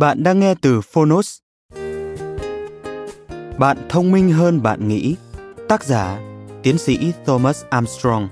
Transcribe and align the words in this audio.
Bạn 0.00 0.22
đang 0.22 0.40
nghe 0.40 0.54
từ 0.54 0.80
Phonos. 0.80 1.38
Bạn 3.58 3.78
thông 3.88 4.12
minh 4.12 4.32
hơn 4.32 4.62
bạn 4.62 4.88
nghĩ. 4.88 5.16
Tác 5.68 5.84
giả 5.84 6.18
Tiến 6.62 6.78
sĩ 6.78 7.12
Thomas 7.26 7.64
Armstrong. 7.70 8.28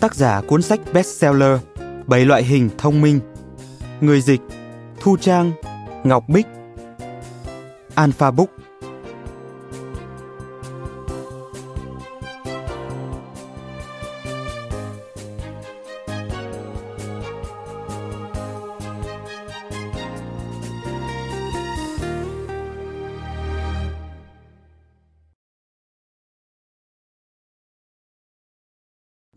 Tác 0.00 0.14
giả 0.14 0.40
cuốn 0.40 0.62
sách 0.62 0.80
bestseller 0.92 1.60
Bảy 2.06 2.24
loại 2.24 2.44
hình 2.44 2.70
thông 2.78 3.00
minh. 3.00 3.20
Người 4.00 4.20
dịch 4.20 4.40
Thu 5.00 5.16
Trang, 5.16 5.52
Ngọc 6.04 6.24
Bích. 6.28 6.46
Alpha 7.94 8.30
Book 8.30 8.50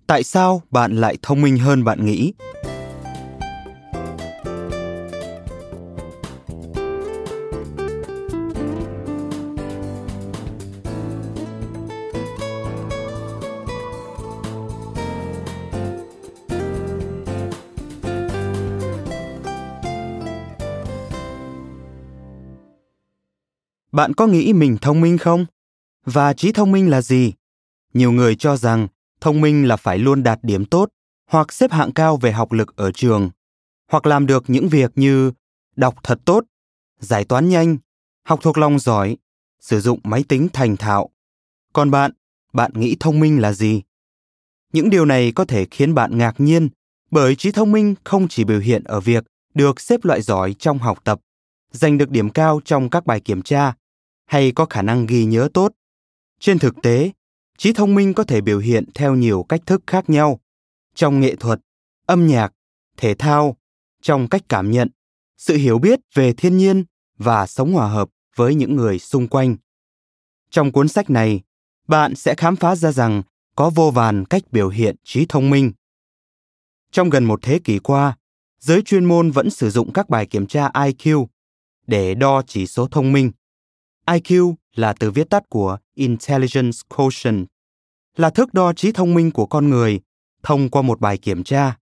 tại 0.08 0.24
sao 0.24 0.62
bạn 0.72 0.96
lại 0.96 1.18
thông 1.22 1.42
minh 1.42 1.58
hơn 1.58 1.84
bạn 1.84 2.06
nghĩ? 2.06 2.34
Bạn 23.92 24.14
có 24.14 24.28
nghĩ 24.28 24.54
mình 24.54 24.78
thông 24.82 25.02
minh 25.02 25.18
không? 25.18 25.46
Và 26.06 26.34
trí 26.34 26.52
thông 26.52 26.72
minh 26.72 26.90
là 26.90 27.02
gì? 27.02 27.34
Nhiều 27.94 28.12
người 28.12 28.36
cho 28.36 28.58
rằng 28.58 28.88
thông 29.24 29.42
minh 29.42 29.68
là 29.68 29.76
phải 29.76 29.98
luôn 29.98 30.24
đạt 30.24 30.40
điểm 30.42 30.66
tốt, 30.66 30.90
hoặc 31.30 31.54
xếp 31.54 31.72
hạng 31.72 31.92
cao 31.92 32.18
về 32.18 32.32
học 32.32 32.52
lực 32.52 32.76
ở 32.76 32.92
trường, 32.92 33.30
hoặc 33.92 34.06
làm 34.06 34.26
được 34.26 34.44
những 34.48 34.70
việc 34.70 34.92
như 34.96 35.32
đọc 35.76 35.96
thật 36.04 36.20
tốt, 36.26 36.44
giải 37.00 37.26
toán 37.26 37.50
nhanh, 37.50 37.78
học 38.26 38.40
thuộc 38.42 38.58
lòng 38.58 38.80
giỏi, 38.80 39.18
sử 39.60 39.80
dụng 39.80 40.00
máy 40.04 40.24
tính 40.28 40.48
thành 40.54 40.78
thạo. 40.78 41.10
Còn 41.74 41.92
bạn 41.92 42.12
bạn 42.54 42.72
nghĩ 42.76 42.96
thông 43.00 43.20
minh 43.20 43.42
là 43.42 43.54
gì? 43.54 43.82
Những 44.74 44.90
điều 44.90 45.06
này 45.06 45.32
có 45.36 45.46
thể 45.46 45.66
khiến 45.72 45.94
bạn 45.94 46.18
ngạc 46.18 46.36
nhiên, 46.38 46.70
bởi 47.12 47.36
trí 47.36 47.52
thông 47.52 47.72
minh 47.72 47.96
không 48.04 48.28
chỉ 48.28 48.44
biểu 48.44 48.60
hiện 48.60 48.84
ở 48.84 49.00
việc 49.00 49.24
được 49.54 49.82
xếp 49.82 50.06
loại 50.06 50.22
giỏi 50.22 50.56
trong 50.60 50.80
học 50.80 51.00
tập, 51.04 51.20
giành 51.72 51.98
được 51.98 52.10
điểm 52.10 52.30
cao 52.30 52.62
trong 52.66 52.90
các 52.90 53.06
bài 53.06 53.20
kiểm 53.20 53.42
tra, 53.42 53.74
hay 54.26 54.52
có 54.52 54.66
khả 54.66 54.82
năng 54.82 55.06
ghi 55.06 55.26
nhớ 55.26 55.50
tốt. 55.54 55.72
Trên 56.40 56.60
thực 56.60 56.76
tế 56.84 57.12
trí 57.58 57.74
thông 57.74 57.96
minh 57.96 58.14
có 58.14 58.24
thể 58.24 58.42
biểu 58.42 58.60
hiện 58.60 58.86
theo 58.96 59.16
nhiều 59.16 59.46
cách 59.50 59.62
thức 59.66 59.84
khác 59.88 60.10
nhau. 60.10 60.40
Trong 60.96 61.20
nghệ 61.20 61.36
thuật, 61.36 61.60
âm 62.06 62.28
nhạc, 62.28 62.54
thể 62.98 63.14
thao, 63.14 63.58
trong 64.02 64.28
cách 64.28 64.42
cảm 64.50 64.72
nhận, 64.72 64.90
sự 65.38 65.56
hiểu 65.56 65.80
biết 65.80 66.00
về 66.14 66.34
thiên 66.34 66.58
nhiên 66.58 66.84
và 67.18 67.48
sống 67.48 67.74
hòa 67.74 67.88
hợp 67.88 68.10
với 68.36 68.56
những 68.56 68.76
người 68.76 69.00
xung 69.00 69.28
quanh. 69.28 69.56
Trong 70.50 70.72
cuốn 70.72 70.88
sách 70.88 71.10
này, 71.10 71.42
bạn 71.88 72.16
sẽ 72.16 72.36
khám 72.36 72.56
phá 72.56 72.76
ra 72.76 72.92
rằng 72.92 73.22
có 73.56 73.70
vô 73.70 73.92
vàn 73.92 74.26
cách 74.26 74.44
biểu 74.52 74.70
hiện 74.70 74.96
trí 75.04 75.26
thông 75.30 75.50
minh. 75.50 75.72
Trong 76.92 77.10
gần 77.10 77.26
một 77.26 77.40
thế 77.42 77.60
kỷ 77.64 77.80
qua, 77.80 78.18
giới 78.60 78.82
chuyên 78.82 79.06
môn 79.06 79.32
vẫn 79.32 79.50
sử 79.50 79.70
dụng 79.70 79.94
các 79.94 80.10
bài 80.10 80.26
kiểm 80.26 80.48
tra 80.48 80.70
iq 80.70 81.26
để 81.88 82.16
đo 82.16 82.42
chỉ 82.48 82.68
số 82.68 82.88
thông 82.88 83.12
minh. 83.12 83.32
Iq 84.06 84.54
là 84.76 84.94
từ 84.94 85.12
viết 85.12 85.30
tắt 85.30 85.44
của 85.50 85.78
Intelligence 85.96 86.78
Quotient, 86.96 87.48
là 88.18 88.30
thước 88.30 88.54
đo 88.54 88.74
trí 88.74 88.92
thông 88.92 89.14
minh 89.14 89.32
của 89.32 89.46
con 89.46 89.70
người 89.70 90.00
thông 90.44 90.70
qua 90.70 90.82
một 90.82 91.02
bài 91.02 91.18
kiểm 91.18 91.44
tra. 91.44 91.78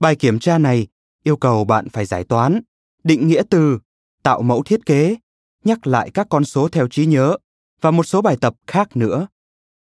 Bài 0.00 0.16
kiểm 0.16 0.38
tra 0.38 0.58
này 0.58 0.86
yêu 1.24 1.36
cầu 1.36 1.64
bạn 1.64 1.88
phải 1.88 2.04
giải 2.04 2.24
toán, 2.24 2.60
định 3.04 3.28
nghĩa 3.28 3.42
từ, 3.50 3.78
tạo 4.22 4.42
mẫu 4.42 4.62
thiết 4.62 4.86
kế, 4.86 5.16
nhắc 5.64 5.86
lại 5.86 6.10
các 6.14 6.26
con 6.30 6.44
số 6.44 6.68
theo 6.68 6.88
trí 6.88 7.06
nhớ 7.06 7.36
và 7.80 7.90
một 7.90 8.04
số 8.04 8.22
bài 8.22 8.36
tập 8.40 8.54
khác 8.66 8.96
nữa. 8.96 9.26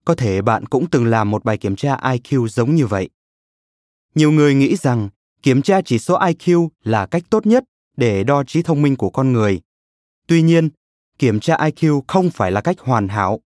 Có 0.04 0.14
thể 0.14 0.42
bạn 0.42 0.66
cũng 0.66 0.91
từng 0.91 1.06
làm 1.06 1.31
một 1.31 1.44
bài 1.44 1.58
kiểm 1.58 1.76
tra 1.76 1.97
IQ 1.97 2.48
giống 2.48 2.75
như 2.75 2.86
vậy. 2.86 3.08
Nhiều 4.14 4.32
người 4.32 4.54
nghĩ 4.54 4.76
rằng 4.76 5.08
kiểm 5.42 5.62
tra 5.62 5.82
chỉ 5.82 5.98
số 5.98 6.19
IQ 6.19 6.69
là 6.84 7.06
cách 7.06 7.22
tốt 7.31 7.47
nhất 7.47 7.64
để 7.97 8.25
đo 8.25 8.44
trí 8.44 8.62
thông 8.62 8.82
minh 8.82 8.97
của 8.97 9.10
con 9.10 9.32
người. 9.32 9.60
Tuy 10.26 10.42
nhiên, 10.42 10.69
kiểm 11.19 11.41
tra 11.41 11.56
IQ 11.56 12.03
không 12.09 12.31
phải 12.31 12.50
là 12.50 12.61
cách 12.61 12.81
hoàn 12.81 13.09
hảo, 13.09 13.41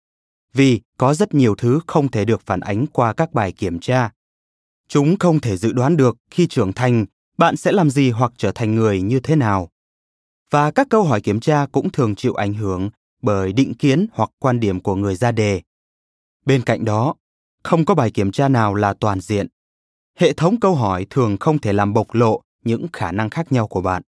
vì 0.52 0.80
có 0.98 1.14
rất 1.14 1.34
nhiều 1.34 1.54
thứ 1.54 1.80
không 1.86 2.10
thể 2.10 2.24
được 2.24 2.42
phản 2.46 2.60
ánh 2.60 2.86
qua 2.86 3.12
các 3.12 3.32
bài 3.32 3.52
kiểm 3.52 3.80
tra. 3.80 4.10
Chúng 4.88 5.18
không 5.18 5.40
thể 5.40 5.56
dự 5.56 5.72
đoán 5.72 5.96
được 5.96 6.16
khi 6.30 6.46
trưởng 6.46 6.72
thành 6.72 7.06
bạn 7.38 7.56
sẽ 7.56 7.72
làm 7.72 7.90
gì 7.90 8.10
hoặc 8.10 8.32
trở 8.36 8.52
thành 8.52 8.74
người 8.74 9.02
như 9.02 9.20
thế 9.20 9.36
nào. 9.36 9.68
Và 10.50 10.70
các 10.70 10.86
câu 10.90 11.02
hỏi 11.02 11.20
kiểm 11.20 11.40
tra 11.40 11.66
cũng 11.72 11.90
thường 11.90 12.14
chịu 12.14 12.34
ảnh 12.34 12.54
hưởng 12.54 12.90
bởi 13.22 13.52
định 13.52 13.74
kiến 13.74 14.06
hoặc 14.12 14.30
quan 14.38 14.60
điểm 14.60 14.80
của 14.80 14.94
người 14.94 15.14
ra 15.14 15.32
đề. 15.32 15.62
Bên 16.46 16.62
cạnh 16.62 16.84
đó, 16.84 17.14
không 17.62 17.84
có 17.84 17.94
bài 17.94 18.10
kiểm 18.10 18.32
tra 18.32 18.48
nào 18.48 18.74
là 18.74 18.94
toàn 18.94 19.20
diện. 19.20 19.46
Hệ 20.18 20.32
thống 20.32 20.60
câu 20.60 20.74
hỏi 20.74 21.06
thường 21.10 21.36
không 21.40 21.58
thể 21.58 21.72
làm 21.72 21.92
bộc 21.92 22.14
lộ 22.14 22.42
những 22.64 22.86
khả 22.92 23.12
năng 23.12 23.30
khác 23.30 23.52
nhau 23.52 23.68
của 23.68 23.80
bạn. 23.80 24.02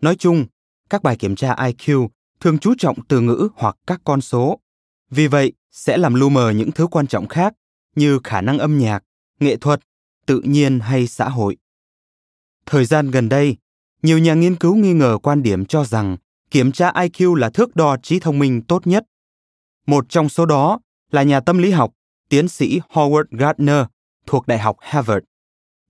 Nói 0.00 0.16
chung, 0.16 0.46
các 0.90 1.02
bài 1.02 1.16
kiểm 1.16 1.36
tra 1.36 1.54
IQ 1.54 2.08
thường 2.40 2.58
chú 2.58 2.74
trọng 2.78 2.96
từ 3.08 3.20
ngữ 3.20 3.48
hoặc 3.54 3.76
các 3.86 4.00
con 4.04 4.20
số. 4.20 4.60
Vì 5.10 5.26
vậy, 5.26 5.52
sẽ 5.70 5.96
làm 5.96 6.14
lu 6.14 6.28
mờ 6.28 6.50
những 6.50 6.72
thứ 6.72 6.86
quan 6.86 7.06
trọng 7.06 7.28
khác 7.28 7.54
như 7.96 8.20
khả 8.24 8.40
năng 8.40 8.58
âm 8.58 8.78
nhạc, 8.78 9.04
nghệ 9.40 9.56
thuật, 9.56 9.80
tự 10.26 10.40
nhiên 10.40 10.80
hay 10.80 11.06
xã 11.06 11.28
hội. 11.28 11.56
Thời 12.66 12.84
gian 12.84 13.10
gần 13.10 13.28
đây, 13.28 13.56
nhiều 14.02 14.18
nhà 14.18 14.34
nghiên 14.34 14.56
cứu 14.56 14.76
nghi 14.76 14.92
ngờ 14.92 15.18
quan 15.22 15.42
điểm 15.42 15.64
cho 15.64 15.84
rằng 15.84 16.16
kiểm 16.50 16.72
tra 16.72 16.90
IQ 16.90 17.34
là 17.34 17.50
thước 17.50 17.76
đo 17.76 17.96
trí 18.02 18.20
thông 18.20 18.38
minh 18.38 18.62
tốt 18.62 18.86
nhất. 18.86 19.04
Một 19.86 20.06
trong 20.08 20.28
số 20.28 20.46
đó 20.46 20.80
là 21.10 21.22
nhà 21.22 21.40
tâm 21.40 21.58
lý 21.58 21.70
học, 21.70 21.92
tiến 22.28 22.48
sĩ 22.48 22.80
Howard 22.90 23.24
Gardner 23.30 23.84
thuộc 24.26 24.46
Đại 24.46 24.58
học 24.58 24.76
Harvard. 24.80 25.24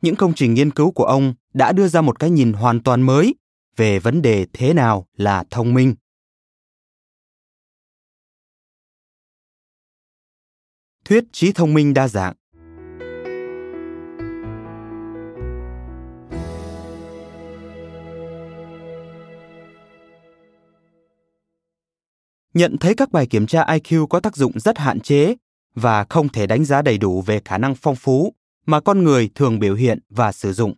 Những 0.02 0.16
công 0.16 0.34
trình 0.34 0.54
nghiên 0.54 0.70
cứu 0.70 0.90
của 0.90 1.04
ông 1.04 1.34
đã 1.54 1.72
đưa 1.72 1.88
ra 1.88 2.00
một 2.00 2.18
cái 2.18 2.30
nhìn 2.30 2.52
hoàn 2.52 2.82
toàn 2.82 3.02
mới 3.02 3.34
về 3.76 3.98
vấn 3.98 4.22
đề 4.22 4.46
thế 4.52 4.74
nào 4.74 5.06
là 5.16 5.44
thông 5.50 5.74
minh. 5.74 5.94
Thuyết 11.04 11.24
trí 11.32 11.52
thông 11.52 11.74
minh 11.74 11.94
đa 11.94 12.08
dạng 12.08 12.34
nhận 22.54 22.76
thấy 22.78 22.94
các 22.94 23.12
bài 23.12 23.26
kiểm 23.26 23.46
tra 23.46 23.64
IQ 23.64 24.06
có 24.06 24.20
tác 24.20 24.36
dụng 24.36 24.60
rất 24.60 24.78
hạn 24.78 25.00
chế 25.00 25.34
và 25.74 26.04
không 26.08 26.28
thể 26.28 26.46
đánh 26.46 26.64
giá 26.64 26.82
đầy 26.82 26.98
đủ 26.98 27.22
về 27.22 27.40
khả 27.44 27.58
năng 27.58 27.74
phong 27.74 27.96
phú 27.96 28.34
mà 28.66 28.80
con 28.80 29.04
người 29.04 29.30
thường 29.34 29.58
biểu 29.58 29.74
hiện 29.74 29.98
và 30.10 30.32
sử 30.32 30.52
dụng. 30.52 30.74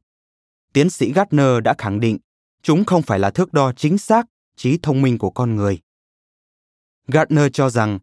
Tiến 0.73 0.91
sĩ 0.91 1.13
Gardner 1.13 1.63
đã 1.65 1.75
khẳng 1.79 2.01
định, 2.01 2.19
chúng 2.63 2.85
không 2.85 3.03
phải 3.03 3.19
là 3.19 3.31
thước 3.31 3.53
đo 3.53 3.73
chính 3.73 3.99
xác 3.99 4.27
trí 4.57 4.79
thông 4.83 5.03
minh 5.03 5.19
của 5.19 5.31
con 5.31 5.57
người. 5.57 5.79
Gardner 7.09 7.47
cho 7.53 7.71
rằng, 7.71 7.99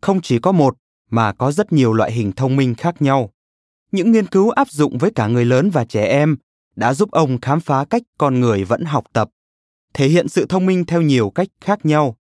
không 0.00 0.20
chỉ 0.22 0.38
có 0.38 0.52
một 0.52 0.76
mà 1.10 1.32
có 1.32 1.52
rất 1.52 1.72
nhiều 1.72 1.92
loại 1.92 2.12
hình 2.12 2.32
thông 2.32 2.56
minh 2.56 2.74
khác 2.74 3.02
nhau. 3.02 3.30
Những 3.92 4.12
nghiên 4.12 4.26
cứu 4.26 4.50
áp 4.50 4.70
dụng 4.70 4.98
với 4.98 5.10
cả 5.14 5.26
người 5.26 5.44
lớn 5.44 5.70
và 5.70 5.84
trẻ 5.84 6.04
em 6.04 6.36
đã 6.76 6.94
giúp 6.94 7.10
ông 7.10 7.40
khám 7.40 7.60
phá 7.60 7.84
cách 7.84 8.02
con 8.18 8.40
người 8.40 8.64
vẫn 8.64 8.84
học 8.84 9.04
tập, 9.12 9.30
thể 9.94 10.08
hiện 10.08 10.28
sự 10.28 10.46
thông 10.48 10.66
minh 10.66 10.84
theo 10.84 11.02
nhiều 11.02 11.30
cách 11.30 11.48
khác 11.60 11.86
nhau. 11.86 12.16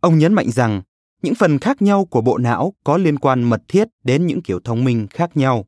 Ông 0.00 0.18
nhấn 0.18 0.34
mạnh 0.34 0.50
rằng 0.50 0.82
những 1.22 1.34
phần 1.34 1.58
khác 1.58 1.82
nhau 1.82 2.04
của 2.04 2.20
bộ 2.20 2.38
não 2.38 2.74
có 2.84 2.96
liên 2.96 3.18
quan 3.18 3.42
mật 3.42 3.62
thiết 3.68 3.88
đến 4.04 4.26
những 4.26 4.42
kiểu 4.42 4.60
thông 4.64 4.84
minh 4.84 5.06
khác 5.10 5.36
nhau. 5.36 5.64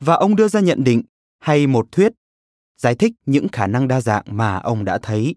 Và 0.00 0.14
ông 0.14 0.36
đưa 0.36 0.48
ra 0.48 0.60
nhận 0.60 0.84
định 0.84 1.02
hay 1.38 1.66
một 1.66 1.92
thuyết 1.92 2.12
giải 2.82 2.94
thích 2.94 3.12
những 3.26 3.48
khả 3.48 3.66
năng 3.66 3.88
đa 3.88 4.00
dạng 4.00 4.24
mà 4.26 4.56
ông 4.56 4.84
đã 4.84 4.98
thấy. 4.98 5.34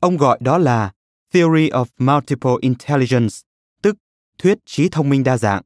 Ông 0.00 0.16
gọi 0.16 0.38
đó 0.40 0.58
là 0.58 0.92
Theory 1.34 1.68
of 1.68 1.84
Multiple 1.98 2.52
Intelligence, 2.60 3.34
thuyết 4.38 4.58
trí 4.66 4.88
thông 4.88 5.08
minh 5.08 5.24
đa 5.24 5.36
dạng, 5.38 5.62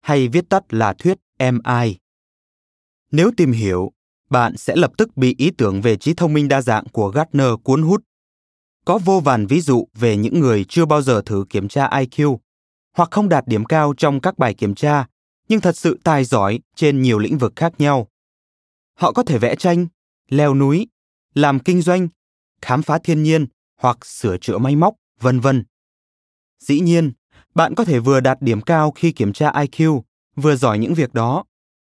hay 0.00 0.28
viết 0.28 0.48
tắt 0.48 0.74
là 0.74 0.92
thuyết 0.92 1.18
MI. 1.38 1.96
Nếu 3.10 3.30
tìm 3.36 3.52
hiểu, 3.52 3.92
bạn 4.30 4.56
sẽ 4.56 4.76
lập 4.76 4.92
tức 4.98 5.16
bị 5.16 5.34
ý 5.38 5.50
tưởng 5.58 5.80
về 5.80 5.96
trí 5.96 6.14
thông 6.14 6.32
minh 6.32 6.48
đa 6.48 6.62
dạng 6.62 6.84
của 6.92 7.08
Gardner 7.08 7.50
cuốn 7.62 7.82
hút. 7.82 8.02
Có 8.84 8.98
vô 8.98 9.20
vàn 9.20 9.46
ví 9.46 9.60
dụ 9.60 9.88
về 9.94 10.16
những 10.16 10.40
người 10.40 10.64
chưa 10.68 10.84
bao 10.84 11.02
giờ 11.02 11.22
thử 11.26 11.44
kiểm 11.50 11.68
tra 11.68 11.88
IQ 11.88 12.36
hoặc 12.96 13.08
không 13.10 13.28
đạt 13.28 13.44
điểm 13.46 13.64
cao 13.64 13.94
trong 13.96 14.20
các 14.20 14.38
bài 14.38 14.54
kiểm 14.54 14.74
tra, 14.74 15.06
nhưng 15.48 15.60
thật 15.60 15.76
sự 15.76 15.98
tài 16.04 16.24
giỏi 16.24 16.60
trên 16.76 17.02
nhiều 17.02 17.18
lĩnh 17.18 17.38
vực 17.38 17.52
khác 17.56 17.72
nhau. 17.78 18.08
Họ 18.94 19.12
có 19.12 19.22
thể 19.22 19.38
vẽ 19.38 19.56
tranh, 19.56 19.86
leo 20.28 20.54
núi, 20.54 20.86
làm 21.34 21.58
kinh 21.58 21.82
doanh, 21.82 22.08
khám 22.62 22.82
phá 22.82 22.98
thiên 23.04 23.22
nhiên 23.22 23.46
hoặc 23.76 24.06
sửa 24.06 24.38
chữa 24.38 24.58
máy 24.58 24.76
móc, 24.76 24.94
vân 25.20 25.40
vân. 25.40 25.64
Dĩ 26.58 26.80
nhiên, 26.80 27.12
bạn 27.54 27.74
có 27.74 27.84
thể 27.84 27.98
vừa 27.98 28.20
đạt 28.20 28.42
điểm 28.42 28.60
cao 28.60 28.90
khi 28.90 29.12
kiểm 29.12 29.32
tra 29.32 29.50
IQ, 29.50 30.00
vừa 30.36 30.56
giỏi 30.56 30.78
những 30.78 30.94
việc 30.94 31.14
đó, 31.14 31.44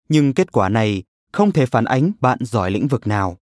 nhưng 0.10 0.34
kết 0.34 0.52
quả 0.52 0.70
này 0.70 1.04
không 1.32 1.52
thể 1.52 1.66
phản 1.66 1.86
ánh 1.86 2.12
bạn 2.20 2.40
giỏi 2.42 2.72
lĩnh 2.72 2.88
vực 2.88 3.08
nào. 3.08 3.38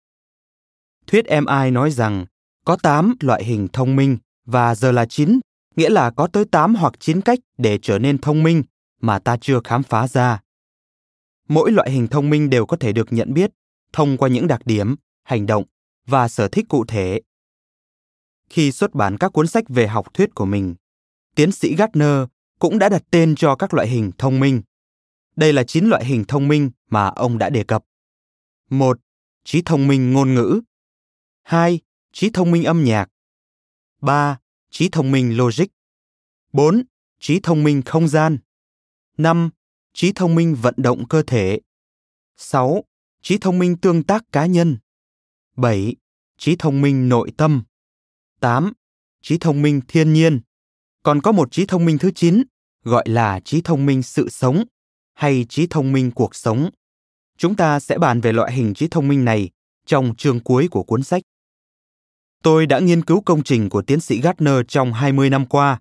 Thuyết 1.06 1.25
MI 1.25 1.71
nói 1.71 1.91
rằng 1.91 2.26
có 2.65 2.76
8 2.76 3.15
loại 3.21 3.44
hình 3.44 3.69
thông 3.73 3.97
minh 3.97 4.19
và 4.44 4.75
giờ 4.75 4.93
là 4.93 5.06
9, 5.06 5.41
nghĩa 5.76 5.91
là 5.91 6.11
có 6.11 6.26
tới 6.26 6.44
8 6.44 6.75
hoặc 6.75 6.94
9 7.00 7.21
cách 7.21 7.38
để 7.59 7.79
trở 7.82 7.99
nên 7.99 8.19
thông 8.19 8.43
minh 8.43 8.62
mà 9.00 9.19
ta 9.19 9.37
chưa 9.41 9.61
khám 9.65 9.82
phá 9.82 10.09
ra. 10.09 10.41
Mỗi 11.49 11.73
loại 11.73 11.91
hình 11.91 12.09
thông 12.09 12.31
minh 12.31 12.50
đều 12.50 12.67
có 12.67 12.76
thể 12.76 12.93
được 12.93 13.12
nhận 13.12 13.35
biết 13.35 13.50
thông 13.93 14.17
qua 14.17 14.29
những 14.29 14.47
đặc 14.47 14.61
điểm, 14.65 14.94
hành 15.23 15.47
động 15.47 15.65
và 16.06 16.29
sở 16.29 16.49
thích 16.49 16.65
cụ 16.69 16.85
thể. 16.85 17.21
Khi 18.50 18.73
xuất 18.73 18.94
bản 18.94 19.17
các 19.19 19.32
cuốn 19.32 19.47
sách 19.47 19.65
về 19.69 19.87
học 19.87 20.15
thuyết 20.15 20.35
của 20.35 20.44
mình, 20.44 20.75
tiến 21.35 21.53
sĩ 21.53 21.77
Gardner 21.77 22.25
cũng 22.59 22.79
đã 22.79 22.89
đặt 22.89 23.03
tên 23.11 23.35
cho 23.37 23.57
các 23.57 23.75
loại 23.75 23.89
hình 23.89 24.11
thông 24.19 24.41
minh. 24.41 24.63
Đây 25.37 25.53
là 25.53 25.65
9 25.65 25.85
loại 25.85 26.05
hình 26.05 26.25
thông 26.29 26.49
minh 26.49 26.71
mà 26.91 27.07
ông 27.07 27.39
đã 27.39 27.51
đề 27.51 27.65
cập. 27.65 27.85
1. 28.71 29.01
Trí 29.45 29.63
thông 29.63 29.87
minh 29.87 30.13
ngôn 30.13 30.35
ngữ. 30.35 30.61
2. 31.43 31.81
Trí 32.13 32.31
thông 32.31 32.51
minh 32.51 32.65
âm 32.65 32.85
nhạc. 32.85 33.09
3. 34.01 34.39
Trí 34.71 34.89
thông 34.89 35.11
minh 35.11 35.37
logic. 35.37 35.67
4. 36.53 36.83
Trí 37.21 37.41
thông 37.41 37.65
minh 37.65 37.83
không 37.83 38.09
gian. 38.09 38.39
5. 39.17 39.51
Trí 39.93 40.13
thông 40.13 40.35
minh 40.35 40.55
vận 40.55 40.75
động 40.77 41.09
cơ 41.09 41.23
thể. 41.23 41.61
6 42.37 42.85
trí 43.25 43.39
thông 43.39 43.59
minh 43.59 43.77
tương 43.77 44.03
tác 44.03 44.25
cá 44.33 44.47
nhân. 44.47 44.79
7. 45.57 45.97
Trí 46.39 46.57
thông 46.57 46.81
minh 46.81 47.09
nội 47.09 47.33
tâm. 47.37 47.63
8. 48.41 48.73
Trí 49.23 49.39
thông 49.39 49.63
minh 49.63 49.81
thiên 49.89 50.13
nhiên. 50.13 50.41
Còn 51.05 51.21
có 51.21 51.33
một 51.33 51.53
trí 51.53 51.67
thông 51.67 51.85
minh 51.85 51.99
thứ 51.99 52.11
9, 52.11 52.43
gọi 52.85 53.05
là 53.09 53.41
trí 53.41 53.61
thông 53.61 53.87
minh 53.87 54.03
sự 54.03 54.29
sống 54.29 54.65
hay 55.15 55.47
trí 55.49 55.67
thông 55.67 55.93
minh 55.93 56.11
cuộc 56.11 56.35
sống. 56.35 56.71
Chúng 57.39 57.56
ta 57.56 57.81
sẽ 57.81 57.99
bàn 57.99 58.21
về 58.21 58.33
loại 58.33 58.53
hình 58.53 58.75
trí 58.75 58.89
thông 58.89 59.09
minh 59.09 59.25
này 59.25 59.51
trong 59.87 60.15
chương 60.17 60.41
cuối 60.41 60.69
của 60.71 60.83
cuốn 60.83 61.03
sách. 61.03 61.23
Tôi 62.43 62.67
đã 62.67 62.79
nghiên 62.79 63.05
cứu 63.05 63.21
công 63.21 63.43
trình 63.43 63.69
của 63.69 63.83
tiến 63.83 64.01
sĩ 64.01 64.21
Gardner 64.21 64.56
trong 64.69 64.93
20 64.93 65.31
năm 65.31 65.47
qua. 65.47 65.81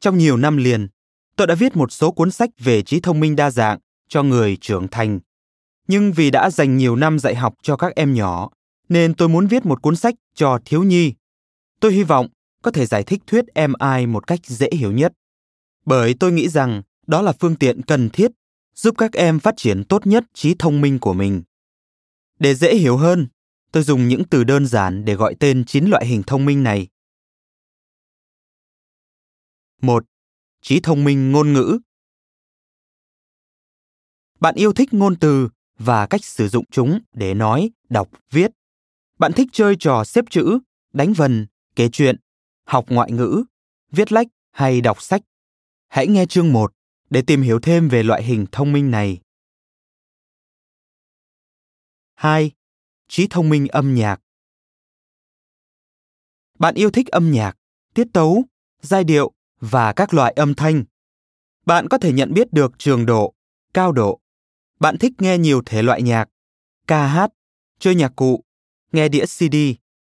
Trong 0.00 0.18
nhiều 0.18 0.36
năm 0.36 0.56
liền, 0.56 0.88
tôi 1.36 1.46
đã 1.46 1.54
viết 1.54 1.76
một 1.76 1.92
số 1.92 2.10
cuốn 2.12 2.30
sách 2.30 2.50
về 2.58 2.82
trí 2.82 3.00
thông 3.00 3.20
minh 3.20 3.36
đa 3.36 3.50
dạng 3.50 3.78
cho 4.08 4.22
người 4.22 4.56
trưởng 4.60 4.88
thành 4.88 5.20
nhưng 5.88 6.12
vì 6.12 6.30
đã 6.30 6.50
dành 6.50 6.76
nhiều 6.76 6.96
năm 6.96 7.18
dạy 7.18 7.34
học 7.34 7.54
cho 7.62 7.76
các 7.76 7.94
em 7.96 8.14
nhỏ 8.14 8.50
nên 8.88 9.14
tôi 9.14 9.28
muốn 9.28 9.46
viết 9.46 9.66
một 9.66 9.82
cuốn 9.82 9.96
sách 9.96 10.14
cho 10.34 10.58
thiếu 10.64 10.82
nhi 10.82 11.14
tôi 11.80 11.92
hy 11.92 12.02
vọng 12.02 12.28
có 12.62 12.70
thể 12.70 12.86
giải 12.86 13.04
thích 13.04 13.22
thuyết 13.26 13.44
mi 13.54 14.06
một 14.06 14.26
cách 14.26 14.40
dễ 14.46 14.68
hiểu 14.72 14.92
nhất. 14.92 15.12
Bởi 15.84 16.14
tôi 16.20 16.32
nghĩ 16.32 16.48
rằng 16.48 16.82
đó 17.06 17.22
là 17.22 17.32
phương 17.40 17.56
tiện 17.56 17.82
cần 17.82 18.10
thiết 18.10 18.30
giúp 18.74 18.94
các 18.98 19.12
em 19.12 19.40
phát 19.40 19.54
triển 19.56 19.84
tốt 19.84 20.06
nhất 20.06 20.24
trí 20.34 20.54
thông 20.58 20.80
minh 20.80 20.98
của 20.98 21.12
mình. 21.12 21.42
Để 22.38 22.54
dễ 22.54 22.74
hiểu 22.74 22.96
hơn 22.96 23.28
tôi 23.72 23.82
dùng 23.82 24.08
những 24.08 24.22
từ 24.30 24.44
đơn 24.44 24.66
giản 24.66 25.04
để 25.04 25.14
gọi 25.14 25.34
tên 25.40 25.64
chín 25.64 25.84
loại 25.84 26.06
hình 26.06 26.22
thông 26.26 26.44
minh 26.44 26.62
này. 26.62 26.88
Một 29.80 30.04
trí 30.62 30.80
thông 30.80 31.04
minh 31.04 31.32
ngôn 31.32 31.52
ngữ. 31.52 31.78
Bạn 34.40 34.54
yêu 34.54 34.72
thích 34.72 34.94
ngôn 34.94 35.16
từ 35.16 35.48
và 35.78 36.06
cách 36.06 36.24
sử 36.24 36.48
dụng 36.48 36.64
chúng 36.70 37.00
để 37.12 37.34
nói, 37.34 37.70
đọc, 37.88 38.08
viết. 38.30 38.50
Bạn 39.18 39.32
thích 39.32 39.48
chơi 39.52 39.76
trò 39.80 40.04
xếp 40.04 40.24
chữ, 40.30 40.58
đánh 40.92 41.12
vần, 41.12 41.46
kể 41.76 41.88
chuyện, 41.88 42.16
học 42.72 42.84
ngoại 42.88 43.12
ngữ, 43.12 43.44
viết 43.90 44.12
lách 44.12 44.26
hay 44.50 44.80
đọc 44.80 45.02
sách. 45.02 45.22
Hãy 45.88 46.06
nghe 46.06 46.26
chương 46.26 46.52
1 46.52 46.72
để 47.10 47.22
tìm 47.26 47.42
hiểu 47.42 47.60
thêm 47.60 47.88
về 47.88 48.02
loại 48.02 48.22
hình 48.22 48.46
thông 48.52 48.72
minh 48.72 48.90
này. 48.90 49.20
2. 52.14 52.50
Trí 53.08 53.26
thông 53.30 53.48
minh 53.48 53.68
âm 53.68 53.94
nhạc 53.94 54.20
Bạn 56.58 56.74
yêu 56.74 56.90
thích 56.90 57.08
âm 57.08 57.32
nhạc, 57.32 57.56
tiết 57.94 58.06
tấu, 58.12 58.44
giai 58.82 59.04
điệu 59.04 59.32
và 59.60 59.92
các 59.92 60.14
loại 60.14 60.32
âm 60.32 60.54
thanh. 60.54 60.84
Bạn 61.66 61.88
có 61.88 61.98
thể 61.98 62.12
nhận 62.12 62.34
biết 62.34 62.52
được 62.52 62.72
trường 62.78 63.06
độ, 63.06 63.34
cao 63.74 63.92
độ, 63.92 64.20
bạn 64.80 64.98
thích 64.98 65.12
nghe 65.18 65.38
nhiều 65.38 65.62
thể 65.66 65.82
loại 65.82 66.02
nhạc, 66.02 66.28
ca 66.86 67.06
hát, 67.06 67.30
chơi 67.78 67.94
nhạc 67.94 68.12
cụ, 68.16 68.44
nghe 68.92 69.08
đĩa 69.08 69.26
CD 69.26 69.56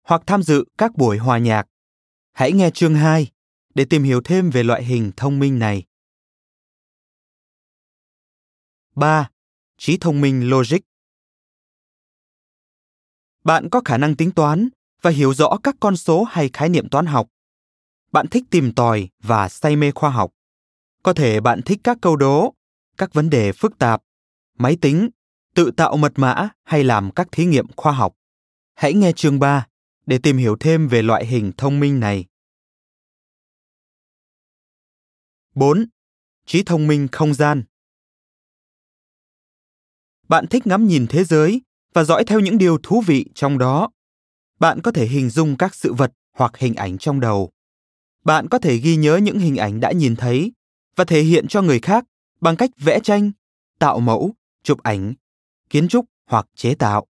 hoặc 0.02 0.22
tham 0.26 0.42
dự 0.42 0.64
các 0.78 0.96
buổi 0.96 1.18
hòa 1.18 1.38
nhạc. 1.38 1.68
Hãy 2.32 2.52
nghe 2.52 2.70
chương 2.70 2.94
2 2.94 3.30
để 3.74 3.84
tìm 3.84 4.02
hiểu 4.02 4.20
thêm 4.24 4.50
về 4.50 4.62
loại 4.62 4.84
hình 4.84 5.10
thông 5.16 5.38
minh 5.38 5.58
này. 5.58 5.84
3. 8.94 9.30
Trí 9.78 9.98
thông 9.98 10.20
minh 10.20 10.50
logic 10.50 10.78
Bạn 13.44 13.68
có 13.70 13.80
khả 13.84 13.98
năng 13.98 14.16
tính 14.16 14.30
toán 14.30 14.68
và 15.02 15.10
hiểu 15.10 15.34
rõ 15.34 15.58
các 15.62 15.76
con 15.80 15.96
số 15.96 16.24
hay 16.24 16.50
khái 16.52 16.68
niệm 16.68 16.88
toán 16.88 17.06
học. 17.06 17.28
Bạn 18.12 18.28
thích 18.28 18.44
tìm 18.50 18.72
tòi 18.74 19.08
và 19.22 19.48
say 19.48 19.76
mê 19.76 19.90
khoa 19.90 20.10
học. 20.10 20.30
Có 21.02 21.12
thể 21.12 21.40
bạn 21.40 21.62
thích 21.62 21.80
các 21.84 21.98
câu 22.00 22.16
đố, 22.16 22.54
các 22.96 23.14
vấn 23.14 23.30
đề 23.30 23.52
phức 23.52 23.78
tạp 23.78 24.02
máy 24.58 24.76
tính, 24.80 25.08
tự 25.54 25.70
tạo 25.70 25.96
mật 25.96 26.12
mã 26.16 26.48
hay 26.64 26.84
làm 26.84 27.10
các 27.10 27.28
thí 27.32 27.44
nghiệm 27.44 27.66
khoa 27.76 27.92
học. 27.92 28.16
Hãy 28.74 28.94
nghe 28.94 29.12
chương 29.12 29.38
3 29.38 29.66
để 30.06 30.18
tìm 30.18 30.36
hiểu 30.36 30.56
thêm 30.60 30.88
về 30.88 31.02
loại 31.02 31.26
hình 31.26 31.52
thông 31.56 31.80
minh 31.80 32.00
này. 32.00 32.26
4. 35.54 35.86
Trí 36.46 36.62
thông 36.62 36.86
minh 36.86 37.08
không 37.12 37.34
gian 37.34 37.64
Bạn 40.28 40.46
thích 40.46 40.66
ngắm 40.66 40.88
nhìn 40.88 41.06
thế 41.06 41.24
giới 41.24 41.62
và 41.92 42.04
dõi 42.04 42.24
theo 42.24 42.40
những 42.40 42.58
điều 42.58 42.78
thú 42.82 43.02
vị 43.06 43.26
trong 43.34 43.58
đó. 43.58 43.90
Bạn 44.60 44.80
có 44.80 44.92
thể 44.92 45.06
hình 45.06 45.30
dung 45.30 45.56
các 45.56 45.74
sự 45.74 45.92
vật 45.92 46.12
hoặc 46.32 46.56
hình 46.56 46.74
ảnh 46.74 46.98
trong 46.98 47.20
đầu. 47.20 47.50
Bạn 48.24 48.48
có 48.48 48.58
thể 48.58 48.76
ghi 48.76 48.96
nhớ 48.96 49.16
những 49.16 49.38
hình 49.38 49.56
ảnh 49.56 49.80
đã 49.80 49.92
nhìn 49.92 50.16
thấy 50.16 50.52
và 50.96 51.04
thể 51.04 51.22
hiện 51.22 51.48
cho 51.48 51.62
người 51.62 51.80
khác 51.80 52.04
bằng 52.40 52.56
cách 52.56 52.70
vẽ 52.78 53.00
tranh, 53.02 53.32
tạo 53.78 54.00
mẫu 54.00 54.34
chụp 54.62 54.82
ảnh, 54.82 55.14
kiến 55.70 55.88
trúc 55.88 56.04
hoặc 56.26 56.46
chế 56.54 56.74
tạo. 56.74 57.06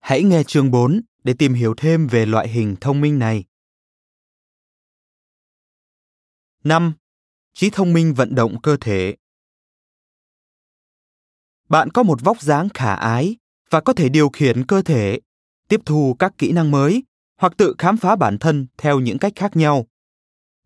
Hãy 0.00 0.22
nghe 0.22 0.42
chương 0.42 0.70
4 0.70 1.00
để 1.24 1.34
tìm 1.38 1.54
hiểu 1.54 1.74
thêm 1.76 2.06
về 2.06 2.26
loại 2.26 2.48
hình 2.48 2.76
thông 2.80 3.00
minh 3.00 3.18
này. 3.18 3.44
5. 6.64 6.92
Trí 7.54 7.70
thông 7.70 7.92
minh 7.92 8.14
vận 8.14 8.34
động 8.34 8.60
cơ 8.62 8.76
thể 8.80 9.16
Bạn 11.68 11.90
có 11.90 12.02
một 12.02 12.18
vóc 12.22 12.42
dáng 12.42 12.68
khả 12.74 12.94
ái 12.94 13.36
và 13.70 13.80
có 13.80 13.92
thể 13.92 14.08
điều 14.08 14.28
khiển 14.28 14.66
cơ 14.66 14.82
thể, 14.82 15.20
tiếp 15.68 15.80
thu 15.86 16.16
các 16.18 16.32
kỹ 16.38 16.52
năng 16.52 16.70
mới 16.70 17.04
hoặc 17.36 17.52
tự 17.56 17.74
khám 17.78 17.96
phá 17.96 18.16
bản 18.16 18.38
thân 18.38 18.66
theo 18.78 19.00
những 19.00 19.18
cách 19.18 19.32
khác 19.36 19.56
nhau. 19.56 19.86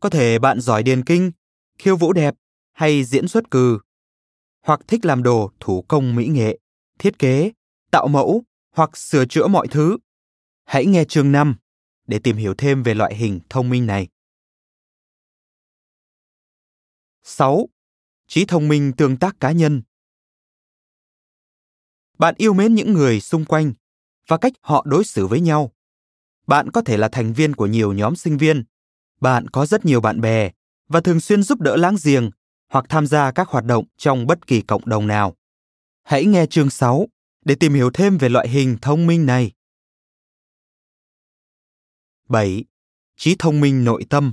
Có 0.00 0.10
thể 0.10 0.38
bạn 0.38 0.60
giỏi 0.60 0.82
điền 0.82 1.04
kinh, 1.04 1.32
khiêu 1.78 1.96
vũ 1.96 2.12
đẹp 2.12 2.34
hay 2.72 3.04
diễn 3.04 3.28
xuất 3.28 3.50
cừ. 3.50 3.78
Hoặc 4.66 4.80
thích 4.86 5.04
làm 5.04 5.22
đồ 5.22 5.50
thủ 5.60 5.82
công 5.88 6.16
mỹ 6.16 6.26
nghệ, 6.26 6.58
thiết 6.98 7.18
kế, 7.18 7.52
tạo 7.90 8.08
mẫu 8.08 8.42
hoặc 8.74 8.96
sửa 8.96 9.24
chữa 9.26 9.46
mọi 9.46 9.68
thứ. 9.68 9.96
Hãy 10.68 10.86
nghe 10.86 11.04
chương 11.04 11.32
5 11.32 11.56
để 12.06 12.18
tìm 12.18 12.36
hiểu 12.36 12.54
thêm 12.58 12.82
về 12.82 12.94
loại 12.94 13.14
hình 13.14 13.40
thông 13.48 13.70
minh 13.70 13.86
này. 13.86 14.08
6. 17.22 17.68
Trí 18.26 18.44
thông 18.44 18.68
minh 18.68 18.92
tương 18.96 19.16
tác 19.16 19.40
cá 19.40 19.52
nhân 19.52 19.82
Bạn 22.18 22.34
yêu 22.38 22.54
mến 22.54 22.74
những 22.74 22.92
người 22.92 23.20
xung 23.20 23.44
quanh 23.44 23.72
và 24.26 24.38
cách 24.38 24.52
họ 24.60 24.84
đối 24.86 25.04
xử 25.04 25.26
với 25.26 25.40
nhau. 25.40 25.72
Bạn 26.46 26.70
có 26.70 26.80
thể 26.80 26.96
là 26.96 27.08
thành 27.08 27.32
viên 27.32 27.54
của 27.54 27.66
nhiều 27.66 27.92
nhóm 27.92 28.16
sinh 28.16 28.38
viên. 28.38 28.64
Bạn 29.20 29.48
có 29.48 29.66
rất 29.66 29.84
nhiều 29.84 30.00
bạn 30.00 30.20
bè 30.20 30.50
và 30.88 31.00
thường 31.00 31.20
xuyên 31.20 31.42
giúp 31.42 31.60
đỡ 31.60 31.76
láng 31.76 31.96
giềng 32.04 32.30
hoặc 32.72 32.84
tham 32.88 33.06
gia 33.06 33.32
các 33.32 33.48
hoạt 33.48 33.64
động 33.64 33.84
trong 33.96 34.26
bất 34.26 34.46
kỳ 34.46 34.60
cộng 34.60 34.88
đồng 34.88 35.06
nào. 35.06 35.36
Hãy 36.02 36.24
nghe 36.24 36.46
chương 36.46 36.70
6 36.70 37.06
để 37.44 37.54
tìm 37.54 37.74
hiểu 37.74 37.90
thêm 37.90 38.18
về 38.18 38.28
loại 38.28 38.48
hình 38.48 38.76
thông 38.80 39.06
minh 39.06 39.26
này. 39.26 39.52
7. 42.30 42.64
Trí 43.16 43.36
thông 43.38 43.60
minh 43.60 43.84
nội 43.84 44.06
tâm 44.10 44.32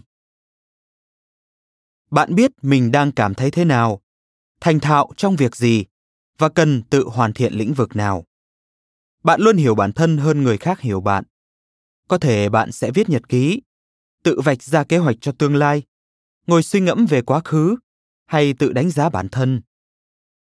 Bạn 2.11 2.35
biết 2.35 2.51
mình 2.61 2.91
đang 2.91 3.11
cảm 3.11 3.33
thấy 3.33 3.51
thế 3.51 3.65
nào, 3.65 4.01
thành 4.59 4.79
thạo 4.79 5.11
trong 5.17 5.35
việc 5.35 5.55
gì 5.55 5.85
và 6.37 6.49
cần 6.49 6.83
tự 6.89 7.03
hoàn 7.07 7.33
thiện 7.33 7.53
lĩnh 7.53 7.73
vực 7.73 7.95
nào. 7.95 8.25
Bạn 9.23 9.41
luôn 9.41 9.57
hiểu 9.57 9.75
bản 9.75 9.93
thân 9.93 10.17
hơn 10.17 10.43
người 10.43 10.57
khác 10.57 10.79
hiểu 10.79 11.01
bạn. 11.01 11.23
Có 12.07 12.17
thể 12.17 12.49
bạn 12.49 12.71
sẽ 12.71 12.91
viết 12.91 13.09
nhật 13.09 13.29
ký, 13.29 13.61
tự 14.23 14.41
vạch 14.41 14.63
ra 14.63 14.83
kế 14.83 14.97
hoạch 14.97 15.15
cho 15.21 15.31
tương 15.31 15.55
lai, 15.55 15.83
ngồi 16.47 16.63
suy 16.63 16.79
ngẫm 16.79 17.05
về 17.05 17.21
quá 17.21 17.41
khứ 17.45 17.75
hay 18.25 18.53
tự 18.53 18.73
đánh 18.73 18.89
giá 18.89 19.09
bản 19.09 19.29
thân. 19.29 19.61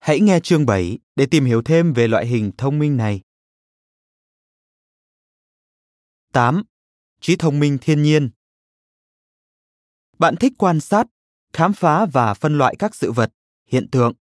Hãy 0.00 0.20
nghe 0.20 0.40
chương 0.40 0.66
7 0.66 0.98
để 1.16 1.26
tìm 1.26 1.44
hiểu 1.44 1.62
thêm 1.62 1.92
về 1.92 2.08
loại 2.08 2.26
hình 2.26 2.52
thông 2.58 2.78
minh 2.78 2.96
này. 2.96 3.20
8. 6.32 6.62
Trí 7.24 7.36
thông 7.36 7.60
minh 7.60 7.78
thiên 7.80 8.02
nhiên 8.02 8.30
Bạn 10.18 10.36
thích 10.36 10.52
quan 10.58 10.80
sát, 10.80 11.06
khám 11.52 11.72
phá 11.72 12.06
và 12.06 12.34
phân 12.34 12.58
loại 12.58 12.76
các 12.78 12.94
sự 12.94 13.12
vật, 13.12 13.32
hiện 13.66 13.90
tượng. 13.90 14.12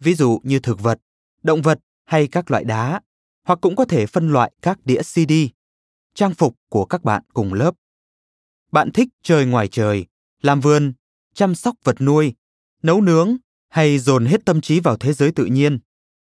Ví 0.00 0.14
dụ 0.14 0.40
như 0.42 0.58
thực 0.58 0.80
vật, 0.80 1.00
động 1.42 1.62
vật 1.62 1.78
hay 2.04 2.28
các 2.28 2.50
loại 2.50 2.64
đá, 2.64 3.00
hoặc 3.44 3.58
cũng 3.62 3.76
có 3.76 3.84
thể 3.84 4.06
phân 4.06 4.32
loại 4.32 4.52
các 4.62 4.78
đĩa 4.84 5.02
CD, 5.02 5.32
trang 6.14 6.34
phục 6.34 6.56
của 6.68 6.84
các 6.84 7.04
bạn 7.04 7.22
cùng 7.34 7.54
lớp. 7.54 7.74
Bạn 8.72 8.90
thích 8.92 9.08
chơi 9.22 9.46
ngoài 9.46 9.68
trời, 9.68 10.06
làm 10.42 10.60
vườn, 10.60 10.92
chăm 11.34 11.54
sóc 11.54 11.76
vật 11.84 12.00
nuôi, 12.00 12.34
nấu 12.82 13.00
nướng 13.00 13.36
hay 13.68 13.98
dồn 13.98 14.26
hết 14.26 14.44
tâm 14.44 14.60
trí 14.60 14.80
vào 14.80 14.96
thế 14.96 15.12
giới 15.12 15.32
tự 15.32 15.44
nhiên. 15.44 15.78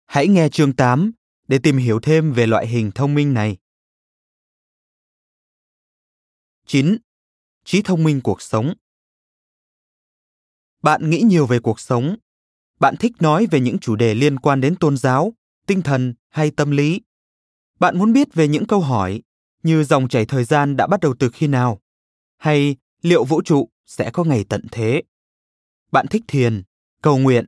Hãy 0.05 0.27
nghe 0.27 0.49
chương 0.49 0.75
8 0.75 1.11
để 1.47 1.59
tìm 1.63 1.77
hiểu 1.77 1.99
thêm 1.99 2.33
về 2.33 2.47
loại 2.47 2.67
hình 2.67 2.91
thông 2.91 3.13
minh 3.13 3.33
này. 3.33 3.57
9. 6.65 6.97
Trí 7.65 7.81
thông 7.81 8.03
minh 8.03 8.21
cuộc 8.21 8.41
sống 8.41 8.73
Bạn 10.81 11.09
nghĩ 11.09 11.21
nhiều 11.25 11.45
về 11.45 11.59
cuộc 11.59 11.79
sống. 11.79 12.15
Bạn 12.79 12.95
thích 12.97 13.11
nói 13.19 13.47
về 13.51 13.59
những 13.59 13.79
chủ 13.79 13.95
đề 13.95 14.15
liên 14.15 14.39
quan 14.39 14.61
đến 14.61 14.75
tôn 14.75 14.97
giáo, 14.97 15.33
tinh 15.67 15.81
thần 15.81 16.13
hay 16.29 16.51
tâm 16.51 16.71
lý. 16.71 17.01
Bạn 17.79 17.97
muốn 17.97 18.13
biết 18.13 18.33
về 18.33 18.47
những 18.47 18.65
câu 18.65 18.79
hỏi 18.79 19.21
như 19.63 19.83
dòng 19.83 20.07
chảy 20.07 20.25
thời 20.25 20.43
gian 20.43 20.77
đã 20.77 20.87
bắt 20.87 20.99
đầu 20.99 21.15
từ 21.19 21.29
khi 21.29 21.47
nào, 21.47 21.79
hay 22.37 22.75
liệu 23.01 23.23
vũ 23.23 23.41
trụ 23.41 23.69
sẽ 23.85 24.09
có 24.13 24.23
ngày 24.23 24.45
tận 24.49 24.65
thế. 24.71 25.03
Bạn 25.91 26.07
thích 26.07 26.23
thiền, 26.27 26.63
cầu 27.01 27.17
nguyện 27.17 27.45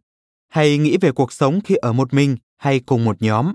hay 0.47 0.77
nghĩ 0.77 0.97
về 1.01 1.11
cuộc 1.11 1.33
sống 1.33 1.59
khi 1.61 1.75
ở 1.75 1.93
một 1.93 2.13
mình 2.13 2.37
hay 2.57 2.79
cùng 2.79 3.05
một 3.05 3.21
nhóm. 3.21 3.53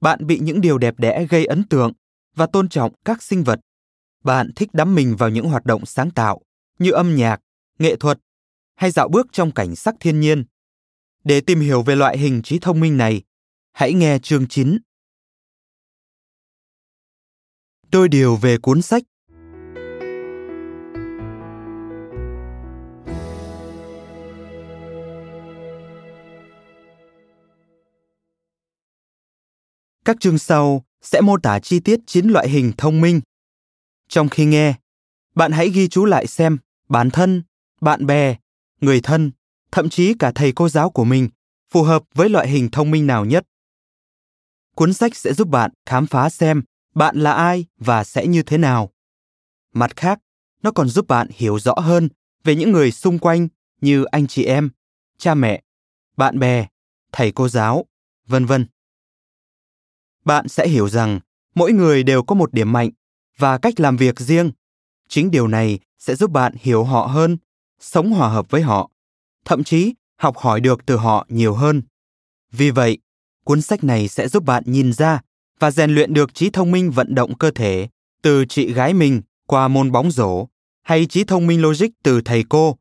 Bạn 0.00 0.26
bị 0.26 0.38
những 0.38 0.60
điều 0.60 0.78
đẹp 0.78 0.94
đẽ 0.98 1.26
gây 1.30 1.46
ấn 1.46 1.68
tượng 1.68 1.92
và 2.34 2.46
tôn 2.46 2.68
trọng 2.68 2.92
các 3.04 3.22
sinh 3.22 3.44
vật. 3.44 3.60
Bạn 4.26 4.50
thích 4.56 4.68
đắm 4.72 4.94
mình 4.94 5.16
vào 5.16 5.30
những 5.30 5.48
hoạt 5.48 5.66
động 5.66 5.86
sáng 5.86 6.10
tạo 6.10 6.40
như 6.78 6.90
âm 6.90 7.16
nhạc, 7.16 7.40
nghệ 7.78 7.96
thuật 7.96 8.18
hay 8.74 8.90
dạo 8.90 9.08
bước 9.08 9.26
trong 9.32 9.52
cảnh 9.52 9.76
sắc 9.76 9.94
thiên 10.00 10.20
nhiên. 10.20 10.44
Để 11.24 11.40
tìm 11.40 11.60
hiểu 11.60 11.82
về 11.82 11.96
loại 11.96 12.18
hình 12.18 12.42
trí 12.42 12.58
thông 12.58 12.80
minh 12.80 12.96
này, 12.96 13.22
hãy 13.72 13.92
nghe 13.92 14.18
chương 14.18 14.48
9. 14.48 14.78
Đôi 17.92 18.08
điều 18.08 18.36
về 18.36 18.58
cuốn 18.58 18.82
sách 18.82 19.02
Các 30.04 30.16
chương 30.20 30.38
sau 30.38 30.84
sẽ 31.02 31.20
mô 31.20 31.36
tả 31.42 31.60
chi 31.60 31.80
tiết 31.80 32.00
chín 32.06 32.28
loại 32.28 32.48
hình 32.48 32.72
thông 32.76 33.00
minh. 33.00 33.20
Trong 34.08 34.28
khi 34.28 34.44
nghe, 34.44 34.74
bạn 35.34 35.52
hãy 35.52 35.68
ghi 35.70 35.88
chú 35.88 36.04
lại 36.04 36.26
xem 36.26 36.58
bản 36.88 37.10
thân, 37.10 37.42
bạn 37.80 38.06
bè, 38.06 38.36
người 38.80 39.00
thân, 39.00 39.30
thậm 39.72 39.88
chí 39.88 40.14
cả 40.18 40.32
thầy 40.34 40.52
cô 40.52 40.68
giáo 40.68 40.90
của 40.90 41.04
mình 41.04 41.28
phù 41.70 41.82
hợp 41.82 42.02
với 42.14 42.28
loại 42.28 42.48
hình 42.48 42.70
thông 42.70 42.90
minh 42.90 43.06
nào 43.06 43.24
nhất. 43.24 43.46
Cuốn 44.74 44.92
sách 44.92 45.16
sẽ 45.16 45.32
giúp 45.32 45.48
bạn 45.48 45.70
khám 45.86 46.06
phá 46.06 46.30
xem 46.30 46.62
bạn 46.94 47.16
là 47.16 47.32
ai 47.32 47.66
và 47.78 48.04
sẽ 48.04 48.26
như 48.26 48.42
thế 48.42 48.58
nào. 48.58 48.92
Mặt 49.72 49.96
khác, 49.96 50.18
nó 50.62 50.70
còn 50.70 50.88
giúp 50.88 51.08
bạn 51.08 51.28
hiểu 51.30 51.58
rõ 51.58 51.74
hơn 51.76 52.08
về 52.44 52.56
những 52.56 52.72
người 52.72 52.92
xung 52.92 53.18
quanh 53.18 53.48
như 53.80 54.04
anh 54.04 54.26
chị 54.26 54.44
em, 54.44 54.70
cha 55.18 55.34
mẹ, 55.34 55.62
bạn 56.16 56.38
bè, 56.38 56.66
thầy 57.12 57.32
cô 57.32 57.48
giáo, 57.48 57.84
vân 58.26 58.46
vân 58.46 58.66
bạn 60.26 60.48
sẽ 60.48 60.68
hiểu 60.68 60.88
rằng 60.88 61.20
mỗi 61.54 61.72
người 61.72 62.02
đều 62.02 62.22
có 62.22 62.34
một 62.34 62.52
điểm 62.52 62.72
mạnh 62.72 62.90
và 63.38 63.58
cách 63.58 63.80
làm 63.80 63.96
việc 63.96 64.20
riêng. 64.20 64.50
Chính 65.08 65.30
điều 65.30 65.48
này 65.48 65.78
sẽ 65.98 66.14
giúp 66.14 66.30
bạn 66.30 66.54
hiểu 66.60 66.84
họ 66.84 67.06
hơn, 67.06 67.36
sống 67.80 68.10
hòa 68.10 68.28
hợp 68.28 68.50
với 68.50 68.62
họ, 68.62 68.90
thậm 69.44 69.64
chí 69.64 69.94
học 70.16 70.36
hỏi 70.38 70.60
được 70.60 70.86
từ 70.86 70.96
họ 70.96 71.26
nhiều 71.28 71.54
hơn. 71.54 71.82
Vì 72.52 72.70
vậy, 72.70 72.98
cuốn 73.44 73.62
sách 73.62 73.84
này 73.84 74.08
sẽ 74.08 74.28
giúp 74.28 74.44
bạn 74.44 74.62
nhìn 74.66 74.92
ra 74.92 75.20
và 75.58 75.70
rèn 75.70 75.90
luyện 75.90 76.14
được 76.14 76.34
trí 76.34 76.50
thông 76.50 76.70
minh 76.70 76.90
vận 76.90 77.14
động 77.14 77.38
cơ 77.38 77.50
thể 77.50 77.88
từ 78.22 78.44
chị 78.44 78.72
gái 78.72 78.94
mình 78.94 79.22
qua 79.46 79.68
môn 79.68 79.92
bóng 79.92 80.10
rổ, 80.10 80.46
hay 80.82 81.06
trí 81.06 81.24
thông 81.24 81.46
minh 81.46 81.62
logic 81.62 81.86
từ 82.02 82.20
thầy 82.20 82.44
cô, 82.48 82.76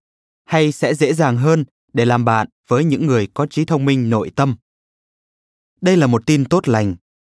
hay 0.45 0.71
sẽ 0.71 0.93
dễ 0.93 1.13
dàng 1.13 1.38
hơn 1.38 1.65
để 1.93 2.05
làm 2.05 2.25
bạn 2.25 2.47
với 2.67 2.83
những 2.83 3.07
người 3.07 3.27
có 3.33 3.45
trí 3.45 3.65
thông 3.65 3.85
minh 3.85 4.09
nội 4.09 4.31
tâm. 4.35 4.55
Đây 5.81 5.97
là 5.97 6.07
một 6.07 6.25
tin 6.25 6.45
tốt 6.45 6.67
lành. 6.67 6.95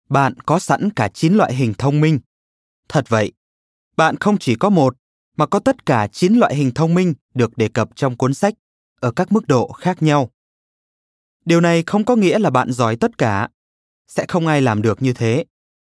Bạn 0.10 0.34
có 0.46 0.60
sẵn 0.60 0.90
cả 0.90 1.08
9 1.08 1.34
loại 1.34 1.56
hình 1.56 1.74
thông 1.78 2.02
minh. 2.02 2.20
Thật 2.90 3.06
vậy, 3.10 3.32
bạn 3.98 4.16
không 4.18 4.38
chỉ 4.38 4.56
có 4.56 4.70
một, 4.70 4.98
mà 5.38 5.46
có 5.46 5.60
tất 5.60 5.86
cả 5.86 6.08
9 6.08 6.34
loại 6.34 6.56
hình 6.56 6.72
thông 6.74 6.94
minh 6.94 7.14
được 7.34 7.58
đề 7.58 7.68
cập 7.68 7.96
trong 7.96 8.18
cuốn 8.18 8.34
sách 8.34 8.54
ở 9.00 9.12
các 9.12 9.32
mức 9.32 9.48
độ 9.48 9.72
khác 9.72 10.04
nhau. 10.04 10.30
Điều 11.46 11.62
này 11.62 11.84
không 11.88 12.06
có 12.06 12.16
nghĩa 12.16 12.40
là 12.40 12.50
bạn 12.50 12.72
giỏi 12.72 12.96
tất 12.96 13.18
cả. 13.18 13.50
Sẽ 14.08 14.26
không 14.28 14.48
ai 14.48 14.62
làm 14.62 14.82
được 14.82 15.02
như 15.02 15.14
thế. 15.14 15.46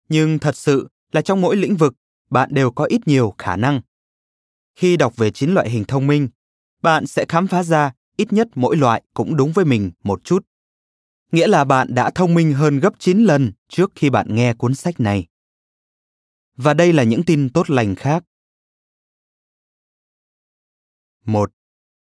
Nhưng 0.10 0.40
thật 0.40 0.56
sự 0.56 0.88
là 1.12 1.22
trong 1.22 1.42
mỗi 1.42 1.56
lĩnh 1.56 1.76
vực, 1.76 1.94
bạn 2.30 2.50
đều 2.54 2.72
có 2.72 2.86
ít 2.86 3.08
nhiều 3.08 3.34
khả 3.38 3.56
năng. 3.56 3.82
Khi 4.76 4.98
đọc 4.98 5.18
về 5.18 5.32
9 5.32 5.54
loại 5.54 5.70
hình 5.70 5.84
thông 5.88 6.08
minh, 6.08 6.28
bạn 6.82 7.08
sẽ 7.08 7.26
khám 7.30 7.48
phá 7.48 7.64
ra 7.64 7.92
ít 8.18 8.34
nhất 8.34 8.48
mỗi 8.56 8.78
loại 8.78 9.04
cũng 9.14 9.36
đúng 9.36 9.52
với 9.52 9.66
mình 9.66 9.92
một 10.04 10.24
chút 10.24 10.46
nghĩa 11.34 11.48
là 11.48 11.64
bạn 11.64 11.96
đã 11.96 12.10
thông 12.10 12.34
minh 12.34 12.54
hơn 12.54 12.80
gấp 12.80 12.94
9 13.00 13.24
lần 13.24 13.52
trước 13.70 13.92
khi 13.96 14.10
bạn 14.10 14.36
nghe 14.36 14.54
cuốn 14.54 14.76
sách 14.76 15.00
này. 15.00 15.26
Và 16.56 16.74
đây 16.74 16.94
là 16.94 17.04
những 17.04 17.24
tin 17.24 17.50
tốt 17.50 17.70
lành 17.70 17.96
khác. 17.96 18.24
1. 21.26 21.52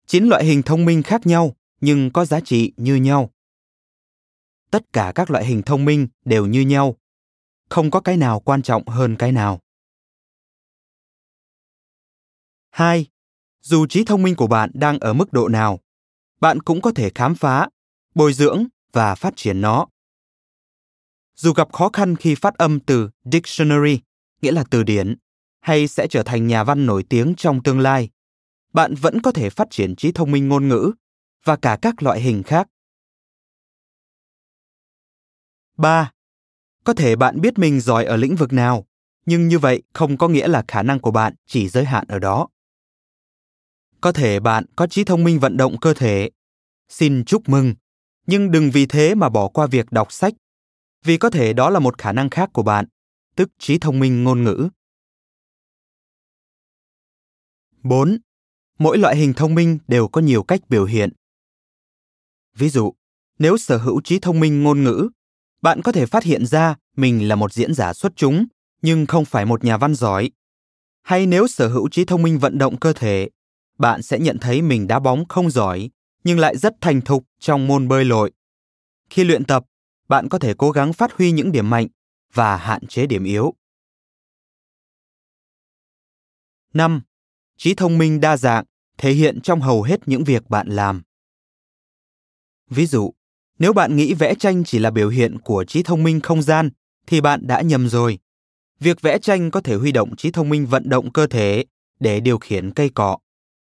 Chín 0.06 0.24
loại 0.24 0.44
hình 0.44 0.62
thông 0.62 0.84
minh 0.84 1.02
khác 1.02 1.26
nhau 1.26 1.56
nhưng 1.80 2.10
có 2.12 2.24
giá 2.24 2.40
trị 2.40 2.72
như 2.76 2.94
nhau. 2.94 3.30
Tất 4.70 4.92
cả 4.92 5.12
các 5.14 5.30
loại 5.30 5.44
hình 5.44 5.62
thông 5.62 5.84
minh 5.84 6.08
đều 6.24 6.46
như 6.46 6.60
nhau. 6.60 6.96
Không 7.68 7.90
có 7.90 8.00
cái 8.00 8.16
nào 8.16 8.40
quan 8.40 8.62
trọng 8.62 8.88
hơn 8.88 9.16
cái 9.18 9.32
nào. 9.32 9.60
2. 12.70 13.06
Dù 13.60 13.86
trí 13.86 14.04
thông 14.04 14.22
minh 14.22 14.36
của 14.36 14.46
bạn 14.46 14.70
đang 14.74 14.98
ở 14.98 15.12
mức 15.12 15.32
độ 15.32 15.48
nào, 15.48 15.80
bạn 16.40 16.62
cũng 16.62 16.80
có 16.80 16.92
thể 16.94 17.10
khám 17.14 17.34
phá, 17.34 17.68
bồi 18.14 18.32
dưỡng 18.32 18.66
và 18.92 19.14
phát 19.14 19.32
triển 19.36 19.60
nó. 19.60 19.86
Dù 21.34 21.52
gặp 21.52 21.72
khó 21.72 21.90
khăn 21.92 22.16
khi 22.16 22.34
phát 22.34 22.54
âm 22.54 22.80
từ 22.80 23.10
dictionary, 23.24 24.00
nghĩa 24.42 24.52
là 24.52 24.64
từ 24.70 24.82
điển, 24.82 25.14
hay 25.60 25.88
sẽ 25.88 26.06
trở 26.10 26.22
thành 26.22 26.46
nhà 26.46 26.64
văn 26.64 26.86
nổi 26.86 27.04
tiếng 27.08 27.34
trong 27.36 27.62
tương 27.62 27.80
lai, 27.80 28.08
bạn 28.72 28.94
vẫn 28.94 29.20
có 29.20 29.32
thể 29.32 29.50
phát 29.50 29.68
triển 29.70 29.96
trí 29.96 30.12
thông 30.12 30.30
minh 30.30 30.48
ngôn 30.48 30.68
ngữ 30.68 30.92
và 31.44 31.56
cả 31.56 31.78
các 31.82 32.02
loại 32.02 32.20
hình 32.20 32.42
khác. 32.42 32.68
3. 35.76 36.10
Có 36.84 36.92
thể 36.92 37.16
bạn 37.16 37.40
biết 37.40 37.58
mình 37.58 37.80
giỏi 37.80 38.04
ở 38.04 38.16
lĩnh 38.16 38.36
vực 38.36 38.52
nào, 38.52 38.86
nhưng 39.26 39.48
như 39.48 39.58
vậy 39.58 39.82
không 39.92 40.18
có 40.18 40.28
nghĩa 40.28 40.48
là 40.48 40.64
khả 40.68 40.82
năng 40.82 41.00
của 41.00 41.10
bạn 41.10 41.34
chỉ 41.46 41.68
giới 41.68 41.84
hạn 41.84 42.04
ở 42.08 42.18
đó. 42.18 42.48
Có 44.00 44.12
thể 44.12 44.40
bạn 44.40 44.64
có 44.76 44.86
trí 44.86 45.04
thông 45.04 45.24
minh 45.24 45.38
vận 45.40 45.56
động 45.56 45.80
cơ 45.80 45.94
thể. 45.94 46.30
Xin 46.88 47.24
chúc 47.24 47.48
mừng, 47.48 47.74
nhưng 48.26 48.50
đừng 48.50 48.70
vì 48.70 48.86
thế 48.86 49.14
mà 49.14 49.28
bỏ 49.28 49.48
qua 49.48 49.66
việc 49.66 49.92
đọc 49.92 50.12
sách, 50.12 50.34
vì 51.04 51.16
có 51.16 51.30
thể 51.30 51.52
đó 51.52 51.70
là 51.70 51.80
một 51.80 51.98
khả 51.98 52.12
năng 52.12 52.30
khác 52.30 52.50
của 52.52 52.62
bạn, 52.62 52.86
tức 53.40 53.50
trí 53.58 53.78
thông 53.78 53.98
minh 53.98 54.24
ngôn 54.24 54.44
ngữ. 54.44 54.68
4. 57.82 58.18
Mỗi 58.78 58.98
loại 58.98 59.16
hình 59.16 59.32
thông 59.34 59.54
minh 59.54 59.78
đều 59.88 60.08
có 60.08 60.20
nhiều 60.20 60.42
cách 60.42 60.60
biểu 60.68 60.84
hiện. 60.84 61.12
Ví 62.56 62.68
dụ, 62.68 62.92
nếu 63.38 63.56
sở 63.56 63.76
hữu 63.76 64.00
trí 64.00 64.18
thông 64.18 64.40
minh 64.40 64.62
ngôn 64.62 64.84
ngữ, 64.84 65.08
bạn 65.62 65.82
có 65.82 65.92
thể 65.92 66.06
phát 66.06 66.24
hiện 66.24 66.46
ra 66.46 66.76
mình 66.96 67.28
là 67.28 67.34
một 67.34 67.52
diễn 67.52 67.74
giả 67.74 67.92
xuất 67.92 68.12
chúng 68.16 68.46
nhưng 68.82 69.06
không 69.06 69.24
phải 69.24 69.44
một 69.44 69.64
nhà 69.64 69.76
văn 69.76 69.94
giỏi. 69.94 70.30
Hay 71.02 71.26
nếu 71.26 71.46
sở 71.46 71.68
hữu 71.68 71.88
trí 71.88 72.04
thông 72.04 72.22
minh 72.22 72.38
vận 72.38 72.58
động 72.58 72.80
cơ 72.80 72.92
thể, 72.92 73.28
bạn 73.78 74.02
sẽ 74.02 74.18
nhận 74.18 74.38
thấy 74.38 74.62
mình 74.62 74.86
đá 74.86 74.98
bóng 74.98 75.28
không 75.28 75.50
giỏi 75.50 75.90
nhưng 76.24 76.38
lại 76.38 76.56
rất 76.56 76.74
thành 76.80 77.00
thục 77.00 77.24
trong 77.38 77.66
môn 77.66 77.88
bơi 77.88 78.04
lội. 78.04 78.32
Khi 79.10 79.24
luyện 79.24 79.44
tập, 79.44 79.64
bạn 80.08 80.28
có 80.28 80.38
thể 80.38 80.54
cố 80.58 80.70
gắng 80.70 80.92
phát 80.92 81.12
huy 81.12 81.32
những 81.32 81.52
điểm 81.52 81.70
mạnh 81.70 81.86
và 82.34 82.56
hạn 82.56 82.86
chế 82.86 83.06
điểm 83.06 83.24
yếu. 83.24 83.54
5. 86.74 87.02
Trí 87.56 87.74
thông 87.74 87.98
minh 87.98 88.20
đa 88.20 88.36
dạng 88.36 88.64
thể 88.98 89.12
hiện 89.12 89.40
trong 89.40 89.60
hầu 89.60 89.82
hết 89.82 90.08
những 90.08 90.24
việc 90.24 90.50
bạn 90.50 90.68
làm. 90.68 91.02
Ví 92.70 92.86
dụ, 92.86 93.12
nếu 93.58 93.72
bạn 93.72 93.96
nghĩ 93.96 94.14
vẽ 94.14 94.34
tranh 94.34 94.64
chỉ 94.64 94.78
là 94.78 94.90
biểu 94.90 95.08
hiện 95.08 95.38
của 95.38 95.64
trí 95.64 95.82
thông 95.82 96.02
minh 96.02 96.20
không 96.20 96.42
gian 96.42 96.70
thì 97.06 97.20
bạn 97.20 97.46
đã 97.46 97.60
nhầm 97.60 97.88
rồi. 97.88 98.18
Việc 98.80 99.00
vẽ 99.00 99.18
tranh 99.18 99.50
có 99.50 99.60
thể 99.60 99.74
huy 99.74 99.92
động 99.92 100.16
trí 100.16 100.30
thông 100.30 100.48
minh 100.48 100.66
vận 100.66 100.88
động 100.88 101.12
cơ 101.12 101.26
thể 101.26 101.64
để 102.00 102.20
điều 102.20 102.38
khiển 102.38 102.74
cây 102.74 102.90
cọ, 102.94 103.18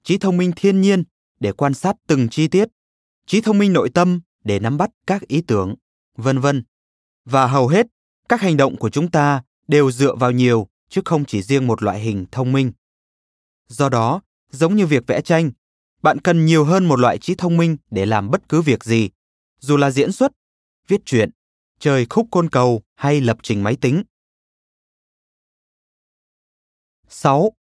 trí 0.04 0.18
thông 0.18 0.36
minh 0.36 0.52
thiên 0.56 0.80
nhiên 0.80 1.04
để 1.40 1.52
quan 1.52 1.74
sát 1.74 1.96
từng 2.06 2.28
chi 2.28 2.48
tiết, 2.48 2.68
trí 3.26 3.40
thông 3.40 3.58
minh 3.58 3.72
nội 3.72 3.90
tâm 3.94 4.20
để 4.44 4.58
nắm 4.58 4.76
bắt 4.76 4.90
các 5.06 5.28
ý 5.28 5.42
tưởng, 5.46 5.74
vân 6.16 6.38
vân. 6.38 6.64
Và 7.24 7.46
hầu 7.46 7.68
hết, 7.68 7.86
các 8.28 8.40
hành 8.40 8.56
động 8.56 8.76
của 8.76 8.90
chúng 8.90 9.10
ta 9.10 9.42
đều 9.68 9.90
dựa 9.90 10.14
vào 10.14 10.30
nhiều 10.30 10.68
chứ 10.88 11.00
không 11.04 11.24
chỉ 11.24 11.42
riêng 11.42 11.66
một 11.66 11.82
loại 11.82 12.00
hình 12.00 12.26
thông 12.32 12.52
minh. 12.52 12.72
Do 13.68 13.88
đó, 13.88 14.20
giống 14.50 14.76
như 14.76 14.86
việc 14.86 15.06
vẽ 15.06 15.20
tranh, 15.20 15.50
bạn 16.02 16.20
cần 16.20 16.46
nhiều 16.46 16.64
hơn 16.64 16.84
một 16.84 16.98
loại 16.98 17.18
trí 17.18 17.34
thông 17.34 17.56
minh 17.56 17.76
để 17.90 18.06
làm 18.06 18.30
bất 18.30 18.48
cứ 18.48 18.62
việc 18.62 18.84
gì, 18.84 19.10
dù 19.58 19.76
là 19.76 19.90
diễn 19.90 20.12
xuất, 20.12 20.32
viết 20.88 21.00
truyện, 21.04 21.30
chơi 21.78 22.06
khúc 22.10 22.28
côn 22.30 22.50
cầu 22.50 22.82
hay 22.94 23.20
lập 23.20 23.38
trình 23.42 23.62
máy 23.62 23.76
tính. 23.80 24.02
6. 27.08 27.52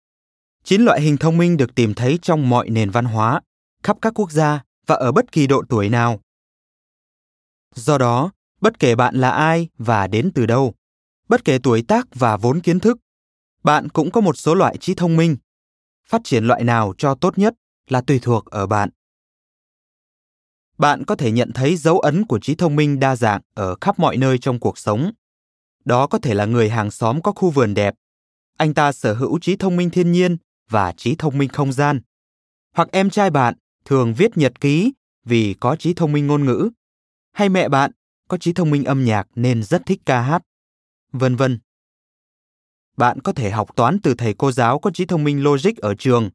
Chín 0.64 0.84
loại 0.84 1.00
hình 1.00 1.16
thông 1.16 1.38
minh 1.38 1.56
được 1.56 1.74
tìm 1.74 1.94
thấy 1.94 2.18
trong 2.22 2.48
mọi 2.48 2.70
nền 2.70 2.90
văn 2.90 3.04
hóa, 3.04 3.40
khắp 3.82 3.96
các 4.02 4.12
quốc 4.16 4.30
gia 4.30 4.62
và 4.86 4.94
ở 4.94 5.12
bất 5.12 5.32
kỳ 5.32 5.46
độ 5.46 5.62
tuổi 5.68 5.88
nào. 5.88 6.20
Do 7.74 7.98
đó, 7.98 8.30
bất 8.60 8.78
kể 8.78 8.94
bạn 8.94 9.14
là 9.14 9.30
ai 9.30 9.68
và 9.78 10.06
đến 10.06 10.30
từ 10.34 10.46
đâu, 10.46 10.74
bất 11.28 11.44
kể 11.44 11.58
tuổi 11.62 11.82
tác 11.82 12.08
và 12.14 12.36
vốn 12.36 12.60
kiến 12.60 12.80
thức, 12.80 12.98
bạn 13.62 13.88
cũng 13.88 14.10
có 14.10 14.20
một 14.20 14.36
số 14.36 14.54
loại 14.54 14.76
trí 14.76 14.94
thông 14.94 15.16
minh. 15.16 15.36
Phát 16.08 16.20
triển 16.24 16.44
loại 16.44 16.64
nào 16.64 16.94
cho 16.98 17.14
tốt 17.14 17.38
nhất 17.38 17.54
là 17.88 18.00
tùy 18.00 18.18
thuộc 18.22 18.46
ở 18.46 18.66
bạn. 18.66 18.90
Bạn 20.78 21.04
có 21.04 21.16
thể 21.16 21.32
nhận 21.32 21.52
thấy 21.52 21.76
dấu 21.76 21.98
ấn 21.98 22.26
của 22.26 22.38
trí 22.38 22.54
thông 22.54 22.76
minh 22.76 23.00
đa 23.00 23.16
dạng 23.16 23.40
ở 23.54 23.74
khắp 23.80 23.98
mọi 23.98 24.16
nơi 24.16 24.38
trong 24.38 24.60
cuộc 24.60 24.78
sống. 24.78 25.12
Đó 25.84 26.06
có 26.06 26.18
thể 26.18 26.34
là 26.34 26.44
người 26.44 26.70
hàng 26.70 26.90
xóm 26.90 27.22
có 27.22 27.32
khu 27.32 27.50
vườn 27.50 27.74
đẹp. 27.74 27.94
Anh 28.56 28.74
ta 28.74 28.92
sở 28.92 29.14
hữu 29.14 29.38
trí 29.38 29.56
thông 29.56 29.76
minh 29.76 29.90
thiên 29.90 30.12
nhiên 30.12 30.36
và 30.70 30.92
trí 30.96 31.14
thông 31.14 31.38
minh 31.38 31.48
không 31.48 31.72
gian. 31.72 32.00
Hoặc 32.74 32.88
em 32.92 33.10
trai 33.10 33.30
bạn 33.30 33.54
thường 33.84 34.14
viết 34.14 34.36
nhật 34.36 34.60
ký 34.60 34.92
vì 35.24 35.54
có 35.60 35.76
trí 35.76 35.94
thông 35.94 36.12
minh 36.12 36.26
ngôn 36.26 36.44
ngữ. 36.44 36.70
Hay 37.32 37.48
mẹ 37.48 37.68
bạn 37.68 37.90
có 38.28 38.36
trí 38.36 38.52
thông 38.52 38.70
minh 38.70 38.84
âm 38.84 39.04
nhạc 39.04 39.26
nên 39.34 39.62
rất 39.62 39.82
thích 39.86 40.00
ca 40.06 40.20
hát. 40.20 40.42
Vân 41.12 41.36
vân. 41.36 41.58
Bạn 42.96 43.20
có 43.20 43.32
thể 43.32 43.50
học 43.50 43.76
toán 43.76 43.98
từ 44.02 44.14
thầy 44.14 44.34
cô 44.38 44.52
giáo 44.52 44.78
có 44.78 44.90
trí 44.90 45.06
thông 45.06 45.24
minh 45.24 45.42
logic 45.42 45.76
ở 45.76 45.94
trường 45.94 46.30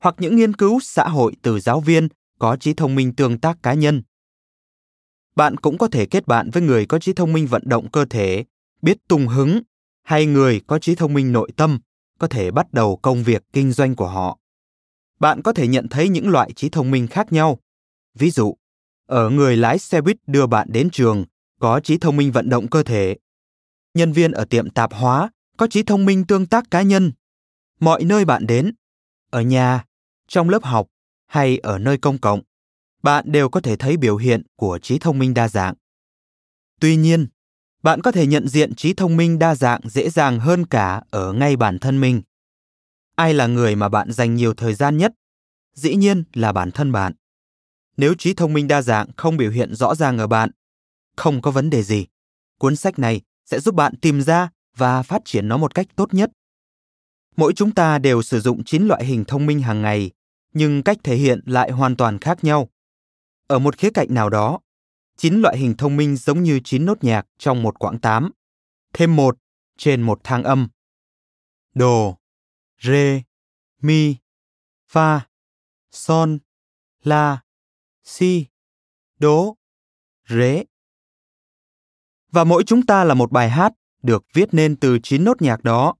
hoặc 0.00 0.14
những 0.18 0.36
nghiên 0.36 0.54
cứu 0.54 0.80
xã 0.82 1.08
hội 1.08 1.36
từ 1.42 1.60
giáo 1.60 1.80
viên 1.80 2.08
có 2.38 2.56
trí 2.56 2.74
thông 2.74 2.94
minh 2.94 3.14
tương 3.14 3.40
tác 3.40 3.58
cá 3.62 3.74
nhân. 3.74 4.02
Bạn 5.36 5.56
cũng 5.56 5.78
có 5.78 5.88
thể 5.88 6.06
kết 6.06 6.26
bạn 6.26 6.50
với 6.50 6.62
người 6.62 6.86
có 6.86 6.98
trí 6.98 7.12
thông 7.12 7.32
minh 7.32 7.46
vận 7.46 7.62
động 7.66 7.90
cơ 7.90 8.04
thể, 8.04 8.44
biết 8.82 8.96
tung 9.08 9.28
hứng, 9.28 9.60
hay 10.02 10.26
người 10.26 10.60
có 10.66 10.78
trí 10.78 10.94
thông 10.94 11.14
minh 11.14 11.32
nội 11.32 11.50
tâm, 11.56 11.78
có 12.18 12.26
thể 12.26 12.50
bắt 12.50 12.72
đầu 12.72 12.96
công 12.96 13.22
việc 13.22 13.42
kinh 13.52 13.72
doanh 13.72 13.96
của 13.96 14.08
họ. 14.08 14.38
Bạn 15.20 15.42
có 15.42 15.52
thể 15.52 15.68
nhận 15.68 15.88
thấy 15.88 16.08
những 16.08 16.28
loại 16.28 16.52
trí 16.52 16.68
thông 16.68 16.90
minh 16.90 17.06
khác 17.06 17.32
nhau. 17.32 17.58
Ví 18.14 18.30
dụ, 18.30 18.54
ở 19.06 19.30
người 19.30 19.56
lái 19.56 19.78
xe 19.78 20.00
buýt 20.00 20.16
đưa 20.26 20.46
bạn 20.46 20.68
đến 20.70 20.90
trường 20.90 21.24
có 21.64 21.80
trí 21.80 21.98
thông 21.98 22.16
minh 22.16 22.32
vận 22.32 22.48
động 22.48 22.68
cơ 22.68 22.82
thể. 22.82 23.16
Nhân 23.94 24.12
viên 24.12 24.32
ở 24.32 24.44
tiệm 24.44 24.70
tạp 24.70 24.92
hóa 24.94 25.30
có 25.56 25.66
trí 25.66 25.82
thông 25.82 26.04
minh 26.04 26.26
tương 26.26 26.46
tác 26.46 26.70
cá 26.70 26.82
nhân. 26.82 27.12
Mọi 27.80 28.04
nơi 28.04 28.24
bạn 28.24 28.46
đến, 28.46 28.74
ở 29.30 29.40
nhà, 29.40 29.84
trong 30.28 30.48
lớp 30.48 30.64
học 30.64 30.86
hay 31.26 31.58
ở 31.58 31.78
nơi 31.78 31.98
công 31.98 32.18
cộng, 32.18 32.40
bạn 33.02 33.24
đều 33.32 33.48
có 33.48 33.60
thể 33.60 33.76
thấy 33.76 33.96
biểu 33.96 34.16
hiện 34.16 34.42
của 34.56 34.78
trí 34.78 34.98
thông 34.98 35.18
minh 35.18 35.34
đa 35.34 35.48
dạng. 35.48 35.74
Tuy 36.80 36.96
nhiên, 36.96 37.26
bạn 37.82 38.02
có 38.02 38.12
thể 38.12 38.26
nhận 38.26 38.48
diện 38.48 38.74
trí 38.74 38.94
thông 38.94 39.16
minh 39.16 39.38
đa 39.38 39.54
dạng 39.54 39.80
dễ 39.84 40.10
dàng 40.10 40.40
hơn 40.40 40.66
cả 40.66 41.02
ở 41.10 41.32
ngay 41.32 41.56
bản 41.56 41.78
thân 41.78 42.00
mình. 42.00 42.22
Ai 43.14 43.34
là 43.34 43.46
người 43.46 43.76
mà 43.76 43.88
bạn 43.88 44.12
dành 44.12 44.34
nhiều 44.34 44.54
thời 44.54 44.74
gian 44.74 44.96
nhất? 44.96 45.12
Dĩ 45.74 45.94
nhiên 45.94 46.24
là 46.32 46.52
bản 46.52 46.70
thân 46.70 46.92
bạn. 46.92 47.12
Nếu 47.96 48.14
trí 48.18 48.34
thông 48.34 48.52
minh 48.52 48.68
đa 48.68 48.82
dạng 48.82 49.06
không 49.16 49.36
biểu 49.36 49.50
hiện 49.50 49.74
rõ 49.74 49.94
ràng 49.94 50.18
ở 50.18 50.26
bạn, 50.26 50.50
không 51.16 51.42
có 51.42 51.50
vấn 51.50 51.70
đề 51.70 51.82
gì. 51.82 52.06
Cuốn 52.58 52.76
sách 52.76 52.98
này 52.98 53.20
sẽ 53.44 53.60
giúp 53.60 53.74
bạn 53.74 53.96
tìm 53.96 54.22
ra 54.22 54.48
và 54.76 55.02
phát 55.02 55.22
triển 55.24 55.48
nó 55.48 55.56
một 55.56 55.74
cách 55.74 55.86
tốt 55.96 56.14
nhất. 56.14 56.30
Mỗi 57.36 57.52
chúng 57.52 57.74
ta 57.74 57.98
đều 57.98 58.22
sử 58.22 58.40
dụng 58.40 58.64
9 58.64 58.86
loại 58.86 59.04
hình 59.04 59.24
thông 59.24 59.46
minh 59.46 59.60
hàng 59.60 59.82
ngày 59.82 60.10
nhưng 60.52 60.82
cách 60.82 60.96
thể 61.02 61.16
hiện 61.16 61.40
lại 61.46 61.70
hoàn 61.70 61.96
toàn 61.96 62.18
khác 62.18 62.44
nhau. 62.44 62.68
Ở 63.46 63.58
một 63.58 63.78
khía 63.78 63.90
cạnh 63.90 64.06
nào 64.10 64.30
đó, 64.30 64.60
chín 65.16 65.34
loại 65.34 65.58
hình 65.58 65.74
thông 65.78 65.96
minh 65.96 66.16
giống 66.16 66.42
như 66.42 66.60
chín 66.64 66.84
nốt 66.84 67.04
nhạc 67.04 67.26
trong 67.38 67.62
một 67.62 67.78
quãng 67.78 67.98
tám, 67.98 68.30
thêm 68.92 69.16
một 69.16 69.38
trên 69.78 70.02
một 70.02 70.20
thang 70.24 70.42
âm. 70.42 70.68
Đồ, 71.74 72.18
rê, 72.80 73.22
mi, 73.82 74.16
fa, 74.92 75.20
son, 75.90 76.38
la, 77.02 77.42
si, 78.04 78.46
đố, 79.18 79.56
rế. 80.28 80.64
Và 82.34 82.44
mỗi 82.44 82.64
chúng 82.64 82.86
ta 82.86 83.04
là 83.04 83.14
một 83.14 83.32
bài 83.32 83.50
hát 83.50 83.72
được 84.02 84.24
viết 84.34 84.54
nên 84.54 84.76
từ 84.76 84.98
chín 85.02 85.24
nốt 85.24 85.42
nhạc 85.42 85.64
đó. 85.64 85.94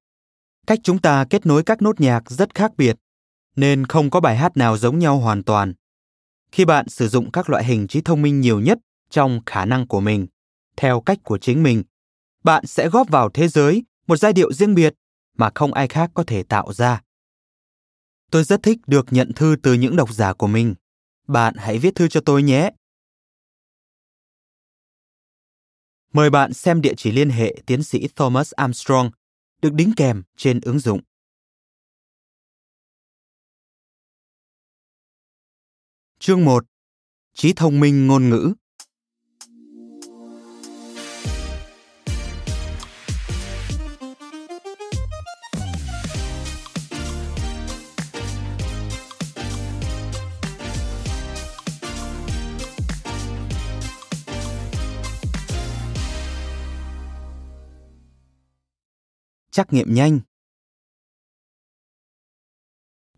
Cách 0.67 0.79
chúng 0.83 0.99
ta 0.99 1.25
kết 1.31 1.47
nối 1.47 1.63
các 1.63 1.83
nốt 1.83 2.01
nhạc 2.01 2.31
rất 2.31 2.55
khác 2.55 2.73
biệt 2.77 2.97
nên 3.57 3.87
không 3.87 4.11
có 4.11 4.21
bài 4.21 4.37
hát 4.37 4.57
nào 4.57 4.77
giống 4.77 4.99
nhau 4.99 5.19
hoàn 5.19 5.43
toàn. 5.43 5.75
Khi 6.53 6.65
bạn 6.65 6.89
sử 6.89 7.09
dụng 7.09 7.31
các 7.31 7.51
loại 7.51 7.65
hình 7.65 7.87
trí 7.87 8.01
thông 8.01 8.23
minh 8.23 8.41
nhiều 8.41 8.61
nhất 8.61 8.79
trong 9.11 9.41
khả 9.47 9.65
năng 9.65 9.87
của 9.87 10.01
mình, 10.01 10.27
theo 10.77 11.01
cách 11.01 11.19
của 11.25 11.39
chính 11.39 11.63
mình, 11.63 11.83
bạn 12.45 12.67
sẽ 12.67 12.89
góp 12.89 13.09
vào 13.09 13.31
thế 13.35 13.49
giới 13.49 13.85
một 14.07 14.17
giai 14.17 14.33
điệu 14.33 14.53
riêng 14.53 14.75
biệt 14.75 14.95
mà 15.37 15.51
không 15.55 15.75
ai 15.75 15.89
khác 15.89 16.11
có 16.15 16.25
thể 16.27 16.43
tạo 16.43 16.73
ra. 16.73 17.01
Tôi 18.31 18.45
rất 18.45 18.63
thích 18.63 18.79
được 18.87 19.07
nhận 19.11 19.33
thư 19.37 19.57
từ 19.63 19.75
những 19.75 19.97
độc 19.97 20.13
giả 20.13 20.33
của 20.33 20.47
mình. 20.47 20.75
Bạn 21.29 21.55
hãy 21.59 21.79
viết 21.79 21.95
thư 21.95 22.09
cho 22.09 22.21
tôi 22.21 22.43
nhé. 22.43 22.71
Mời 26.15 26.31
bạn 26.31 26.53
xem 26.53 26.81
địa 26.81 26.95
chỉ 26.97 27.13
liên 27.13 27.31
hệ 27.31 27.55
tiến 27.67 27.83
sĩ 27.83 28.09
Thomas 28.17 28.53
Armstrong, 28.53 29.11
được 29.63 29.73
đính 29.73 29.93
kèm 29.97 30.23
trên 30.37 30.61
ứng 30.61 30.79
dụng. 30.79 31.01
Chương 36.19 36.45
1 36.45 36.65
Trí 37.35 37.53
thông 37.53 37.81
minh 37.81 38.07
ngôn 38.07 38.29
ngữ 38.29 38.55
Trắc 59.55 59.73
nghiệm 59.73 59.95
nhanh 59.95 60.21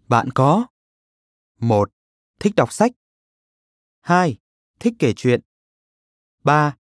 Bạn 0.08 0.30
có 0.34 0.66
1. 1.58 1.90
thích 2.40 2.52
đọc 2.56 2.72
sách. 2.72 2.92
2. 4.00 4.38
Thích 4.80 4.94
kể 4.98 5.12
chuyện. 5.16 5.40
3. 6.44 6.76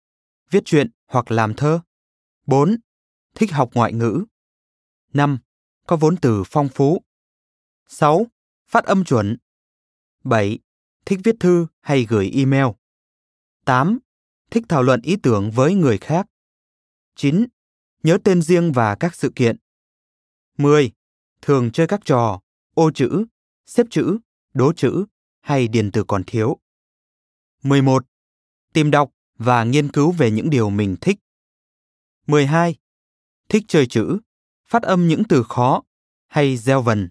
Viết 0.49 0.59
truyện 0.65 0.91
hoặc 1.07 1.31
làm 1.31 1.53
thơ. 1.53 1.81
4. 2.45 2.77
Thích 3.35 3.51
học 3.51 3.69
ngoại 3.73 3.93
ngữ. 3.93 4.25
5. 5.13 5.39
Có 5.87 5.95
vốn 5.95 6.15
từ 6.21 6.43
phong 6.45 6.69
phú. 6.69 7.01
6. 7.87 8.25
Phát 8.67 8.85
âm 8.85 9.03
chuẩn. 9.03 9.37
7. 10.23 10.59
Thích 11.05 11.19
viết 11.23 11.35
thư 11.39 11.67
hay 11.81 12.05
gửi 12.09 12.31
email. 12.35 12.67
8. 13.65 13.99
Thích 14.51 14.63
thảo 14.69 14.83
luận 14.83 15.01
ý 15.01 15.15
tưởng 15.23 15.51
với 15.51 15.73
người 15.73 15.97
khác. 15.97 16.27
9. 17.15 17.47
Nhớ 18.03 18.17
tên 18.23 18.41
riêng 18.41 18.71
và 18.71 18.95
các 18.95 19.15
sự 19.15 19.31
kiện. 19.35 19.57
10. 20.57 20.91
Thường 21.41 21.71
chơi 21.71 21.87
các 21.87 22.01
trò, 22.05 22.39
ô 22.73 22.91
chữ, 22.91 23.25
xếp 23.65 23.87
chữ, 23.89 24.17
đố 24.53 24.73
chữ 24.73 25.05
hay 25.41 25.67
điền 25.67 25.91
từ 25.91 26.03
còn 26.03 26.23
thiếu. 26.23 26.57
11. 27.63 28.05
Tìm 28.73 28.91
đọc 28.91 29.11
và 29.37 29.63
nghiên 29.63 29.91
cứu 29.91 30.11
về 30.11 30.31
những 30.31 30.49
điều 30.49 30.69
mình 30.69 30.95
thích. 31.01 31.19
12. 32.27 32.75
Thích 33.49 33.63
chơi 33.67 33.87
chữ, 33.87 34.19
phát 34.67 34.83
âm 34.83 35.07
những 35.07 35.23
từ 35.29 35.43
khó 35.43 35.83
hay 36.27 36.57
gieo 36.57 36.81
vần. 36.81 37.09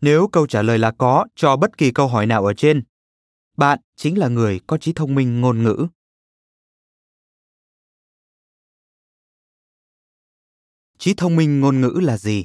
Nếu 0.00 0.28
câu 0.28 0.46
trả 0.46 0.62
lời 0.62 0.78
là 0.78 0.90
có 0.98 1.26
cho 1.34 1.56
bất 1.56 1.78
kỳ 1.78 1.90
câu 1.90 2.08
hỏi 2.08 2.26
nào 2.26 2.44
ở 2.44 2.54
trên, 2.54 2.84
bạn 3.56 3.78
chính 3.96 4.18
là 4.18 4.28
người 4.28 4.60
có 4.66 4.78
trí 4.78 4.92
thông 4.92 5.14
minh 5.14 5.40
ngôn 5.40 5.62
ngữ. 5.62 5.86
Trí 11.02 11.14
thông 11.14 11.36
minh 11.36 11.60
ngôn 11.60 11.80
ngữ 11.80 12.00
là 12.02 12.16
gì? 12.16 12.44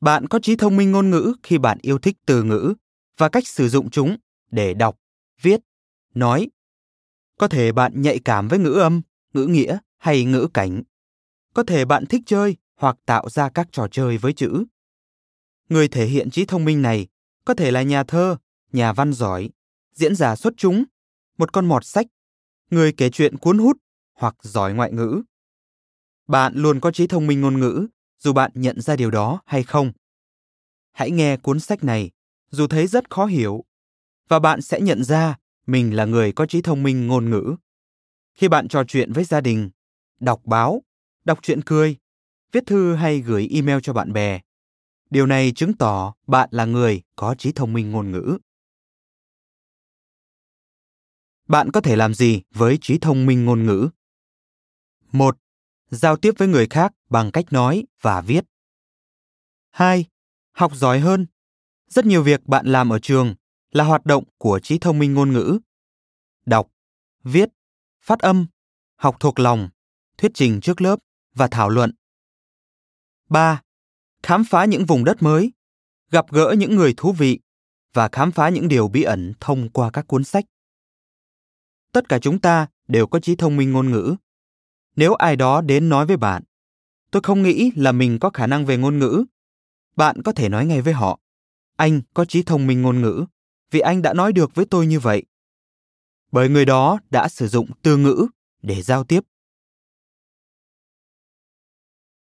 Bạn 0.00 0.28
có 0.28 0.38
trí 0.42 0.56
thông 0.56 0.76
minh 0.76 0.92
ngôn 0.92 1.10
ngữ 1.10 1.34
khi 1.42 1.58
bạn 1.58 1.78
yêu 1.82 1.98
thích 1.98 2.16
từ 2.26 2.42
ngữ 2.42 2.74
và 3.18 3.28
cách 3.28 3.46
sử 3.46 3.68
dụng 3.68 3.90
chúng 3.90 4.16
để 4.50 4.74
đọc, 4.74 4.96
viết, 5.42 5.60
nói. 6.14 6.48
Có 7.38 7.48
thể 7.48 7.72
bạn 7.72 8.02
nhạy 8.02 8.18
cảm 8.24 8.48
với 8.48 8.58
ngữ 8.58 8.72
âm, 8.72 9.02
ngữ 9.34 9.46
nghĩa 9.46 9.78
hay 9.98 10.24
ngữ 10.24 10.48
cảnh. 10.54 10.82
Có 11.54 11.62
thể 11.62 11.84
bạn 11.84 12.06
thích 12.06 12.22
chơi 12.26 12.56
hoặc 12.76 12.96
tạo 13.06 13.28
ra 13.28 13.48
các 13.48 13.68
trò 13.72 13.88
chơi 13.90 14.18
với 14.18 14.32
chữ. 14.32 14.64
Người 15.68 15.88
thể 15.88 16.06
hiện 16.06 16.30
trí 16.30 16.44
thông 16.44 16.64
minh 16.64 16.82
này 16.82 17.06
có 17.44 17.54
thể 17.54 17.70
là 17.70 17.82
nhà 17.82 18.04
thơ, 18.04 18.36
nhà 18.72 18.92
văn 18.92 19.12
giỏi, 19.12 19.50
diễn 19.94 20.14
giả 20.14 20.36
xuất 20.36 20.54
chúng, 20.56 20.84
một 21.38 21.52
con 21.52 21.66
mọt 21.66 21.84
sách, 21.84 22.06
người 22.70 22.92
kể 22.92 23.10
chuyện 23.10 23.38
cuốn 23.38 23.58
hút 23.58 23.76
hoặc 24.14 24.34
giỏi 24.42 24.74
ngoại 24.74 24.92
ngữ. 24.92 25.22
Bạn 26.28 26.52
luôn 26.56 26.80
có 26.80 26.90
trí 26.90 27.06
thông 27.06 27.26
minh 27.26 27.40
ngôn 27.40 27.60
ngữ 27.60 27.86
dù 28.18 28.32
bạn 28.32 28.50
nhận 28.54 28.80
ra 28.80 28.96
điều 28.96 29.10
đó 29.10 29.40
hay 29.46 29.62
không. 29.62 29.92
Hãy 30.92 31.10
nghe 31.10 31.36
cuốn 31.36 31.60
sách 31.60 31.84
này, 31.84 32.10
dù 32.50 32.66
thấy 32.66 32.86
rất 32.86 33.10
khó 33.10 33.26
hiểu, 33.26 33.64
và 34.28 34.38
bạn 34.38 34.62
sẽ 34.62 34.80
nhận 34.80 35.04
ra 35.04 35.36
mình 35.66 35.96
là 35.96 36.04
người 36.04 36.32
có 36.32 36.46
trí 36.46 36.62
thông 36.62 36.82
minh 36.82 37.06
ngôn 37.06 37.30
ngữ. 37.30 37.56
Khi 38.34 38.48
bạn 38.48 38.68
trò 38.68 38.84
chuyện 38.84 39.12
với 39.12 39.24
gia 39.24 39.40
đình, 39.40 39.70
đọc 40.20 40.40
báo, 40.44 40.82
đọc 41.24 41.38
truyện 41.42 41.60
cười, 41.62 41.96
viết 42.52 42.66
thư 42.66 42.94
hay 42.94 43.20
gửi 43.20 43.48
email 43.50 43.78
cho 43.82 43.92
bạn 43.92 44.12
bè, 44.12 44.40
điều 45.10 45.26
này 45.26 45.52
chứng 45.56 45.74
tỏ 45.74 46.14
bạn 46.26 46.48
là 46.52 46.64
người 46.64 47.02
có 47.16 47.34
trí 47.34 47.52
thông 47.52 47.72
minh 47.72 47.90
ngôn 47.90 48.10
ngữ. 48.10 48.38
Bạn 51.48 51.70
có 51.72 51.80
thể 51.80 51.96
làm 51.96 52.14
gì 52.14 52.42
với 52.54 52.78
trí 52.80 52.98
thông 52.98 53.26
minh 53.26 53.44
ngôn 53.44 53.66
ngữ? 53.66 53.88
1 55.12 55.38
giao 55.90 56.16
tiếp 56.16 56.34
với 56.38 56.48
người 56.48 56.66
khác 56.66 56.92
bằng 57.10 57.30
cách 57.32 57.44
nói 57.50 57.84
và 58.00 58.20
viết. 58.20 58.44
2. 59.70 60.04
Học 60.52 60.72
giỏi 60.76 61.00
hơn. 61.00 61.26
Rất 61.88 62.06
nhiều 62.06 62.22
việc 62.22 62.46
bạn 62.46 62.66
làm 62.66 62.92
ở 62.92 62.98
trường 62.98 63.34
là 63.70 63.84
hoạt 63.84 64.06
động 64.06 64.24
của 64.38 64.60
trí 64.62 64.78
thông 64.78 64.98
minh 64.98 65.14
ngôn 65.14 65.32
ngữ. 65.32 65.58
Đọc, 66.46 66.70
viết, 67.22 67.48
phát 68.00 68.18
âm, 68.18 68.46
học 68.96 69.16
thuộc 69.20 69.38
lòng, 69.38 69.68
thuyết 70.18 70.30
trình 70.34 70.60
trước 70.60 70.80
lớp 70.80 70.98
và 71.34 71.48
thảo 71.48 71.68
luận. 71.68 71.92
3. 73.28 73.62
Khám 74.24 74.44
phá 74.44 74.64
những 74.64 74.86
vùng 74.86 75.04
đất 75.04 75.22
mới, 75.22 75.52
gặp 76.10 76.32
gỡ 76.32 76.54
những 76.58 76.76
người 76.76 76.94
thú 76.96 77.12
vị 77.12 77.40
và 77.92 78.08
khám 78.12 78.32
phá 78.32 78.48
những 78.48 78.68
điều 78.68 78.88
bí 78.88 79.02
ẩn 79.02 79.32
thông 79.40 79.68
qua 79.70 79.90
các 79.90 80.06
cuốn 80.06 80.24
sách. 80.24 80.44
Tất 81.92 82.08
cả 82.08 82.18
chúng 82.18 82.38
ta 82.38 82.66
đều 82.88 83.06
có 83.06 83.20
trí 83.20 83.36
thông 83.36 83.56
minh 83.56 83.72
ngôn 83.72 83.90
ngữ. 83.90 84.16
Nếu 84.96 85.14
ai 85.14 85.36
đó 85.36 85.60
đến 85.60 85.88
nói 85.88 86.06
với 86.06 86.16
bạn 86.16 86.42
tôi 87.10 87.22
không 87.22 87.42
nghĩ 87.42 87.72
là 87.76 87.92
mình 87.92 88.18
có 88.20 88.30
khả 88.30 88.46
năng 88.46 88.66
về 88.66 88.76
ngôn 88.76 88.98
ngữ 88.98 89.24
bạn 89.96 90.22
có 90.22 90.32
thể 90.32 90.48
nói 90.48 90.66
ngay 90.66 90.80
với 90.82 90.92
họ 90.92 91.20
anh 91.76 92.00
có 92.14 92.24
trí 92.24 92.42
thông 92.42 92.66
minh 92.66 92.82
ngôn 92.82 93.02
ngữ 93.02 93.24
vì 93.70 93.80
anh 93.80 94.02
đã 94.02 94.14
nói 94.14 94.32
được 94.32 94.54
với 94.54 94.66
tôi 94.66 94.86
như 94.86 95.00
vậy. 95.00 95.24
Bởi 96.32 96.48
người 96.48 96.64
đó 96.64 96.98
đã 97.10 97.28
sử 97.28 97.48
dụng 97.48 97.70
từ 97.82 97.96
ngữ 97.96 98.26
để 98.62 98.82
giao 98.82 99.04
tiếp 99.04 99.20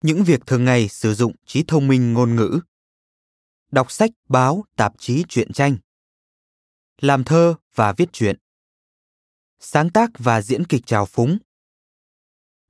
những 0.02 0.24
việc 0.24 0.40
thường 0.46 0.64
ngày 0.64 0.88
sử 0.88 1.14
dụng 1.14 1.32
trí 1.46 1.64
thông 1.68 1.88
minh 1.88 2.12
ngôn 2.12 2.36
ngữ. 2.36 2.60
Đọc 3.70 3.90
sách, 3.90 4.10
báo, 4.28 4.64
tạp 4.76 4.92
chí, 4.98 5.24
truyện 5.28 5.52
tranh. 5.52 5.76
Làm 7.00 7.24
thơ 7.24 7.54
và 7.74 7.92
viết 7.92 8.08
truyện. 8.12 8.36
Sáng 9.58 9.90
tác 9.90 10.10
và 10.18 10.42
diễn 10.42 10.66
kịch 10.66 10.82
trào 10.86 11.06
phúng. 11.06 11.38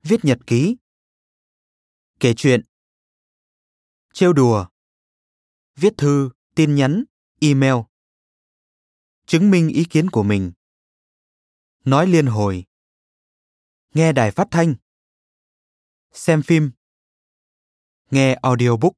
Viết 0.03 0.25
nhật 0.25 0.39
ký. 0.47 0.75
Kể 2.19 2.33
chuyện. 2.37 2.61
Trêu 4.13 4.33
đùa. 4.33 4.67
Viết 5.75 5.93
thư, 5.97 6.29
tin 6.55 6.75
nhắn, 6.75 7.03
email. 7.39 7.75
Chứng 9.25 9.51
minh 9.51 9.69
ý 9.69 9.85
kiến 9.89 10.09
của 10.09 10.23
mình. 10.23 10.51
Nói 11.85 12.07
liên 12.07 12.25
hồi. 12.25 12.65
Nghe 13.93 14.13
đài 14.13 14.31
phát 14.31 14.47
thanh. 14.51 14.75
Xem 16.11 16.41
phim 16.41 16.71
nghe 18.11 18.37
audiobook. 18.41 18.93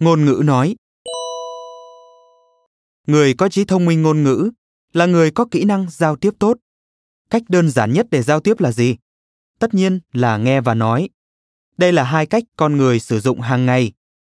Ngôn 0.00 0.24
ngữ 0.24 0.42
nói, 0.44 0.76
người 3.06 3.34
có 3.34 3.48
trí 3.48 3.64
thông 3.64 3.84
minh 3.84 4.02
ngôn 4.02 4.22
ngữ 4.22 4.50
là 4.92 5.06
người 5.06 5.30
có 5.30 5.46
kỹ 5.50 5.64
năng 5.64 5.86
giao 5.90 6.16
tiếp 6.16 6.30
tốt. 6.38 6.58
Cách 7.30 7.42
đơn 7.48 7.70
giản 7.70 7.92
nhất 7.92 8.06
để 8.10 8.22
giao 8.22 8.40
tiếp 8.40 8.60
là 8.60 8.72
gì? 8.72 8.96
Tất 9.58 9.74
nhiên 9.74 10.00
là 10.12 10.36
nghe 10.36 10.60
và 10.60 10.74
nói. 10.74 11.08
Đây 11.76 11.92
là 11.92 12.04
hai 12.04 12.26
cách 12.26 12.44
con 12.56 12.76
người 12.76 13.00
sử 13.00 13.20
dụng 13.20 13.40
hàng 13.40 13.66
ngày, 13.66 13.92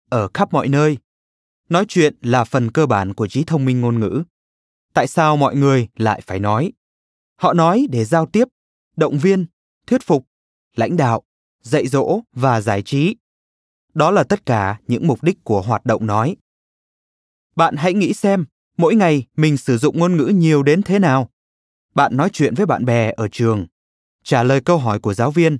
ở 0.10 0.28
khắp 0.34 0.54
mọi 0.54 0.68
nơi. 0.68 0.98
Nói 1.70 1.86
chuyện 1.88 2.16
là 2.22 2.44
phần 2.44 2.72
cơ 2.72 2.86
bản 2.86 3.14
của 3.14 3.28
trí 3.28 3.44
thông 3.44 3.66
minh 3.66 3.82
ngôn 3.82 4.00
ngữ. 4.00 4.24
Tại 4.94 5.08
sao 5.08 5.38
mọi 5.38 5.56
người 5.56 5.88
lại 5.96 6.22
phải 6.22 6.40
nói? 6.40 6.72
Họ 7.36 7.54
nói 7.54 7.88
để 7.92 8.06
giao 8.06 8.26
tiếp, 8.26 8.48
động 8.98 9.18
viên, 9.18 9.46
thuyết 9.88 10.02
phục, 10.04 10.28
lãnh 10.76 10.98
đạo 10.98 11.24
dạy 11.66 11.88
dỗ 11.88 12.22
và 12.34 12.62
giải 12.62 12.82
trí. 12.82 13.16
Đó 13.94 14.12
là 14.12 14.24
tất 14.24 14.46
cả 14.46 14.80
những 14.88 15.08
mục 15.08 15.24
đích 15.24 15.44
của 15.44 15.62
hoạt 15.62 15.86
động 15.86 16.06
nói. 16.06 16.36
Bạn 17.56 17.76
hãy 17.76 17.94
nghĩ 17.94 18.14
xem, 18.14 18.46
mỗi 18.78 18.96
ngày 18.96 19.28
mình 19.38 19.58
sử 19.58 19.78
dụng 19.78 20.00
ngôn 20.00 20.18
ngữ 20.18 20.26
nhiều 20.26 20.64
đến 20.64 20.82
thế 20.84 21.00
nào? 21.00 21.30
Bạn 21.96 22.18
nói 22.18 22.30
chuyện 22.34 22.54
với 22.56 22.66
bạn 22.66 22.86
bè 22.86 23.14
ở 23.18 23.28
trường. 23.28 23.68
Trả 24.24 24.44
lời 24.44 24.62
câu 24.62 24.78
hỏi 24.78 25.00
của 25.00 25.14
giáo 25.14 25.32
viên. 25.32 25.58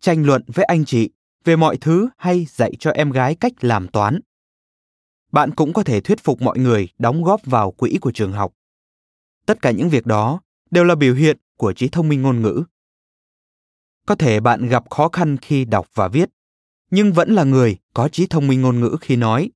Tranh 0.00 0.26
luận 0.26 0.42
với 0.46 0.64
anh 0.64 0.84
chị 0.84 1.10
về 1.44 1.56
mọi 1.56 1.76
thứ 1.76 2.08
hay 2.16 2.46
dạy 2.50 2.72
cho 2.78 2.90
em 2.90 3.10
gái 3.10 3.34
cách 3.34 3.52
làm 3.60 3.88
toán. 3.88 4.20
Bạn 5.32 5.50
cũng 5.54 5.72
có 5.72 5.82
thể 5.82 6.00
thuyết 6.00 6.24
phục 6.24 6.42
mọi 6.42 6.58
người 6.58 6.88
đóng 6.98 7.24
góp 7.24 7.44
vào 7.44 7.70
quỹ 7.70 7.98
của 8.00 8.12
trường 8.12 8.32
học. 8.32 8.52
Tất 9.46 9.62
cả 9.62 9.70
những 9.70 9.88
việc 9.88 10.06
đó 10.06 10.40
đều 10.70 10.84
là 10.84 10.94
biểu 10.94 11.14
hiện 11.14 11.38
của 11.56 11.72
trí 11.72 11.88
thông 11.88 12.08
minh 12.08 12.22
ngôn 12.22 12.42
ngữ 12.42 12.64
có 14.06 14.14
thể 14.14 14.40
bạn 14.40 14.68
gặp 14.68 14.90
khó 14.90 15.08
khăn 15.08 15.36
khi 15.36 15.64
đọc 15.64 15.86
và 15.94 16.08
viết 16.08 16.28
nhưng 16.90 17.12
vẫn 17.12 17.34
là 17.34 17.44
người 17.44 17.76
có 17.94 18.08
trí 18.08 18.26
thông 18.26 18.46
minh 18.46 18.60
ngôn 18.60 18.80
ngữ 18.80 18.96
khi 19.00 19.16
nói 19.16 19.50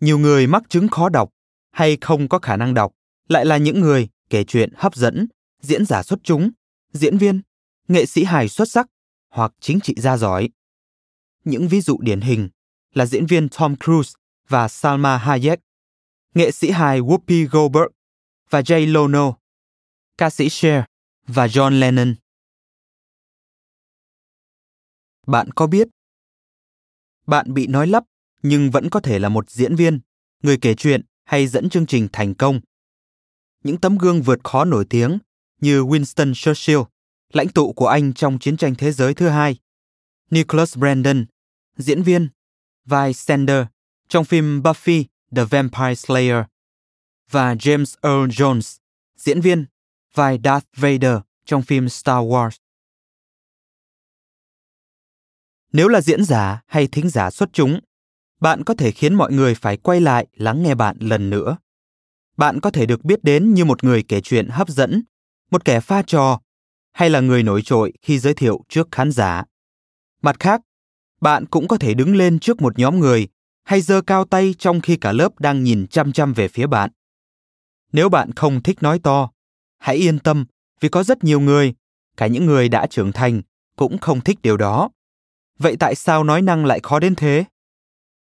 nhiều 0.00 0.18
người 0.18 0.46
mắc 0.46 0.62
chứng 0.68 0.88
khó 0.88 1.08
đọc 1.08 1.30
hay 1.70 1.98
không 2.00 2.28
có 2.28 2.38
khả 2.38 2.56
năng 2.56 2.74
đọc 2.74 2.92
lại 3.28 3.44
là 3.44 3.56
những 3.56 3.80
người 3.80 4.08
kể 4.30 4.44
chuyện 4.44 4.70
hấp 4.76 4.94
dẫn, 4.94 5.26
diễn 5.60 5.86
giả 5.86 6.02
xuất 6.02 6.18
chúng, 6.22 6.50
diễn 6.92 7.18
viên, 7.18 7.40
nghệ 7.88 8.06
sĩ 8.06 8.24
hài 8.24 8.48
xuất 8.48 8.70
sắc 8.70 8.86
hoặc 9.30 9.52
chính 9.60 9.80
trị 9.80 9.94
gia 9.96 10.16
giỏi. 10.16 10.48
Những 11.44 11.68
ví 11.68 11.80
dụ 11.80 11.98
điển 12.00 12.20
hình 12.20 12.48
là 12.94 13.06
diễn 13.06 13.26
viên 13.26 13.48
Tom 13.48 13.76
Cruise 13.84 14.12
và 14.48 14.68
Salma 14.68 15.16
Hayek, 15.16 15.60
nghệ 16.34 16.50
sĩ 16.50 16.70
hài 16.70 17.00
Whoopi 17.00 17.48
Goldberg 17.50 17.92
và 18.50 18.60
Jay 18.60 18.92
Leno, 18.92 19.32
ca 20.18 20.30
sĩ 20.30 20.48
Cher 20.48 20.84
và 21.26 21.46
John 21.46 21.80
Lennon. 21.80 22.14
Bạn 25.26 25.50
có 25.52 25.66
biết 25.66 25.88
bạn 27.26 27.54
bị 27.54 27.66
nói 27.66 27.86
lắp 27.86 28.04
nhưng 28.42 28.70
vẫn 28.70 28.90
có 28.90 29.00
thể 29.00 29.18
là 29.18 29.28
một 29.28 29.50
diễn 29.50 29.76
viên, 29.76 30.00
người 30.42 30.58
kể 30.60 30.74
chuyện 30.74 31.02
hay 31.24 31.46
dẫn 31.46 31.68
chương 31.68 31.86
trình 31.86 32.08
thành 32.12 32.34
công 32.34 32.60
những 33.64 33.76
tấm 33.76 33.98
gương 33.98 34.22
vượt 34.22 34.38
khó 34.44 34.64
nổi 34.64 34.84
tiếng 34.90 35.18
như 35.60 35.82
Winston 35.82 36.34
Churchill, 36.34 36.80
lãnh 37.32 37.48
tụ 37.48 37.72
của 37.72 37.86
Anh 37.86 38.12
trong 38.12 38.38
chiến 38.38 38.56
tranh 38.56 38.74
thế 38.74 38.92
giới 38.92 39.14
thứ 39.14 39.28
hai, 39.28 39.56
Nicholas 40.30 40.78
Brandon, 40.78 41.26
diễn 41.76 42.02
viên, 42.02 42.28
vai 42.84 43.14
Sander 43.14 43.66
trong 44.08 44.24
phim 44.24 44.62
Buffy 44.62 45.04
the 45.36 45.44
Vampire 45.44 45.94
Slayer, 45.94 46.44
và 47.30 47.54
James 47.54 47.94
Earl 48.02 48.30
Jones, 48.42 48.78
diễn 49.16 49.40
viên, 49.40 49.66
vai 50.14 50.38
Darth 50.44 50.66
Vader 50.76 51.18
trong 51.44 51.62
phim 51.62 51.88
Star 51.88 52.24
Wars. 52.24 52.63
Nếu 55.74 55.88
là 55.88 56.00
diễn 56.00 56.24
giả 56.24 56.62
hay 56.66 56.86
thính 56.86 57.08
giả 57.08 57.30
xuất 57.30 57.48
chúng, 57.52 57.80
bạn 58.40 58.64
có 58.64 58.74
thể 58.74 58.90
khiến 58.90 59.14
mọi 59.14 59.32
người 59.32 59.54
phải 59.54 59.76
quay 59.76 60.00
lại 60.00 60.26
lắng 60.34 60.62
nghe 60.62 60.74
bạn 60.74 60.96
lần 61.00 61.30
nữa. 61.30 61.56
Bạn 62.36 62.60
có 62.60 62.70
thể 62.70 62.86
được 62.86 63.04
biết 63.04 63.24
đến 63.24 63.54
như 63.54 63.64
một 63.64 63.84
người 63.84 64.02
kể 64.02 64.20
chuyện 64.20 64.48
hấp 64.48 64.68
dẫn, 64.68 65.02
một 65.50 65.64
kẻ 65.64 65.80
pha 65.80 66.02
trò, 66.02 66.40
hay 66.92 67.10
là 67.10 67.20
người 67.20 67.42
nổi 67.42 67.62
trội 67.62 67.92
khi 68.02 68.18
giới 68.18 68.34
thiệu 68.34 68.64
trước 68.68 68.88
khán 68.90 69.10
giả. 69.12 69.44
Mặt 70.22 70.36
khác, 70.40 70.60
bạn 71.20 71.46
cũng 71.46 71.68
có 71.68 71.78
thể 71.78 71.94
đứng 71.94 72.16
lên 72.16 72.38
trước 72.38 72.62
một 72.62 72.78
nhóm 72.78 73.00
người 73.00 73.28
hay 73.64 73.80
giơ 73.80 74.02
cao 74.02 74.24
tay 74.24 74.54
trong 74.58 74.80
khi 74.80 74.96
cả 74.96 75.12
lớp 75.12 75.40
đang 75.40 75.62
nhìn 75.62 75.86
chăm 75.86 76.12
chăm 76.12 76.32
về 76.32 76.48
phía 76.48 76.66
bạn. 76.66 76.90
Nếu 77.92 78.08
bạn 78.08 78.32
không 78.32 78.62
thích 78.62 78.82
nói 78.82 78.98
to, 78.98 79.30
hãy 79.78 79.96
yên 79.96 80.18
tâm 80.18 80.46
vì 80.80 80.88
có 80.88 81.02
rất 81.02 81.24
nhiều 81.24 81.40
người, 81.40 81.74
cả 82.16 82.26
những 82.26 82.46
người 82.46 82.68
đã 82.68 82.86
trưởng 82.86 83.12
thành, 83.12 83.42
cũng 83.76 83.98
không 83.98 84.20
thích 84.20 84.38
điều 84.42 84.56
đó. 84.56 84.90
Vậy 85.64 85.76
tại 85.80 85.94
sao 85.94 86.24
nói 86.24 86.42
năng 86.42 86.64
lại 86.64 86.80
khó 86.82 86.98
đến 86.98 87.14
thế? 87.14 87.44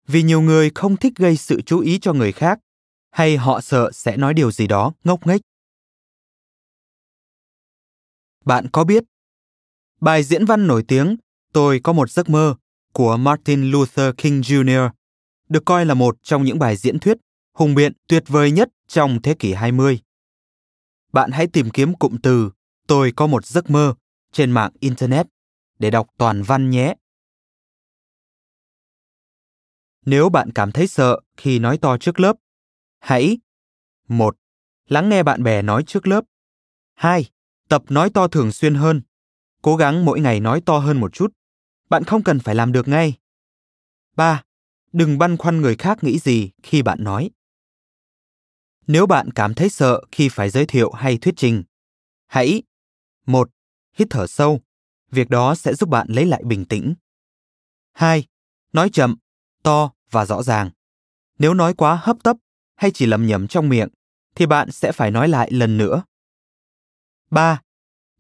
Vì 0.07 0.23
nhiều 0.23 0.41
người 0.41 0.71
không 0.75 0.97
thích 0.97 1.13
gây 1.17 1.37
sự 1.37 1.61
chú 1.67 1.81
ý 1.81 1.99
cho 1.99 2.13
người 2.13 2.33
khác, 2.33 2.59
hay 3.11 3.37
họ 3.37 3.61
sợ 3.61 3.91
sẽ 3.93 4.17
nói 4.17 4.35
điều 4.35 4.51
gì 4.51 4.67
đó 4.67 4.93
ngốc 5.05 5.27
nghếch. 5.27 5.41
Bạn 8.45 8.67
có 8.73 8.85
biết, 8.85 9.05
bài 10.01 10.23
diễn 10.23 10.45
văn 10.45 10.67
nổi 10.67 10.85
tiếng 10.89 11.17
Tôi 11.53 11.81
có 11.85 11.93
một 11.93 12.11
giấc 12.11 12.31
mơ 12.31 12.55
của 12.93 13.17
Martin 13.17 13.71
Luther 13.71 14.15
King 14.17 14.41
Jr. 14.41 14.91
được 15.49 15.65
coi 15.65 15.87
là 15.87 15.95
một 15.95 16.17
trong 16.23 16.45
những 16.45 16.59
bài 16.59 16.77
diễn 16.77 16.99
thuyết 16.99 17.19
hùng 17.55 17.75
biện 17.75 17.93
tuyệt 18.09 18.25
vời 18.27 18.51
nhất 18.51 18.69
trong 18.87 19.23
thế 19.23 19.35
kỷ 19.35 19.53
20. 19.53 20.01
Bạn 21.13 21.31
hãy 21.31 21.47
tìm 21.47 21.71
kiếm 21.71 21.95
cụm 21.95 22.17
từ 22.17 22.51
Tôi 22.87 23.13
có 23.17 23.27
một 23.27 23.47
giấc 23.47 23.71
mơ 23.71 23.95
trên 24.33 24.51
mạng 24.51 24.73
Internet 24.81 25.27
để 25.79 25.91
đọc 25.91 26.07
toàn 26.19 26.43
văn 26.43 26.71
nhé. 26.71 26.95
Nếu 30.07 30.29
bạn 30.29 30.53
cảm 30.53 30.73
thấy 30.73 30.87
sợ 30.87 31.21
khi 31.37 31.59
nói 31.59 31.79
to 31.79 31.99
trước 31.99 32.21
lớp, 32.21 32.37
hãy 33.01 33.39
một 34.09 34.37
Lắng 34.89 35.09
nghe 35.09 35.23
bạn 35.23 35.43
bè 35.43 35.63
nói 35.63 35.85
trước 35.87 36.07
lớp. 36.07 36.25
2. 36.95 37.31
Tập 37.69 37.83
nói 37.89 38.11
to 38.15 38.29
thường 38.29 38.53
xuyên 38.53 38.75
hơn. 38.75 39.03
Cố 39.63 39.77
gắng 39.77 40.05
mỗi 40.05 40.21
ngày 40.21 40.41
nói 40.41 40.61
to 40.67 40.79
hơn 40.79 41.01
một 41.01 41.13
chút. 41.13 41.33
Bạn 41.89 42.05
không 42.05 42.23
cần 42.23 42.39
phải 42.39 42.55
làm 42.55 42.73
được 42.73 42.89
ngay. 42.89 43.15
3. 44.17 44.43
Đừng 44.93 45.19
băn 45.19 45.37
khoăn 45.37 45.61
người 45.61 45.77
khác 45.77 46.05
nghĩ 46.05 46.19
gì 46.19 46.51
khi 46.63 46.83
bạn 46.83 47.05
nói. 47.05 47.31
Nếu 48.87 49.07
bạn 49.07 49.31
cảm 49.31 49.55
thấy 49.55 49.71
sợ 49.71 50.03
khi 50.13 50.29
phải 50.29 50.51
giới 50.51 50.67
thiệu 50.67 50.93
hay 50.93 51.19
thuyết 51.19 51.35
trình, 51.37 51.65
hãy 52.27 52.63
một 53.27 53.51
Hít 53.93 54.09
thở 54.11 54.27
sâu. 54.27 54.61
Việc 55.11 55.31
đó 55.31 55.55
sẽ 55.55 55.75
giúp 55.75 55.89
bạn 55.89 56.07
lấy 56.11 56.27
lại 56.27 56.43
bình 56.45 56.65
tĩnh. 56.65 56.95
2. 57.93 58.25
Nói 58.73 58.91
chậm, 58.93 59.17
to 59.63 59.91
và 60.11 60.25
rõ 60.25 60.43
ràng. 60.43 60.71
Nếu 61.39 61.55
nói 61.55 61.75
quá 61.75 62.01
hấp 62.03 62.17
tấp 62.23 62.37
hay 62.77 62.91
chỉ 62.91 63.07
lầm 63.07 63.27
nhầm 63.27 63.49
trong 63.49 63.69
miệng, 63.69 63.89
thì 64.35 64.47
bạn 64.47 64.73
sẽ 64.73 64.93
phải 64.93 65.11
nói 65.11 65.29
lại 65.29 65.51
lần 65.51 65.77
nữa. 65.77 66.03
3. 67.31 67.61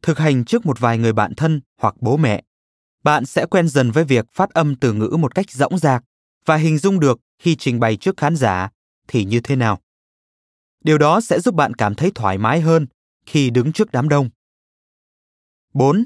Thực 0.02 0.18
hành 0.18 0.44
trước 0.44 0.66
một 0.66 0.80
vài 0.80 0.98
người 0.98 1.12
bạn 1.12 1.34
thân 1.34 1.60
hoặc 1.78 1.94
bố 2.00 2.16
mẹ. 2.16 2.42
Bạn 3.04 3.26
sẽ 3.26 3.46
quen 3.46 3.68
dần 3.68 3.90
với 3.90 4.04
việc 4.04 4.26
phát 4.32 4.50
âm 4.50 4.76
từ 4.76 4.92
ngữ 4.92 5.16
một 5.18 5.34
cách 5.34 5.50
rõng 5.50 5.78
rạc 5.78 6.04
và 6.44 6.56
hình 6.56 6.78
dung 6.78 7.00
được 7.00 7.20
khi 7.38 7.56
trình 7.56 7.80
bày 7.80 7.96
trước 7.96 8.16
khán 8.16 8.36
giả 8.36 8.70
thì 9.08 9.24
như 9.24 9.40
thế 9.40 9.56
nào. 9.56 9.80
Điều 10.84 10.98
đó 10.98 11.20
sẽ 11.20 11.40
giúp 11.40 11.54
bạn 11.54 11.74
cảm 11.74 11.94
thấy 11.94 12.12
thoải 12.14 12.38
mái 12.38 12.60
hơn 12.60 12.86
khi 13.26 13.50
đứng 13.50 13.72
trước 13.72 13.92
đám 13.92 14.08
đông. 14.08 14.30
4. 15.74 16.04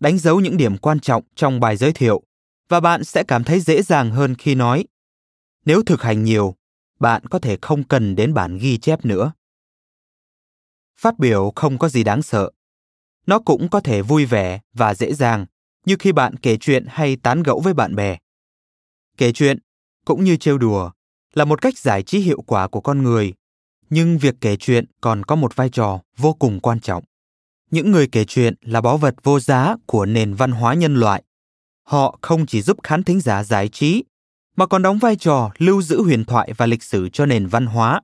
Đánh 0.00 0.18
dấu 0.18 0.40
những 0.40 0.56
điểm 0.56 0.78
quan 0.78 1.00
trọng 1.00 1.22
trong 1.34 1.60
bài 1.60 1.76
giới 1.76 1.92
thiệu 1.92 2.22
và 2.70 2.80
bạn 2.80 3.04
sẽ 3.04 3.22
cảm 3.22 3.44
thấy 3.44 3.60
dễ 3.60 3.82
dàng 3.82 4.10
hơn 4.10 4.34
khi 4.34 4.54
nói. 4.54 4.84
Nếu 5.64 5.82
thực 5.82 6.02
hành 6.02 6.24
nhiều, 6.24 6.54
bạn 7.00 7.26
có 7.26 7.38
thể 7.38 7.58
không 7.62 7.84
cần 7.84 8.16
đến 8.16 8.34
bản 8.34 8.58
ghi 8.58 8.78
chép 8.78 9.04
nữa. 9.04 9.32
Phát 11.00 11.18
biểu 11.18 11.52
không 11.56 11.78
có 11.78 11.88
gì 11.88 12.04
đáng 12.04 12.22
sợ. 12.22 12.50
Nó 13.26 13.38
cũng 13.38 13.68
có 13.68 13.80
thể 13.80 14.02
vui 14.02 14.24
vẻ 14.24 14.60
và 14.72 14.94
dễ 14.94 15.14
dàng 15.14 15.46
như 15.86 15.96
khi 15.98 16.12
bạn 16.12 16.36
kể 16.36 16.56
chuyện 16.60 16.86
hay 16.88 17.16
tán 17.16 17.42
gẫu 17.42 17.60
với 17.60 17.74
bạn 17.74 17.94
bè. 17.94 18.18
Kể 19.16 19.32
chuyện, 19.32 19.58
cũng 20.04 20.24
như 20.24 20.36
trêu 20.36 20.58
đùa, 20.58 20.90
là 21.34 21.44
một 21.44 21.62
cách 21.62 21.78
giải 21.78 22.02
trí 22.02 22.18
hiệu 22.18 22.42
quả 22.46 22.68
của 22.68 22.80
con 22.80 23.02
người, 23.02 23.34
nhưng 23.90 24.18
việc 24.18 24.34
kể 24.40 24.56
chuyện 24.56 24.84
còn 25.00 25.24
có 25.24 25.36
một 25.36 25.56
vai 25.56 25.68
trò 25.68 26.00
vô 26.16 26.32
cùng 26.32 26.60
quan 26.60 26.80
trọng. 26.80 27.04
Những 27.70 27.90
người 27.90 28.08
kể 28.12 28.24
chuyện 28.24 28.54
là 28.60 28.80
báu 28.80 28.96
vật 28.96 29.14
vô 29.22 29.40
giá 29.40 29.76
của 29.86 30.06
nền 30.06 30.34
văn 30.34 30.52
hóa 30.52 30.74
nhân 30.74 30.94
loại. 30.94 31.22
Họ 31.90 32.18
không 32.22 32.46
chỉ 32.46 32.62
giúp 32.62 32.78
khán 32.82 33.02
thính 33.02 33.20
giả 33.20 33.44
giải 33.44 33.68
trí, 33.68 34.04
mà 34.56 34.66
còn 34.66 34.82
đóng 34.82 34.98
vai 34.98 35.16
trò 35.16 35.50
lưu 35.58 35.82
giữ 35.82 36.02
huyền 36.02 36.24
thoại 36.24 36.52
và 36.56 36.66
lịch 36.66 36.82
sử 36.82 37.08
cho 37.08 37.26
nền 37.26 37.46
văn 37.46 37.66
hóa. 37.66 38.00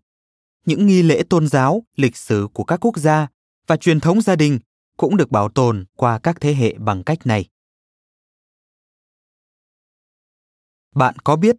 Những 0.65 0.87
nghi 0.87 1.03
lễ 1.03 1.23
tôn 1.31 1.47
giáo, 1.47 1.83
lịch 1.97 2.17
sử 2.17 2.49
của 2.53 2.65
các 2.65 2.77
quốc 2.85 2.97
gia 2.97 3.29
và 3.67 3.77
truyền 3.77 4.01
thống 4.01 4.21
gia 4.21 4.37
đình 4.37 4.59
cũng 4.97 5.17
được 5.17 5.31
bảo 5.31 5.49
tồn 5.49 5.85
qua 5.97 6.19
các 6.19 6.41
thế 6.41 6.55
hệ 6.55 6.75
bằng 6.79 7.03
cách 7.03 7.27
này. 7.27 7.45
Bạn 10.95 11.15
có 11.25 11.37
biết, 11.37 11.57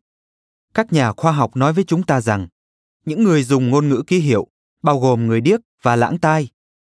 các 0.74 0.94
nhà 0.94 1.12
khoa 1.12 1.32
học 1.32 1.56
nói 1.56 1.74
với 1.74 1.84
chúng 1.84 2.04
ta 2.04 2.22
rằng 2.22 2.48
những 3.06 3.24
người 3.24 3.44
dùng 3.44 3.70
ngôn 3.70 3.90
ngữ 3.90 4.04
ký 4.08 4.20
hiệu, 4.20 4.48
bao 4.84 5.00
gồm 5.00 5.28
người 5.28 5.42
điếc 5.42 5.60
và 5.82 5.96
lãng 5.96 6.18
tai, 6.20 6.50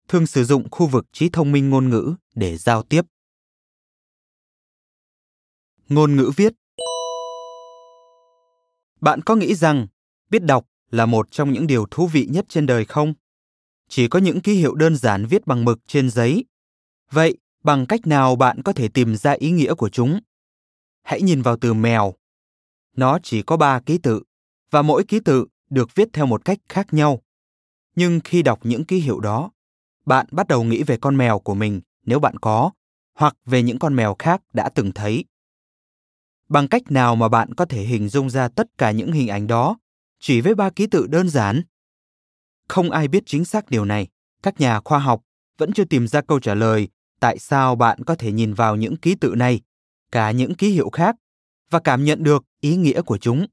thường 0.07 0.27
sử 0.27 0.43
dụng 0.43 0.69
khu 0.71 0.87
vực 0.87 1.05
trí 1.13 1.29
thông 1.29 1.51
minh 1.51 1.69
ngôn 1.69 1.89
ngữ 1.89 2.15
để 2.35 2.57
giao 2.57 2.83
tiếp. 2.83 3.05
Ngôn 5.89 6.15
ngữ 6.15 6.31
viết 6.35 6.53
Bạn 9.01 9.21
có 9.21 9.35
nghĩ 9.35 9.55
rằng 9.55 9.87
biết 10.29 10.43
đọc 10.43 10.65
là 10.91 11.05
một 11.05 11.31
trong 11.31 11.53
những 11.53 11.67
điều 11.67 11.85
thú 11.91 12.07
vị 12.07 12.27
nhất 12.31 12.45
trên 12.49 12.65
đời 12.65 12.85
không? 12.85 13.13
Chỉ 13.89 14.07
có 14.07 14.19
những 14.19 14.41
ký 14.41 14.53
hiệu 14.53 14.75
đơn 14.75 14.95
giản 14.95 15.25
viết 15.25 15.47
bằng 15.47 15.65
mực 15.65 15.79
trên 15.87 16.09
giấy. 16.09 16.45
Vậy, 17.11 17.37
bằng 17.63 17.85
cách 17.85 18.07
nào 18.07 18.35
bạn 18.35 18.61
có 18.63 18.73
thể 18.73 18.87
tìm 18.87 19.15
ra 19.15 19.31
ý 19.31 19.51
nghĩa 19.51 19.73
của 19.73 19.89
chúng? 19.89 20.19
Hãy 21.03 21.21
nhìn 21.21 21.41
vào 21.41 21.57
từ 21.57 21.73
mèo. 21.73 22.13
Nó 22.95 23.19
chỉ 23.23 23.41
có 23.41 23.57
ba 23.57 23.79
ký 23.79 23.97
tự, 23.97 24.23
và 24.71 24.81
mỗi 24.81 25.03
ký 25.03 25.19
tự 25.19 25.45
được 25.69 25.95
viết 25.95 26.07
theo 26.13 26.25
một 26.25 26.45
cách 26.45 26.59
khác 26.69 26.93
nhau. 26.93 27.21
Nhưng 27.95 28.19
khi 28.23 28.41
đọc 28.41 28.59
những 28.63 28.85
ký 28.85 28.97
hiệu 28.97 29.19
đó, 29.19 29.51
bạn 30.05 30.27
bắt 30.31 30.47
đầu 30.47 30.63
nghĩ 30.63 30.83
về 30.83 30.97
con 30.97 31.17
mèo 31.17 31.39
của 31.39 31.55
mình 31.55 31.81
nếu 32.05 32.19
bạn 32.19 32.37
có, 32.37 32.71
hoặc 33.15 33.37
về 33.45 33.63
những 33.63 33.79
con 33.79 33.95
mèo 33.95 34.15
khác 34.19 34.41
đã 34.53 34.69
từng 34.69 34.91
thấy. 34.91 35.25
Bằng 36.53 36.67
cách 36.67 36.91
nào 36.91 37.15
mà 37.15 37.29
bạn 37.29 37.53
có 37.53 37.65
thể 37.65 37.81
hình 37.83 38.09
dung 38.09 38.29
ra 38.29 38.47
tất 38.47 38.67
cả 38.77 38.91
những 38.91 39.11
hình 39.11 39.27
ảnh 39.27 39.47
đó 39.47 39.77
chỉ 40.19 40.41
với 40.41 40.55
ba 40.55 40.69
ký 40.69 40.87
tự 40.87 41.07
đơn 41.07 41.29
giản? 41.29 41.61
Không 42.67 42.91
ai 42.91 43.07
biết 43.07 43.23
chính 43.25 43.45
xác 43.45 43.69
điều 43.69 43.85
này. 43.85 44.07
Các 44.43 44.59
nhà 44.59 44.79
khoa 44.79 44.99
học 44.99 45.21
vẫn 45.57 45.73
chưa 45.73 45.83
tìm 45.85 46.07
ra 46.07 46.21
câu 46.21 46.39
trả 46.39 46.53
lời 46.53 46.87
tại 47.19 47.39
sao 47.39 47.75
bạn 47.75 48.03
có 48.03 48.15
thể 48.15 48.31
nhìn 48.31 48.53
vào 48.53 48.75
những 48.75 48.97
ký 48.97 49.15
tự 49.15 49.33
này, 49.37 49.61
cả 50.11 50.31
những 50.31 50.55
ký 50.55 50.69
hiệu 50.69 50.89
khác 50.89 51.15
và 51.69 51.79
cảm 51.79 52.03
nhận 52.03 52.23
được 52.23 52.43
ý 52.59 52.75
nghĩa 52.75 53.01
của 53.01 53.17
chúng. 53.17 53.45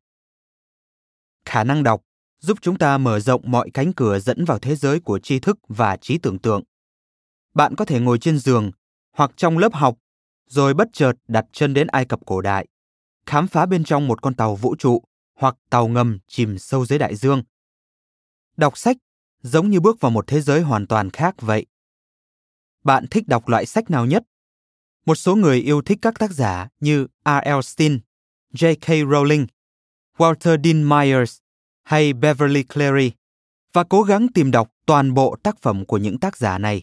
Khả 1.44 1.64
năng 1.64 1.82
đọc 1.82 2.02
giúp 2.40 2.58
chúng 2.60 2.78
ta 2.78 2.98
mở 2.98 3.20
rộng 3.20 3.42
mọi 3.44 3.70
cánh 3.74 3.92
cửa 3.92 4.18
dẫn 4.18 4.44
vào 4.44 4.58
thế 4.58 4.76
giới 4.76 5.00
của 5.00 5.18
tri 5.18 5.38
thức 5.38 5.58
và 5.68 5.96
trí 5.96 6.18
tưởng 6.18 6.38
tượng. 6.38 6.62
Bạn 7.54 7.76
có 7.76 7.84
thể 7.84 8.00
ngồi 8.00 8.18
trên 8.18 8.38
giường 8.38 8.70
hoặc 9.16 9.30
trong 9.36 9.58
lớp 9.58 9.74
học 9.74 9.96
rồi 10.46 10.74
bất 10.74 10.88
chợt 10.92 11.12
đặt 11.28 11.44
chân 11.52 11.74
đến 11.74 11.86
Ai 11.86 12.04
Cập 12.04 12.20
cổ 12.26 12.40
đại, 12.40 12.66
khám 13.26 13.48
phá 13.48 13.66
bên 13.66 13.84
trong 13.84 14.08
một 14.08 14.22
con 14.22 14.34
tàu 14.34 14.56
vũ 14.56 14.76
trụ 14.76 15.02
hoặc 15.34 15.56
tàu 15.70 15.88
ngầm 15.88 16.18
chìm 16.26 16.58
sâu 16.58 16.86
dưới 16.86 16.98
đại 16.98 17.16
dương. 17.16 17.42
Đọc 18.56 18.78
sách 18.78 18.96
giống 19.42 19.70
như 19.70 19.80
bước 19.80 20.00
vào 20.00 20.10
một 20.10 20.26
thế 20.26 20.40
giới 20.40 20.60
hoàn 20.60 20.86
toàn 20.86 21.10
khác 21.10 21.34
vậy. 21.40 21.66
Bạn 22.84 23.06
thích 23.10 23.28
đọc 23.28 23.48
loại 23.48 23.66
sách 23.66 23.90
nào 23.90 24.06
nhất? 24.06 24.22
Một 25.06 25.14
số 25.14 25.36
người 25.36 25.60
yêu 25.60 25.82
thích 25.82 25.98
các 26.02 26.18
tác 26.18 26.30
giả 26.30 26.68
như 26.80 27.06
R.L. 27.24 27.60
Stein, 27.62 28.00
J.K. 28.54 28.86
Rowling, 28.86 29.46
Walter 30.16 30.62
Dean 30.64 30.88
Myers 30.88 31.38
hay 31.82 32.12
Beverly 32.12 32.62
Cleary 32.62 33.12
và 33.72 33.84
cố 33.84 34.02
gắng 34.02 34.26
tìm 34.34 34.50
đọc 34.50 34.72
toàn 34.86 35.14
bộ 35.14 35.36
tác 35.42 35.58
phẩm 35.58 35.84
của 35.84 35.98
những 35.98 36.18
tác 36.18 36.36
giả 36.36 36.58
này. 36.58 36.82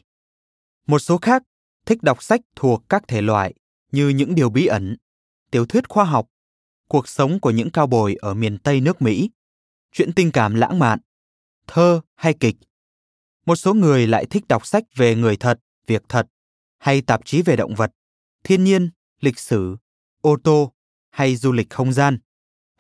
Một 0.87 0.99
số 0.99 1.17
khác 1.17 1.43
thích 1.85 2.03
đọc 2.03 2.23
sách 2.23 2.41
thuộc 2.55 2.83
các 2.89 3.07
thể 3.07 3.21
loại 3.21 3.53
như 3.91 4.09
những 4.09 4.35
điều 4.35 4.49
bí 4.49 4.65
ẩn, 4.65 4.97
tiểu 5.51 5.65
thuyết 5.65 5.89
khoa 5.89 6.05
học, 6.05 6.27
cuộc 6.87 7.07
sống 7.07 7.39
của 7.39 7.51
những 7.51 7.69
cao 7.69 7.87
bồi 7.87 8.15
ở 8.15 8.33
miền 8.33 8.57
Tây 8.57 8.81
nước 8.81 9.01
Mỹ, 9.01 9.29
chuyện 9.91 10.13
tình 10.13 10.31
cảm 10.31 10.55
lãng 10.55 10.79
mạn, 10.79 10.99
thơ 11.67 12.01
hay 12.15 12.33
kịch. 12.39 12.55
Một 13.45 13.55
số 13.55 13.73
người 13.73 14.07
lại 14.07 14.25
thích 14.25 14.47
đọc 14.47 14.65
sách 14.65 14.83
về 14.95 15.15
người 15.15 15.37
thật, 15.37 15.59
việc 15.87 16.03
thật, 16.09 16.27
hay 16.79 17.01
tạp 17.01 17.25
chí 17.25 17.41
về 17.41 17.55
động 17.55 17.75
vật, 17.75 17.91
thiên 18.43 18.63
nhiên, 18.63 18.89
lịch 19.21 19.39
sử, 19.39 19.77
ô 20.21 20.37
tô 20.43 20.73
hay 21.09 21.35
du 21.35 21.51
lịch 21.51 21.69
không 21.69 21.93
gian. 21.93 22.19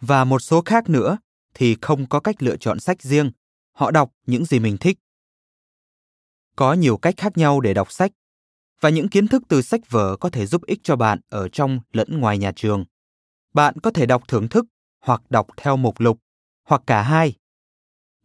Và 0.01 0.23
một 0.23 0.39
số 0.39 0.61
khác 0.61 0.89
nữa 0.89 1.17
thì 1.53 1.77
không 1.81 2.09
có 2.09 2.19
cách 2.19 2.43
lựa 2.43 2.57
chọn 2.57 2.79
sách 2.79 3.01
riêng, 3.01 3.31
họ 3.71 3.91
đọc 3.91 4.11
những 4.25 4.45
gì 4.45 4.59
mình 4.59 4.77
thích. 4.77 4.97
Có 6.55 6.73
nhiều 6.73 6.97
cách 6.97 7.13
khác 7.17 7.37
nhau 7.37 7.59
để 7.59 7.73
đọc 7.73 7.91
sách, 7.91 8.11
và 8.79 8.89
những 8.89 9.09
kiến 9.09 9.27
thức 9.27 9.43
từ 9.47 9.61
sách 9.61 9.81
vở 9.89 10.17
có 10.19 10.29
thể 10.29 10.45
giúp 10.45 10.65
ích 10.65 10.79
cho 10.83 10.95
bạn 10.95 11.19
ở 11.29 11.49
trong 11.49 11.79
lẫn 11.93 12.19
ngoài 12.19 12.37
nhà 12.37 12.51
trường. 12.55 12.85
Bạn 13.53 13.79
có 13.79 13.91
thể 13.91 14.05
đọc 14.05 14.23
thưởng 14.27 14.49
thức 14.49 14.65
hoặc 15.01 15.21
đọc 15.29 15.47
theo 15.57 15.77
mục 15.77 15.99
lục, 15.99 16.19
hoặc 16.63 16.81
cả 16.87 17.01
hai. 17.01 17.33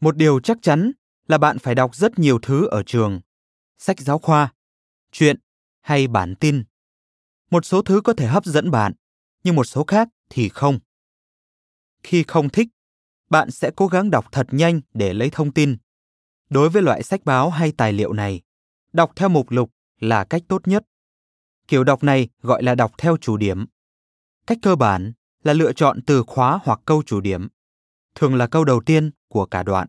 Một 0.00 0.16
điều 0.16 0.40
chắc 0.40 0.58
chắn 0.62 0.92
là 1.28 1.38
bạn 1.38 1.58
phải 1.58 1.74
đọc 1.74 1.96
rất 1.96 2.18
nhiều 2.18 2.38
thứ 2.42 2.66
ở 2.66 2.82
trường. 2.86 3.20
Sách 3.78 4.00
giáo 4.00 4.18
khoa, 4.18 4.52
truyện 5.12 5.36
hay 5.80 6.06
bản 6.06 6.34
tin. 6.40 6.64
Một 7.50 7.64
số 7.64 7.82
thứ 7.82 8.00
có 8.04 8.12
thể 8.12 8.26
hấp 8.26 8.44
dẫn 8.44 8.70
bạn, 8.70 8.92
nhưng 9.44 9.56
một 9.56 9.64
số 9.64 9.84
khác 9.84 10.08
thì 10.30 10.48
không. 10.48 10.78
Khi 12.02 12.24
không 12.28 12.48
thích, 12.48 12.68
bạn 13.30 13.50
sẽ 13.50 13.70
cố 13.76 13.86
gắng 13.86 14.10
đọc 14.10 14.26
thật 14.32 14.46
nhanh 14.50 14.80
để 14.94 15.12
lấy 15.14 15.30
thông 15.32 15.52
tin. 15.52 15.76
Đối 16.50 16.68
với 16.68 16.82
loại 16.82 17.02
sách 17.02 17.24
báo 17.24 17.50
hay 17.50 17.72
tài 17.76 17.92
liệu 17.92 18.12
này, 18.12 18.40
đọc 18.92 19.12
theo 19.16 19.28
mục 19.28 19.50
lục 19.50 19.70
là 20.02 20.24
cách 20.24 20.42
tốt 20.48 20.68
nhất. 20.68 20.84
Kiểu 21.68 21.84
đọc 21.84 22.02
này 22.02 22.28
gọi 22.40 22.62
là 22.62 22.74
đọc 22.74 22.92
theo 22.98 23.16
chủ 23.16 23.36
điểm. 23.36 23.66
Cách 24.46 24.58
cơ 24.62 24.76
bản 24.76 25.12
là 25.42 25.52
lựa 25.52 25.72
chọn 25.72 26.02
từ 26.06 26.22
khóa 26.26 26.60
hoặc 26.64 26.80
câu 26.84 27.02
chủ 27.02 27.20
điểm, 27.20 27.48
thường 28.14 28.34
là 28.34 28.46
câu 28.46 28.64
đầu 28.64 28.80
tiên 28.86 29.10
của 29.28 29.46
cả 29.46 29.62
đoạn. 29.62 29.88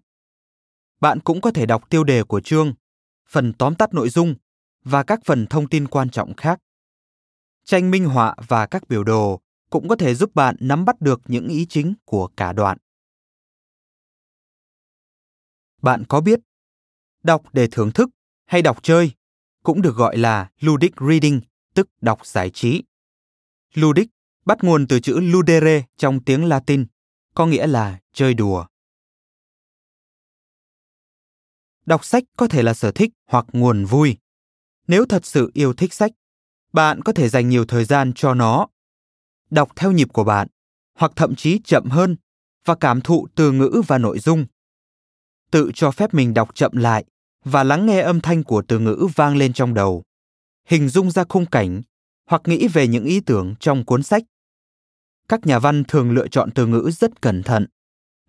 Bạn 0.99 1.19
cũng 1.19 1.41
có 1.41 1.51
thể 1.51 1.65
đọc 1.65 1.89
tiêu 1.89 2.03
đề 2.03 2.23
của 2.23 2.41
chương, 2.41 2.73
phần 3.29 3.53
tóm 3.53 3.75
tắt 3.75 3.93
nội 3.93 4.09
dung 4.09 4.35
và 4.83 5.03
các 5.03 5.19
phần 5.25 5.47
thông 5.47 5.69
tin 5.69 5.87
quan 5.87 6.09
trọng 6.09 6.33
khác. 6.33 6.59
Tranh 7.63 7.91
minh 7.91 8.05
họa 8.05 8.35
và 8.47 8.65
các 8.65 8.87
biểu 8.87 9.03
đồ 9.03 9.41
cũng 9.69 9.87
có 9.87 9.95
thể 9.95 10.15
giúp 10.15 10.35
bạn 10.35 10.55
nắm 10.59 10.85
bắt 10.85 11.01
được 11.01 11.21
những 11.25 11.47
ý 11.47 11.65
chính 11.69 11.93
của 12.05 12.27
cả 12.37 12.53
đoạn. 12.53 12.77
Bạn 15.81 16.03
có 16.09 16.21
biết, 16.21 16.39
đọc 17.23 17.43
để 17.53 17.67
thưởng 17.71 17.91
thức 17.91 18.09
hay 18.45 18.61
đọc 18.61 18.83
chơi 18.83 19.11
cũng 19.63 19.81
được 19.81 19.95
gọi 19.95 20.17
là 20.17 20.49
ludic 20.59 20.93
reading, 21.09 21.41
tức 21.73 21.89
đọc 22.01 22.25
giải 22.25 22.49
trí. 22.49 22.83
Ludic 23.73 24.09
bắt 24.45 24.63
nguồn 24.63 24.87
từ 24.87 24.99
chữ 24.99 25.19
ludere 25.19 25.83
trong 25.97 26.23
tiếng 26.23 26.45
Latin, 26.45 26.85
có 27.33 27.45
nghĩa 27.45 27.67
là 27.67 27.99
chơi 28.13 28.33
đùa. 28.33 28.65
Đọc 31.85 32.05
sách 32.05 32.23
có 32.37 32.47
thể 32.47 32.63
là 32.63 32.73
sở 32.73 32.91
thích 32.91 33.11
hoặc 33.27 33.45
nguồn 33.53 33.85
vui. 33.85 34.17
Nếu 34.87 35.05
thật 35.05 35.25
sự 35.25 35.51
yêu 35.53 35.73
thích 35.73 35.93
sách, 35.93 36.11
bạn 36.73 37.01
có 37.01 37.13
thể 37.13 37.29
dành 37.29 37.49
nhiều 37.49 37.65
thời 37.65 37.85
gian 37.85 38.11
cho 38.15 38.33
nó. 38.33 38.67
Đọc 39.49 39.69
theo 39.75 39.91
nhịp 39.91 40.07
của 40.13 40.23
bạn, 40.23 40.47
hoặc 40.95 41.11
thậm 41.15 41.35
chí 41.35 41.59
chậm 41.63 41.89
hơn 41.89 42.15
và 42.65 42.75
cảm 42.75 43.01
thụ 43.01 43.27
từ 43.35 43.51
ngữ 43.51 43.81
và 43.87 43.97
nội 43.97 44.19
dung. 44.19 44.45
Tự 45.51 45.71
cho 45.73 45.91
phép 45.91 46.13
mình 46.13 46.33
đọc 46.33 46.55
chậm 46.55 46.71
lại 46.75 47.05
và 47.43 47.63
lắng 47.63 47.85
nghe 47.85 48.01
âm 48.01 48.21
thanh 48.21 48.43
của 48.43 48.63
từ 48.67 48.79
ngữ 48.79 49.07
vang 49.15 49.37
lên 49.37 49.53
trong 49.53 49.73
đầu. 49.73 50.03
Hình 50.67 50.89
dung 50.89 51.11
ra 51.11 51.23
khung 51.29 51.45
cảnh 51.45 51.81
hoặc 52.25 52.41
nghĩ 52.45 52.67
về 52.67 52.87
những 52.87 53.05
ý 53.05 53.19
tưởng 53.19 53.55
trong 53.59 53.85
cuốn 53.85 54.03
sách. 54.03 54.23
Các 55.29 55.45
nhà 55.45 55.59
văn 55.59 55.83
thường 55.83 56.11
lựa 56.11 56.27
chọn 56.27 56.51
từ 56.51 56.67
ngữ 56.67 56.91
rất 56.93 57.21
cẩn 57.21 57.43
thận, 57.43 57.65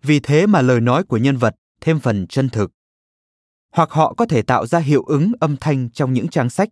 vì 0.01 0.19
thế 0.19 0.47
mà 0.47 0.61
lời 0.61 0.81
nói 0.81 1.03
của 1.03 1.17
nhân 1.17 1.37
vật 1.37 1.55
thêm 1.81 1.99
phần 1.99 2.27
chân 2.27 2.49
thực. 2.49 2.71
Hoặc 3.71 3.91
họ 3.91 4.13
có 4.13 4.25
thể 4.25 4.41
tạo 4.41 4.67
ra 4.67 4.79
hiệu 4.79 5.03
ứng 5.03 5.31
âm 5.39 5.57
thanh 5.57 5.89
trong 5.89 6.13
những 6.13 6.27
trang 6.27 6.49
sách. 6.49 6.69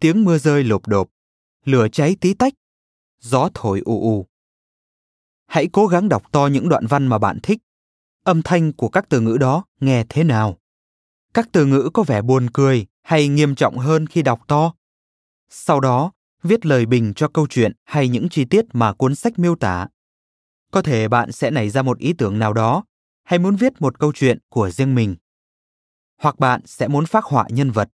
Tiếng 0.00 0.24
mưa 0.24 0.38
rơi 0.38 0.64
lộp 0.64 0.86
đột, 0.86 1.08
lửa 1.64 1.88
cháy 1.88 2.16
tí 2.20 2.34
tách, 2.34 2.52
gió 3.20 3.48
thổi 3.54 3.82
ù 3.84 4.00
ù. 4.00 4.26
Hãy 5.46 5.68
cố 5.72 5.86
gắng 5.86 6.08
đọc 6.08 6.32
to 6.32 6.46
những 6.46 6.68
đoạn 6.68 6.86
văn 6.86 7.06
mà 7.06 7.18
bạn 7.18 7.38
thích. 7.42 7.58
Âm 8.24 8.42
thanh 8.42 8.72
của 8.72 8.88
các 8.88 9.06
từ 9.08 9.20
ngữ 9.20 9.36
đó 9.36 9.64
nghe 9.80 10.04
thế 10.08 10.24
nào? 10.24 10.58
Các 11.34 11.48
từ 11.52 11.66
ngữ 11.66 11.90
có 11.94 12.02
vẻ 12.02 12.22
buồn 12.22 12.46
cười 12.52 12.86
hay 13.02 13.28
nghiêm 13.28 13.54
trọng 13.54 13.78
hơn 13.78 14.06
khi 14.06 14.22
đọc 14.22 14.40
to? 14.48 14.74
Sau 15.50 15.80
đó, 15.80 16.12
viết 16.42 16.66
lời 16.66 16.86
bình 16.86 17.12
cho 17.14 17.28
câu 17.28 17.46
chuyện 17.50 17.72
hay 17.84 18.08
những 18.08 18.28
chi 18.28 18.44
tiết 18.44 18.64
mà 18.72 18.92
cuốn 18.92 19.14
sách 19.14 19.38
miêu 19.38 19.56
tả. 19.56 19.86
Có 20.70 20.82
thể 20.82 21.08
bạn 21.08 21.32
sẽ 21.32 21.50
nảy 21.50 21.70
ra 21.70 21.82
một 21.82 21.98
ý 21.98 22.12
tưởng 22.12 22.38
nào 22.38 22.52
đó 22.52 22.84
hay 23.24 23.38
muốn 23.38 23.56
viết 23.56 23.72
một 23.80 23.98
câu 23.98 24.12
chuyện 24.14 24.38
của 24.48 24.70
riêng 24.70 24.94
mình. 24.94 25.16
Hoặc 26.18 26.38
bạn 26.38 26.60
sẽ 26.64 26.88
muốn 26.88 27.06
phác 27.06 27.24
họa 27.24 27.46
nhân 27.50 27.70
vật, 27.70 27.88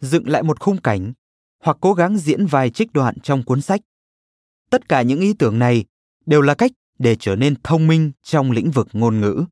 dựng 0.00 0.28
lại 0.28 0.42
một 0.42 0.60
khung 0.60 0.80
cảnh 0.80 1.12
hoặc 1.62 1.76
cố 1.80 1.94
gắng 1.94 2.18
diễn 2.18 2.46
vài 2.46 2.70
trích 2.70 2.92
đoạn 2.92 3.20
trong 3.20 3.42
cuốn 3.42 3.60
sách. 3.60 3.80
Tất 4.70 4.88
cả 4.88 5.02
những 5.02 5.20
ý 5.20 5.32
tưởng 5.38 5.58
này 5.58 5.84
đều 6.26 6.42
là 6.42 6.54
cách 6.54 6.70
để 6.98 7.16
trở 7.16 7.36
nên 7.36 7.54
thông 7.62 7.86
minh 7.86 8.12
trong 8.22 8.50
lĩnh 8.50 8.70
vực 8.70 8.88
ngôn 8.92 9.20
ngữ. 9.20 9.44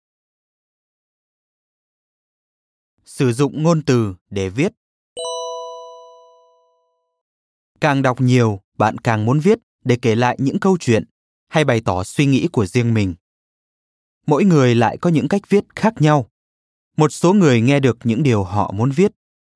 Sử 3.06 3.32
dụng 3.32 3.62
ngôn 3.62 3.82
từ 3.82 4.14
để 4.30 4.48
viết 4.48 4.72
Càng 7.80 8.02
đọc 8.02 8.20
nhiều, 8.20 8.60
bạn 8.78 8.98
càng 8.98 9.24
muốn 9.24 9.40
viết 9.40 9.58
để 9.84 9.96
kể 10.02 10.14
lại 10.14 10.36
những 10.40 10.60
câu 10.60 10.76
chuyện 10.80 11.04
hay 11.48 11.64
bày 11.64 11.80
tỏ 11.84 12.04
suy 12.04 12.26
nghĩ 12.26 12.48
của 12.52 12.66
riêng 12.66 12.94
mình. 12.94 13.14
Mỗi 14.26 14.44
người 14.44 14.74
lại 14.74 14.96
có 14.96 15.10
những 15.10 15.28
cách 15.28 15.48
viết 15.48 15.64
khác 15.76 15.94
nhau. 16.00 16.30
Một 16.96 17.12
số 17.12 17.32
người 17.32 17.60
nghe 17.60 17.80
được 17.80 17.98
những 18.04 18.22
điều 18.22 18.44
họ 18.44 18.72
muốn 18.72 18.90
viết, 18.90 19.12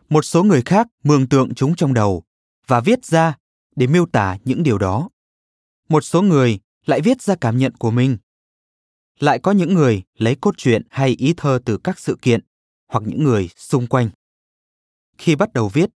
một 0.09 0.23
số 0.23 0.43
người 0.43 0.63
khác 0.63 0.87
mường 1.05 1.29
tượng 1.29 1.55
chúng 1.55 1.75
trong 1.75 1.95
đầu 1.95 2.25
và 2.67 2.81
viết 2.81 3.05
ra 3.05 3.37
để 3.77 3.87
miêu 3.87 4.07
tả 4.07 4.37
những 4.45 4.63
điều 4.63 4.79
đó. 4.79 5.09
Một 5.89 6.01
số 6.05 6.23
người 6.23 6.59
lại 6.87 7.01
viết 7.01 7.23
ra 7.23 7.35
cảm 7.41 7.59
nhận 7.59 7.73
của 7.77 7.91
mình. 7.91 8.17
Lại 9.19 9.39
có 9.39 9.53
những 9.53 9.75
người 9.75 10.03
lấy 10.19 10.35
cốt 10.41 10.55
truyện 10.57 10.83
hay 10.91 11.11
ý 11.11 11.35
thơ 11.37 11.61
từ 11.65 11.77
các 11.77 11.99
sự 11.99 12.19
kiện 12.23 12.41
hoặc 12.91 13.03
những 13.07 13.25
người 13.25 13.51
xung 13.57 13.87
quanh. 13.87 14.11
Khi 15.19 15.37
bắt 15.37 15.53
đầu 15.53 15.69
viết, 15.69 15.91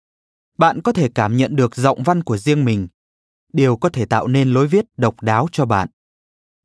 bạn 0.58 0.82
có 0.82 0.92
thể 0.92 1.08
cảm 1.14 1.36
nhận 1.36 1.56
được 1.56 1.76
giọng 1.76 2.02
văn 2.02 2.22
của 2.22 2.36
riêng 2.36 2.64
mình. 2.64 2.88
Điều 3.52 3.76
có 3.76 3.88
thể 3.88 4.06
tạo 4.06 4.26
nên 4.26 4.52
lối 4.52 4.66
viết 4.66 4.84
độc 4.96 5.22
đáo 5.22 5.48
cho 5.52 5.66
bạn. 5.66 5.88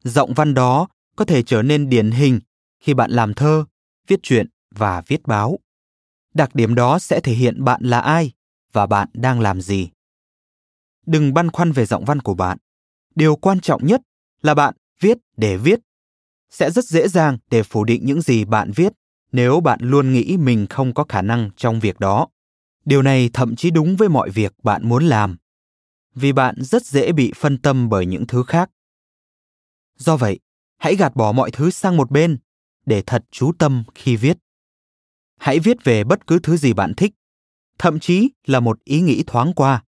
Giọng 0.03 0.33
văn 0.33 0.53
đó 0.53 0.87
có 1.15 1.25
thể 1.25 1.43
trở 1.43 1.61
nên 1.61 1.89
điển 1.89 2.11
hình 2.11 2.39
khi 2.79 2.93
bạn 2.93 3.11
làm 3.11 3.33
thơ 3.33 3.65
viết 4.07 4.19
truyện 4.23 4.47
và 4.71 5.01
viết 5.07 5.27
báo. 5.27 5.59
Đặc 6.33 6.55
điểm 6.55 6.75
đó 6.75 6.99
sẽ 6.99 7.19
thể 7.19 7.33
hiện 7.33 7.63
bạn 7.63 7.81
là 7.83 7.99
ai 7.99 8.31
và 8.71 8.85
bạn 8.85 9.09
đang 9.13 9.39
làm 9.39 9.61
gì. 9.61 9.89
Đừng 11.05 11.33
băn 11.33 11.51
khoăn 11.51 11.71
về 11.71 11.85
giọng 11.85 12.05
văn 12.05 12.19
của 12.19 12.33
bạn. 12.33 12.57
Điều 13.15 13.35
quan 13.35 13.59
trọng 13.59 13.85
nhất 13.85 14.01
là 14.41 14.53
bạn 14.53 14.73
viết 14.99 15.17
để 15.37 15.57
viết. 15.57 15.79
Sẽ 16.49 16.71
rất 16.71 16.85
dễ 16.85 17.07
dàng 17.07 17.37
để 17.51 17.63
phủ 17.63 17.83
định 17.83 18.05
những 18.05 18.21
gì 18.21 18.45
bạn 18.45 18.71
viết 18.75 18.93
nếu 19.31 19.59
bạn 19.59 19.79
luôn 19.81 20.13
nghĩ 20.13 20.37
mình 20.37 20.67
không 20.69 20.93
có 20.93 21.05
khả 21.09 21.21
năng 21.21 21.49
trong 21.57 21.79
việc 21.79 21.99
đó. 21.99 22.27
Điều 22.85 23.01
này 23.01 23.29
thậm 23.33 23.55
chí 23.55 23.71
đúng 23.71 23.95
với 23.95 24.09
mọi 24.09 24.29
việc 24.29 24.53
bạn 24.63 24.89
muốn 24.89 25.05
làm. 25.05 25.37
Vì 26.15 26.31
bạn 26.31 26.55
rất 26.59 26.85
dễ 26.85 27.11
bị 27.11 27.33
phân 27.35 27.57
tâm 27.57 27.89
bởi 27.89 28.05
những 28.05 28.27
thứ 28.27 28.43
khác. 28.43 28.69
Do 29.95 30.17
vậy, 30.17 30.39
hãy 30.77 30.95
gạt 30.95 31.15
bỏ 31.15 31.31
mọi 31.31 31.51
thứ 31.51 31.69
sang 31.69 31.97
một 31.97 32.11
bên, 32.11 32.37
để 32.85 33.03
thật 33.05 33.25
chú 33.31 33.51
tâm 33.59 33.83
khi 33.95 34.15
viết. 34.15 34.37
Hãy 35.37 35.59
viết 35.59 35.83
về 35.83 36.03
bất 36.03 36.27
cứ 36.27 36.39
thứ 36.39 36.57
gì 36.57 36.73
bạn 36.73 36.93
thích, 36.93 37.13
thậm 37.77 37.99
chí 37.99 38.29
là 38.45 38.59
một 38.59 38.83
ý 38.83 39.01
nghĩ 39.01 39.23
thoáng 39.27 39.53
qua. 39.53 39.83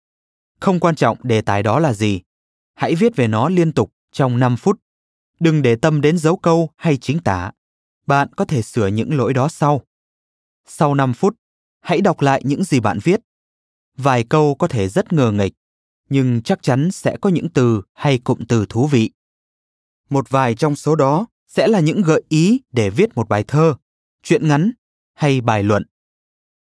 Không 0.60 0.80
quan 0.80 0.94
trọng 0.94 1.18
đề 1.22 1.42
tài 1.42 1.62
đó 1.62 1.78
là 1.78 1.92
gì, 1.92 2.20
hãy 2.74 2.94
viết 2.94 3.16
về 3.16 3.28
nó 3.28 3.48
liên 3.48 3.72
tục 3.72 3.92
trong 4.12 4.38
5 4.38 4.56
phút. 4.56 4.80
Đừng 5.40 5.62
để 5.62 5.76
tâm 5.76 6.00
đến 6.00 6.18
dấu 6.18 6.36
câu 6.36 6.70
hay 6.76 6.96
chính 6.96 7.18
tả 7.18 7.50
bạn 8.10 8.28
có 8.36 8.44
thể 8.44 8.62
sửa 8.62 8.86
những 8.86 9.16
lỗi 9.16 9.34
đó 9.34 9.48
sau 9.48 9.82
sau 10.66 10.94
5 10.94 11.12
phút 11.12 11.36
hãy 11.80 12.00
đọc 12.00 12.20
lại 12.20 12.42
những 12.44 12.64
gì 12.64 12.80
bạn 12.80 12.98
viết. 13.02 13.20
Vài 13.96 14.24
câu 14.24 14.54
có 14.54 14.68
thể 14.68 14.88
rất 14.88 15.12
ngờ 15.12 15.32
nghịch, 15.32 15.52
nhưng 16.08 16.42
chắc 16.42 16.62
chắn 16.62 16.90
sẽ 16.90 17.16
có 17.20 17.30
những 17.30 17.48
từ 17.48 17.82
hay 17.94 18.18
cụm 18.18 18.38
từ 18.48 18.66
thú 18.68 18.86
vị. 18.86 19.10
Một 20.10 20.30
vài 20.30 20.54
trong 20.54 20.76
số 20.76 20.96
đó 20.96 21.26
sẽ 21.46 21.68
là 21.68 21.80
những 21.80 22.02
gợi 22.02 22.22
ý 22.28 22.60
để 22.72 22.90
viết 22.90 23.14
một 23.14 23.28
bài 23.28 23.44
thơ, 23.48 23.74
truyện 24.22 24.48
ngắn 24.48 24.72
hay 25.14 25.40
bài 25.40 25.62
luận. 25.62 25.82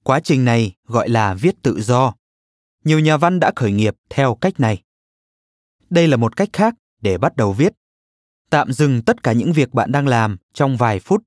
Quá 0.05 0.21
trình 0.21 0.45
này 0.45 0.73
gọi 0.85 1.09
là 1.09 1.35
viết 1.35 1.55
tự 1.63 1.81
do. 1.81 2.15
Nhiều 2.85 2.99
nhà 2.99 3.17
văn 3.17 3.41
đã 3.41 3.53
khởi 3.57 3.73
nghiệp 3.73 3.97
theo 4.11 4.35
cách 4.35 4.61
này. 4.61 4.83
Đây 5.91 6.09
là 6.09 6.17
một 6.17 6.37
cách 6.37 6.49
khác 6.53 6.75
để 7.01 7.19
bắt 7.19 7.37
đầu 7.37 7.53
viết. 7.53 7.73
Tạm 8.51 8.73
dừng 8.73 9.03
tất 9.03 9.23
cả 9.23 9.33
những 9.33 9.53
việc 9.53 9.75
bạn 9.75 9.93
đang 9.93 10.09
làm 10.09 10.37
trong 10.53 10.77
vài 10.77 11.01
phút 11.01 11.23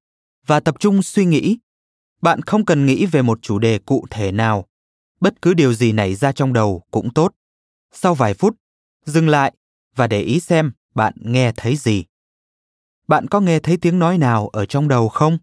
và 0.49 0.59
tập 0.59 0.75
trung 0.79 1.03
suy 1.03 1.25
nghĩ. 1.25 1.57
Bạn 2.21 2.41
không 2.41 2.65
cần 2.65 2.85
nghĩ 2.85 3.05
về 3.05 3.21
một 3.21 3.39
chủ 3.41 3.59
đề 3.59 3.79
cụ 3.79 4.05
thể 4.09 4.31
nào. 4.31 4.65
Bất 5.19 5.41
cứ 5.41 5.53
điều 5.53 5.73
gì 5.73 5.91
nảy 5.91 6.15
ra 6.15 6.31
trong 6.31 6.53
đầu 6.53 6.83
cũng 6.91 7.13
tốt. 7.13 7.33
Sau 7.91 8.15
vài 8.15 8.33
phút, 8.33 8.55
dừng 9.05 9.29
lại 9.29 9.53
và 9.95 10.07
để 10.07 10.21
ý 10.21 10.39
xem 10.39 10.71
bạn 10.95 11.13
nghe 11.21 11.51
thấy 11.57 11.75
gì. 11.75 12.05
Bạn 13.07 13.27
có 13.27 13.39
nghe 13.39 13.59
thấy 13.59 13.77
tiếng 13.77 13.99
nói 13.99 14.17
nào 14.17 14.47
ở 14.47 14.65
trong 14.65 14.87
đầu 14.87 15.09
không? 15.09 15.37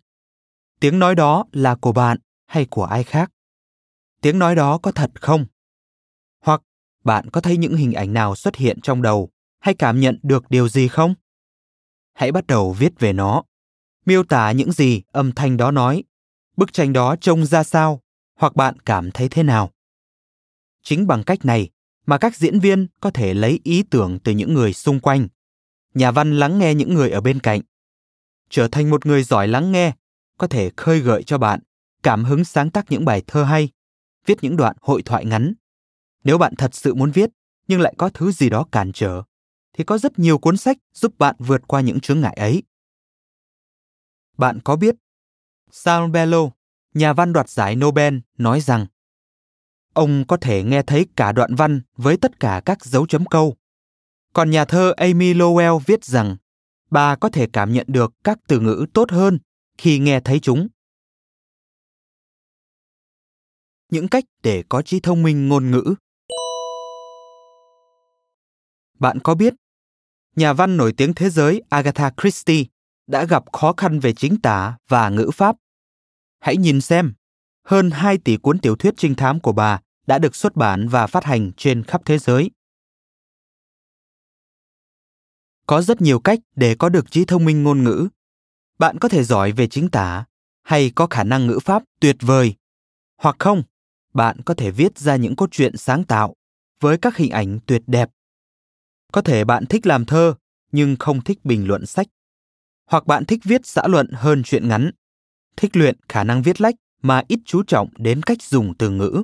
Tiếng 0.81 0.99
nói 0.99 1.15
đó 1.15 1.45
là 1.53 1.75
của 1.75 1.93
bạn 1.93 2.19
hay 2.47 2.67
của 2.71 2.85
ai 2.85 3.05
khác? 3.05 3.31
Tiếng 4.21 4.39
nói 4.39 4.55
đó 4.55 4.79
có 4.79 4.93
thật 4.93 5.11
không? 5.21 5.47
Hoặc 6.41 6.63
bạn 7.05 7.31
có 7.31 7.41
thấy 7.41 7.57
những 7.57 7.77
hình 7.77 7.93
ảnh 7.93 8.13
nào 8.13 8.35
xuất 8.35 8.57
hiện 8.57 8.81
trong 8.81 9.03
đầu 9.03 9.31
hay 9.61 9.75
cảm 9.75 10.01
nhận 10.01 10.19
được 10.23 10.45
điều 10.51 10.69
gì 10.69 10.89
không? 10.89 11.15
Hãy 12.15 12.33
bắt 12.33 12.47
đầu 12.47 12.73
viết 12.73 13.01
về 13.01 13.13
nó 13.13 13.43
miêu 14.07 14.23
tả 14.23 14.53
những 14.53 14.73
gì 14.73 15.03
âm 15.13 15.33
thanh 15.33 15.57
đó 15.57 15.71
nói 15.71 16.05
bức 16.57 16.73
tranh 16.73 16.93
đó 16.93 17.17
trông 17.21 17.47
ra 17.47 17.65
sao 17.65 18.01
hoặc 18.39 18.57
bạn 18.57 18.81
cảm 18.81 19.11
thấy 19.11 19.29
thế 19.29 19.43
nào 19.43 19.73
Chính 20.83 21.07
bằng 21.07 21.23
cách 21.25 21.45
này 21.45 21.71
mà 22.07 22.19
các 22.19 22.37
diễn 22.37 22.61
viên 22.61 22.87
có 23.01 23.11
thể 23.11 23.35
lấy 23.35 23.61
ý 23.65 23.83
tưởng 23.83 24.19
từ 24.25 24.33
những 24.33 24.55
người 24.55 24.73
xung 24.73 25.01
quanh. 25.01 25.29
Nhà 25.95 26.11
văn 26.11 26.39
lắng 26.39 26.59
nghe 26.59 26.75
những 26.75 26.95
người 26.95 27.11
ở 27.11 27.21
bên 27.21 27.41
cạnh. 27.41 27.61
Trở 28.51 28.69
thành 28.69 28.91
một 28.91 29.07
người 29.07 29.23
giỏi 29.23 29.49
lắng 29.49 29.73
nghe 29.73 29.93
có 30.39 30.47
thể 30.47 30.71
khơi 30.77 31.01
gợi 31.01 31.23
cho 31.23 31.39
bạn 31.39 31.61
cảm 32.03 32.25
hứng 32.25 32.45
sáng 32.45 32.71
tác 32.71 32.91
những 32.91 33.05
bài 33.05 33.23
thơ 33.27 33.45
hay, 33.45 33.69
viết 34.27 34.39
những 34.43 34.57
đoạn 34.57 34.77
hội 34.81 35.03
thoại 35.03 35.25
ngắn. 35.25 35.55
Nếu 36.25 36.39
bạn 36.39 36.55
thật 36.59 36.75
sự 36.75 36.95
muốn 36.95 37.11
viết 37.11 37.31
nhưng 37.69 37.81
lại 37.81 37.95
có 37.99 38.11
thứ 38.15 38.33
gì 38.33 38.51
đó 38.51 38.67
cản 38.73 38.93
trở, 38.93 39.23
thì 39.73 39.85
có 39.85 39.99
rất 39.99 40.19
nhiều 40.19 40.39
cuốn 40.39 40.57
sách 40.57 40.77
giúp 40.95 41.19
bạn 41.19 41.37
vượt 41.39 41.63
qua 41.67 41.81
những 41.81 42.01
chướng 42.01 42.21
ngại 42.21 42.35
ấy. 42.35 42.63
Bạn 44.37 44.61
có 44.64 44.76
biết, 44.76 44.95
Saul 45.70 46.11
Bellow, 46.11 46.51
nhà 46.95 47.12
văn 47.12 47.32
đoạt 47.32 47.49
giải 47.49 47.76
Nobel, 47.76 48.18
nói 48.39 48.61
rằng 48.61 48.87
ông 49.93 50.24
có 50.28 50.37
thể 50.37 50.62
nghe 50.62 50.82
thấy 50.82 51.07
cả 51.16 51.32
đoạn 51.32 51.55
văn 51.55 51.80
với 51.97 52.16
tất 52.16 52.41
cả 52.41 52.62
các 52.64 52.84
dấu 52.84 53.07
chấm 53.07 53.26
câu. 53.26 53.57
Còn 54.32 54.51
nhà 54.51 54.64
thơ 54.64 54.95
Amy 54.97 55.34
Lowell 55.34 55.78
viết 55.78 56.05
rằng 56.05 56.37
bà 56.91 57.16
có 57.16 57.28
thể 57.28 57.47
cảm 57.53 57.72
nhận 57.72 57.87
được 57.89 58.12
các 58.24 58.39
từ 58.49 58.61
ngữ 58.61 58.87
tốt 58.95 59.11
hơn 59.11 59.39
khi 59.78 59.99
nghe 59.99 60.20
thấy 60.20 60.41
chúng. 60.41 60.68
Những 63.91 64.09
cách 64.09 64.24
để 64.43 64.64
có 64.68 64.82
trí 64.82 65.01
thông 65.01 65.22
minh 65.22 65.49
ngôn 65.49 65.70
ngữ. 65.70 65.95
Bạn 68.99 69.18
có 69.24 69.34
biết, 69.34 69.55
nhà 70.37 70.53
văn 70.53 70.76
nổi 70.76 70.93
tiếng 70.97 71.14
thế 71.14 71.30
giới 71.30 71.62
Agatha 71.68 72.12
Christie 72.22 72.64
đã 73.07 73.25
gặp 73.25 73.53
khó 73.53 73.73
khăn 73.77 74.01
về 74.01 74.13
chính 74.13 74.41
tả 74.41 74.77
và 74.89 75.09
ngữ 75.09 75.31
pháp. 75.35 75.57
Hãy 76.41 76.57
nhìn 76.57 76.81
xem, 76.81 77.15
hơn 77.65 77.91
2 77.91 78.19
tỷ 78.19 78.37
cuốn 78.37 78.59
tiểu 78.59 78.77
thuyết 78.77 78.95
trinh 78.97 79.15
thám 79.15 79.41
của 79.41 79.53
bà 79.53 79.81
đã 80.07 80.19
được 80.19 80.37
xuất 80.37 80.57
bản 80.57 80.89
và 80.89 81.07
phát 81.07 81.25
hành 81.25 81.53
trên 81.57 81.83
khắp 81.83 82.03
thế 82.05 82.19
giới. 82.19 82.51
Có 85.67 85.83
rất 85.83 86.01
nhiều 86.01 86.21
cách 86.21 86.39
để 86.57 86.75
có 86.79 86.89
được 86.89 87.11
trí 87.11 87.25
thông 87.25 87.45
minh 87.45 87.63
ngôn 87.63 87.85
ngữ. 87.85 88.09
Bạn 88.79 88.99
có 88.99 89.09
thể 89.09 89.25
giỏi 89.25 89.53
về 89.53 89.67
chính 89.67 89.91
tả 89.91 90.25
hay 90.63 90.93
có 90.95 91.07
khả 91.07 91.25
năng 91.25 91.47
ngữ 91.47 91.59
pháp 91.65 91.83
tuyệt 92.01 92.17
vời. 92.21 92.55
Hoặc 93.17 93.37
không, 93.39 93.63
bạn 94.15 94.43
có 94.45 94.55
thể 94.55 94.71
viết 94.71 94.99
ra 94.99 95.17
những 95.17 95.37
cốt 95.37 95.49
truyện 95.51 95.77
sáng 95.77 96.05
tạo 96.05 96.35
với 96.81 96.99
các 96.99 97.17
hình 97.17 97.31
ảnh 97.31 97.59
tuyệt 97.67 97.83
đẹp. 97.87 98.11
Có 99.13 99.23
thể 99.23 99.45
bạn 99.45 99.67
thích 99.67 99.87
làm 99.87 100.05
thơ 100.05 100.35
nhưng 100.73 100.97
không 100.99 101.25
thích 101.25 101.45
bình 101.45 101.67
luận 101.67 101.87
sách. 101.87 102.07
Hoặc 102.87 103.07
bạn 103.07 103.24
thích 103.24 103.41
viết 103.45 103.66
xã 103.66 103.82
luận 103.87 104.09
hơn 104.12 104.43
chuyện 104.43 104.68
ngắn. 104.68 104.91
Thích 105.57 105.76
luyện 105.76 105.97
khả 106.09 106.24
năng 106.24 106.43
viết 106.43 106.61
lách 106.61 106.74
mà 107.03 107.22
ít 107.28 107.41
chú 107.45 107.62
trọng 107.62 107.89
đến 107.97 108.22
cách 108.22 108.43
dùng 108.43 108.74
từ 108.78 108.91
ngữ. 108.91 109.22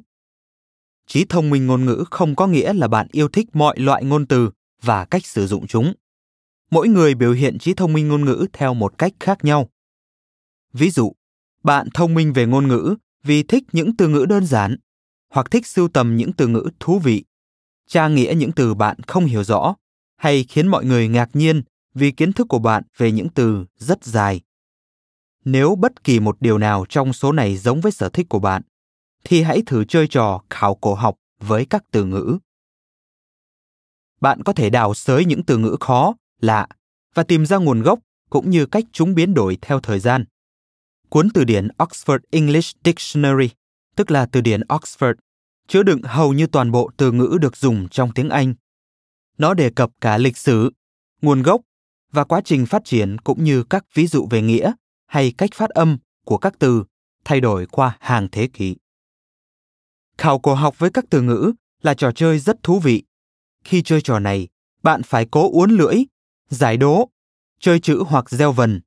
Trí 1.06 1.24
thông 1.24 1.50
minh 1.50 1.66
ngôn 1.66 1.84
ngữ 1.84 2.04
không 2.10 2.36
có 2.36 2.46
nghĩa 2.46 2.72
là 2.72 2.88
bạn 2.88 3.06
yêu 3.12 3.28
thích 3.28 3.46
mọi 3.52 3.78
loại 3.78 4.04
ngôn 4.04 4.26
từ 4.26 4.50
và 4.82 5.04
cách 5.04 5.26
sử 5.26 5.46
dụng 5.46 5.66
chúng. 5.66 5.92
Mỗi 6.70 6.88
người 6.88 7.14
biểu 7.14 7.32
hiện 7.32 7.58
trí 7.58 7.74
thông 7.74 7.92
minh 7.92 8.08
ngôn 8.08 8.24
ngữ 8.24 8.46
theo 8.52 8.74
một 8.74 8.98
cách 8.98 9.12
khác 9.20 9.44
nhau. 9.44 9.68
Ví 10.72 10.90
dụ, 10.90 11.12
bạn 11.64 11.88
thông 11.94 12.14
minh 12.14 12.32
về 12.32 12.46
ngôn 12.46 12.68
ngữ 12.68 12.96
vì 13.22 13.42
thích 13.42 13.64
những 13.72 13.96
từ 13.96 14.08
ngữ 14.08 14.26
đơn 14.28 14.46
giản 14.46 14.76
hoặc 15.30 15.50
thích 15.50 15.66
sưu 15.66 15.88
tầm 15.88 16.16
những 16.16 16.32
từ 16.32 16.46
ngữ 16.46 16.68
thú 16.80 16.98
vị. 16.98 17.24
Tra 17.88 18.08
nghĩa 18.08 18.34
những 18.36 18.52
từ 18.52 18.74
bạn 18.74 18.96
không 19.06 19.24
hiểu 19.24 19.44
rõ 19.44 19.74
hay 20.16 20.44
khiến 20.44 20.68
mọi 20.68 20.84
người 20.84 21.08
ngạc 21.08 21.30
nhiên 21.32 21.62
vì 21.95 22.11
kiến 22.11 22.32
thức 22.32 22.47
của 22.49 22.59
bạn 22.59 22.82
về 22.97 23.12
những 23.12 23.28
từ 23.28 23.66
rất 23.76 24.05
dài 24.05 24.40
nếu 25.45 25.74
bất 25.74 26.05
kỳ 26.05 26.20
một 26.20 26.36
điều 26.40 26.59
nào 26.59 26.84
trong 26.88 27.12
số 27.12 27.32
này 27.32 27.57
giống 27.57 27.80
với 27.80 27.93
sở 27.93 28.09
thích 28.09 28.26
của 28.28 28.38
bạn 28.38 28.62
thì 29.24 29.43
hãy 29.43 29.62
thử 29.66 29.84
chơi 29.84 30.09
trò 30.09 30.43
khảo 30.51 30.74
cổ 30.74 30.95
học 30.95 31.16
với 31.40 31.66
các 31.70 31.84
từ 31.90 32.05
ngữ. 32.05 32.38
Bạn 34.20 34.43
có 34.43 34.53
thể 34.53 34.70
đào 34.70 34.95
xới 34.95 35.24
những 35.24 35.43
từ 35.43 35.59
ngữ 35.59 35.76
khó, 35.80 36.14
lạ 36.40 36.66
và 37.14 37.22
tìm 37.22 37.47
ra 37.47 37.57
nguồn 37.57 37.82
gốc 37.82 37.99
cũng 38.30 38.51
như 38.51 38.66
cách 38.66 38.84
chúng 38.93 39.14
biến 39.14 39.34
đổi 39.34 39.59
theo 39.62 39.80
thời 39.80 40.01
gian. 40.01 40.24
Cuốn 41.09 41.28
từ 41.34 41.45
điển 41.45 41.68
Oxford 41.78 42.18
English 42.30 42.76
Dictionary, 42.84 43.49
tức 43.97 44.11
là 44.11 44.26
từ 44.26 44.40
điển 44.40 44.61
Oxford, 44.61 45.14
chứa 45.68 45.82
đựng 45.82 46.03
hầu 46.03 46.32
như 46.32 46.47
toàn 46.47 46.70
bộ 46.70 46.90
từ 46.97 47.12
ngữ 47.12 47.38
được 47.40 47.57
dùng 47.57 47.88
trong 47.88 48.12
tiếng 48.12 48.28
Anh. 48.28 48.55
Nó 49.38 49.55
đề 49.55 49.70
cập 49.70 49.90
cả 50.01 50.18
lịch 50.18 50.36
sử, 50.36 50.70
nguồn 51.22 51.43
gốc 51.43 51.61
và 52.12 52.24
quá 52.24 52.40
trình 52.44 52.66
phát 52.66 52.84
triển 52.84 53.18
cũng 53.18 53.44
như 53.44 53.64
các 53.64 53.84
ví 53.94 54.06
dụ 54.06 54.26
về 54.30 54.42
nghĩa 54.42 54.72
hay 55.06 55.32
cách 55.38 55.50
phát 55.54 55.70
âm 55.70 55.98
của 56.24 56.38
các 56.38 56.54
từ 56.58 56.84
thay 57.24 57.40
đổi 57.40 57.66
qua 57.66 57.96
hàng 58.00 58.28
thế 58.32 58.48
kỷ. 58.52 58.76
Khảo 60.18 60.38
cổ 60.38 60.54
học 60.54 60.78
với 60.78 60.90
các 60.90 61.04
từ 61.10 61.22
ngữ 61.22 61.52
là 61.82 61.94
trò 61.94 62.12
chơi 62.12 62.38
rất 62.38 62.62
thú 62.62 62.78
vị. 62.78 63.02
Khi 63.64 63.82
chơi 63.82 64.00
trò 64.00 64.18
này, 64.18 64.48
bạn 64.82 65.02
phải 65.02 65.26
cố 65.30 65.52
uốn 65.52 65.70
lưỡi, 65.70 65.96
giải 66.48 66.76
đố, 66.76 67.08
chơi 67.60 67.80
chữ 67.80 68.02
hoặc 68.06 68.30
gieo 68.30 68.52
vần. 68.52 68.80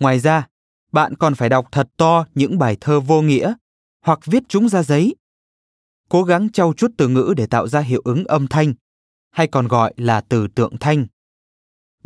Ngoài 0.00 0.18
ra, 0.18 0.46
bạn 0.92 1.16
còn 1.16 1.34
phải 1.34 1.48
đọc 1.48 1.68
thật 1.72 1.88
to 1.96 2.24
những 2.34 2.58
bài 2.58 2.76
thơ 2.80 3.00
vô 3.00 3.22
nghĩa 3.22 3.54
hoặc 4.02 4.20
viết 4.24 4.42
chúng 4.48 4.68
ra 4.68 4.82
giấy. 4.82 5.14
Cố 6.08 6.22
gắng 6.22 6.52
trau 6.52 6.72
chút 6.76 6.90
từ 6.96 7.08
ngữ 7.08 7.34
để 7.36 7.46
tạo 7.46 7.68
ra 7.68 7.80
hiệu 7.80 8.02
ứng 8.04 8.24
âm 8.24 8.46
thanh, 8.46 8.74
hay 9.30 9.46
còn 9.46 9.68
gọi 9.68 9.94
là 9.96 10.20
từ 10.20 10.48
tượng 10.48 10.76
thanh. 10.80 11.06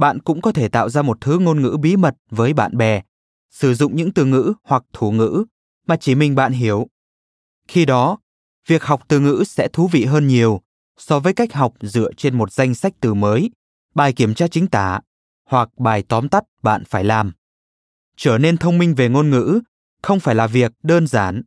Bạn 0.00 0.20
cũng 0.20 0.42
có 0.42 0.52
thể 0.52 0.68
tạo 0.68 0.88
ra 0.88 1.02
một 1.02 1.18
thứ 1.20 1.38
ngôn 1.38 1.62
ngữ 1.62 1.76
bí 1.80 1.96
mật 1.96 2.16
với 2.30 2.52
bạn 2.52 2.76
bè, 2.76 3.02
sử 3.50 3.74
dụng 3.74 3.96
những 3.96 4.12
từ 4.12 4.24
ngữ 4.24 4.52
hoặc 4.64 4.84
thủ 4.92 5.10
ngữ 5.10 5.44
mà 5.86 5.96
chỉ 5.96 6.14
mình 6.14 6.34
bạn 6.34 6.52
hiểu. 6.52 6.86
Khi 7.68 7.84
đó, 7.84 8.18
việc 8.66 8.84
học 8.84 9.02
từ 9.08 9.20
ngữ 9.20 9.44
sẽ 9.46 9.68
thú 9.72 9.88
vị 9.88 10.04
hơn 10.04 10.26
nhiều 10.26 10.60
so 10.96 11.20
với 11.20 11.32
cách 11.32 11.52
học 11.52 11.74
dựa 11.80 12.12
trên 12.16 12.38
một 12.38 12.52
danh 12.52 12.74
sách 12.74 12.92
từ 13.00 13.14
mới, 13.14 13.50
bài 13.94 14.12
kiểm 14.12 14.34
tra 14.34 14.48
chính 14.48 14.66
tả 14.66 15.00
hoặc 15.44 15.68
bài 15.78 16.04
tóm 16.08 16.28
tắt 16.28 16.44
bạn 16.62 16.84
phải 16.84 17.04
làm. 17.04 17.32
Trở 18.16 18.38
nên 18.38 18.56
thông 18.56 18.78
minh 18.78 18.94
về 18.94 19.08
ngôn 19.08 19.30
ngữ 19.30 19.60
không 20.02 20.20
phải 20.20 20.34
là 20.34 20.46
việc 20.46 20.72
đơn 20.82 21.06
giản. 21.06 21.42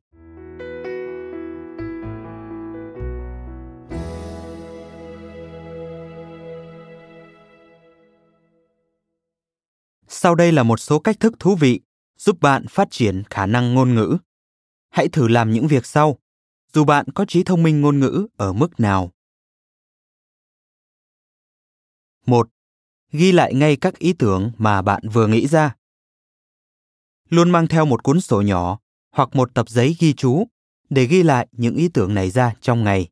Sau 10.08 10.36
đây 10.36 10.52
là 10.52 10.64
một 10.64 10.80
số 10.80 11.00
cách 11.00 11.20
thức 11.20 11.34
thú 11.40 11.56
vị 11.56 11.82
giúp 12.18 12.42
bạn 12.42 12.66
phát 12.70 12.88
triển 12.92 13.24
khả 13.30 13.46
năng 13.46 13.74
ngôn 13.74 13.96
ngữ. 13.96 14.18
Hãy 14.90 15.08
thử 15.08 15.28
làm 15.28 15.52
những 15.52 15.68
việc 15.68 15.86
sau 15.86 16.18
dù 16.74 16.86
bạn 16.86 17.06
có 17.16 17.26
trí 17.26 17.44
thông 17.44 17.64
minh 17.64 17.82
ngôn 17.82 18.00
ngữ 18.00 18.28
ở 18.38 18.54
mức 18.54 18.80
nào 18.80 19.12
một 22.26 22.50
ghi 23.12 23.32
lại 23.32 23.54
ngay 23.54 23.76
các 23.76 24.00
ý 24.00 24.14
tưởng 24.14 24.52
mà 24.58 24.82
bạn 24.82 25.10
vừa 25.14 25.28
nghĩ 25.28 25.48
ra 25.48 25.76
luôn 27.30 27.52
mang 27.52 27.68
theo 27.68 27.86
một 27.86 28.04
cuốn 28.04 28.22
sổ 28.22 28.42
nhỏ 28.42 28.80
hoặc 29.12 29.30
một 29.36 29.54
tập 29.54 29.70
giấy 29.70 29.96
ghi 30.00 30.14
chú 30.14 30.48
để 30.90 31.06
ghi 31.06 31.24
lại 31.24 31.48
những 31.52 31.76
ý 31.76 31.90
tưởng 31.94 32.14
này 32.14 32.32
ra 32.32 32.54
trong 32.62 32.84
ngày. 32.84 33.10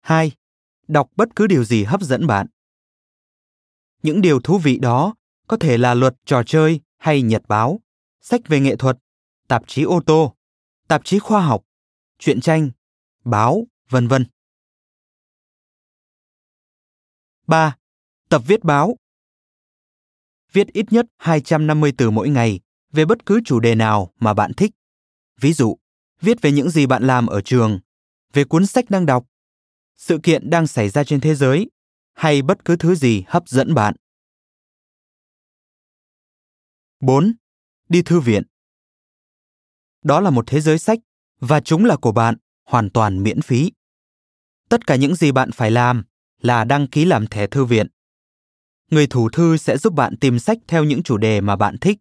2. 0.00 0.32
Đọc 0.88 1.10
bất 1.16 1.28
cứ 1.36 1.46
điều 1.46 1.64
gì 1.64 1.84
hấp 1.84 2.02
dẫn 2.02 2.26
bạn. 2.26 2.46
Những 4.02 4.20
điều 4.20 4.40
thú 4.40 4.58
vị 4.58 4.78
đó 4.78 5.14
có 5.46 5.56
thể 5.56 5.78
là 5.78 5.94
luật 5.94 6.14
trò 6.24 6.42
chơi 6.46 6.80
hay 6.98 7.22
nhật 7.22 7.42
báo, 7.48 7.80
sách 8.20 8.40
về 8.48 8.60
nghệ 8.60 8.76
thuật, 8.76 8.98
tạp 9.48 9.62
chí 9.66 9.82
ô 9.82 10.00
tô, 10.06 10.34
tạp 10.92 11.04
chí 11.04 11.18
khoa 11.18 11.46
học, 11.46 11.62
truyện 12.18 12.40
tranh, 12.40 12.70
báo, 13.24 13.66
vân 13.88 14.08
vân. 14.08 14.26
3. 17.46 17.76
Tập 18.28 18.42
viết 18.46 18.64
báo 18.64 18.96
viết 20.52 20.66
ít 20.72 20.86
nhất 20.90 21.06
250 21.16 21.92
từ 21.98 22.10
mỗi 22.10 22.28
ngày 22.28 22.60
về 22.90 23.04
bất 23.04 23.26
cứ 23.26 23.40
chủ 23.44 23.60
đề 23.60 23.74
nào 23.74 24.12
mà 24.20 24.34
bạn 24.34 24.52
thích. 24.56 24.70
Ví 25.40 25.52
dụ, 25.52 25.76
viết 26.20 26.42
về 26.42 26.52
những 26.52 26.70
gì 26.70 26.86
bạn 26.86 27.06
làm 27.06 27.26
ở 27.26 27.40
trường, 27.40 27.80
về 28.32 28.44
cuốn 28.44 28.66
sách 28.66 28.90
đang 28.90 29.06
đọc, 29.06 29.26
sự 29.96 30.18
kiện 30.22 30.50
đang 30.50 30.66
xảy 30.66 30.88
ra 30.88 31.04
trên 31.04 31.20
thế 31.20 31.34
giới 31.34 31.70
hay 32.12 32.42
bất 32.42 32.64
cứ 32.64 32.76
thứ 32.76 32.94
gì 32.94 33.24
hấp 33.26 33.48
dẫn 33.48 33.74
bạn. 33.74 33.94
4. 37.00 37.32
Đi 37.88 38.02
thư 38.02 38.20
viện. 38.20 38.42
Đó 40.02 40.20
là 40.20 40.30
một 40.30 40.44
thế 40.46 40.60
giới 40.60 40.78
sách 40.78 40.98
và 41.40 41.60
chúng 41.60 41.84
là 41.84 41.96
của 41.96 42.12
bạn, 42.12 42.34
hoàn 42.64 42.90
toàn 42.90 43.22
miễn 43.22 43.42
phí. 43.42 43.72
Tất 44.68 44.86
cả 44.86 44.96
những 44.96 45.14
gì 45.14 45.32
bạn 45.32 45.52
phải 45.52 45.70
làm 45.70 46.04
là 46.40 46.64
đăng 46.64 46.86
ký 46.86 47.04
làm 47.04 47.26
thẻ 47.26 47.46
thư 47.46 47.64
viện. 47.64 47.86
Người 48.90 49.06
thủ 49.06 49.30
thư 49.30 49.56
sẽ 49.56 49.78
giúp 49.78 49.94
bạn 49.94 50.16
tìm 50.16 50.38
sách 50.38 50.58
theo 50.66 50.84
những 50.84 51.02
chủ 51.02 51.16
đề 51.16 51.40
mà 51.40 51.56
bạn 51.56 51.78
thích 51.78 51.98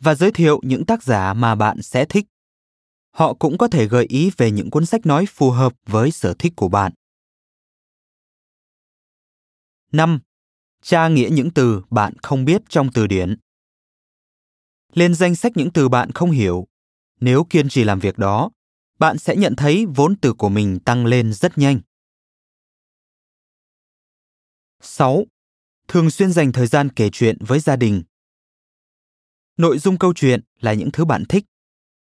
và 0.00 0.14
giới 0.14 0.32
thiệu 0.32 0.60
những 0.62 0.86
tác 0.86 1.02
giả 1.02 1.34
mà 1.34 1.54
bạn 1.54 1.82
sẽ 1.82 2.04
thích. 2.04 2.26
Họ 3.10 3.34
cũng 3.34 3.58
có 3.58 3.68
thể 3.68 3.86
gợi 3.86 4.06
ý 4.08 4.30
về 4.36 4.50
những 4.50 4.70
cuốn 4.70 4.86
sách 4.86 5.06
nói 5.06 5.26
phù 5.26 5.50
hợp 5.50 5.72
với 5.86 6.10
sở 6.10 6.34
thích 6.38 6.52
của 6.56 6.68
bạn. 6.68 6.92
5. 9.92 10.20
Tra 10.82 11.08
nghĩa 11.08 11.28
những 11.32 11.50
từ 11.50 11.82
bạn 11.90 12.14
không 12.22 12.44
biết 12.44 12.62
trong 12.68 12.92
từ 12.94 13.06
điển. 13.06 13.36
Lên 14.92 15.14
danh 15.14 15.34
sách 15.34 15.52
những 15.54 15.70
từ 15.70 15.88
bạn 15.88 16.12
không 16.12 16.30
hiểu. 16.30 16.66
Nếu 17.20 17.46
kiên 17.50 17.68
trì 17.68 17.84
làm 17.84 17.98
việc 17.98 18.18
đó, 18.18 18.50
bạn 18.98 19.18
sẽ 19.18 19.36
nhận 19.36 19.56
thấy 19.56 19.86
vốn 19.86 20.16
từ 20.16 20.32
của 20.32 20.48
mình 20.48 20.80
tăng 20.80 21.06
lên 21.06 21.32
rất 21.32 21.58
nhanh. 21.58 21.80
6. 24.80 25.24
Thường 25.88 26.10
xuyên 26.10 26.32
dành 26.32 26.52
thời 26.52 26.66
gian 26.66 26.88
kể 26.88 27.10
chuyện 27.12 27.36
với 27.40 27.60
gia 27.60 27.76
đình. 27.76 28.02
Nội 29.56 29.78
dung 29.78 29.98
câu 29.98 30.12
chuyện 30.14 30.40
là 30.60 30.72
những 30.72 30.90
thứ 30.92 31.04
bạn 31.04 31.24
thích. 31.28 31.44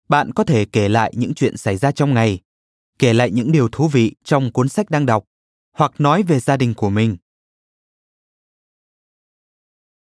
Bạn 0.08 0.32
có 0.32 0.44
thể 0.44 0.64
kể 0.72 0.88
lại 0.88 1.12
những 1.16 1.34
chuyện 1.34 1.56
xảy 1.56 1.76
ra 1.76 1.92
trong 1.92 2.14
ngày, 2.14 2.40
kể 2.98 3.12
lại 3.12 3.30
những 3.30 3.52
điều 3.52 3.68
thú 3.68 3.88
vị 3.88 4.14
trong 4.24 4.52
cuốn 4.52 4.68
sách 4.68 4.90
đang 4.90 5.06
đọc, 5.06 5.24
hoặc 5.72 5.92
nói 5.98 6.22
về 6.22 6.40
gia 6.40 6.56
đình 6.56 6.74
của 6.74 6.90
mình. 6.90 7.16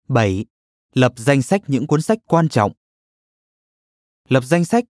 7. 0.09 0.45
Lập 0.93 1.13
danh 1.17 1.43
sách 1.43 1.63
những 1.67 1.87
cuốn 1.87 2.03
sách 2.03 2.19
quan 2.27 2.49
trọng. 2.49 2.73
Lập 4.29 4.45
danh 4.45 4.65
sách 4.65 4.85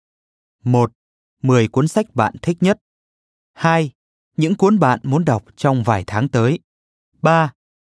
1. 0.64 0.92
10 1.42 1.68
cuốn 1.68 1.88
sách 1.88 2.16
bạn 2.16 2.36
thích 2.42 2.58
nhất. 2.62 2.78
2. 3.54 3.92
Những 4.38 4.56
cuốn 4.56 4.80
bạn 4.80 5.00
muốn 5.04 5.26
đọc 5.26 5.44
trong 5.56 5.84
vài 5.84 6.04
tháng 6.08 6.30
tới. 6.30 6.60
3. 7.22 7.54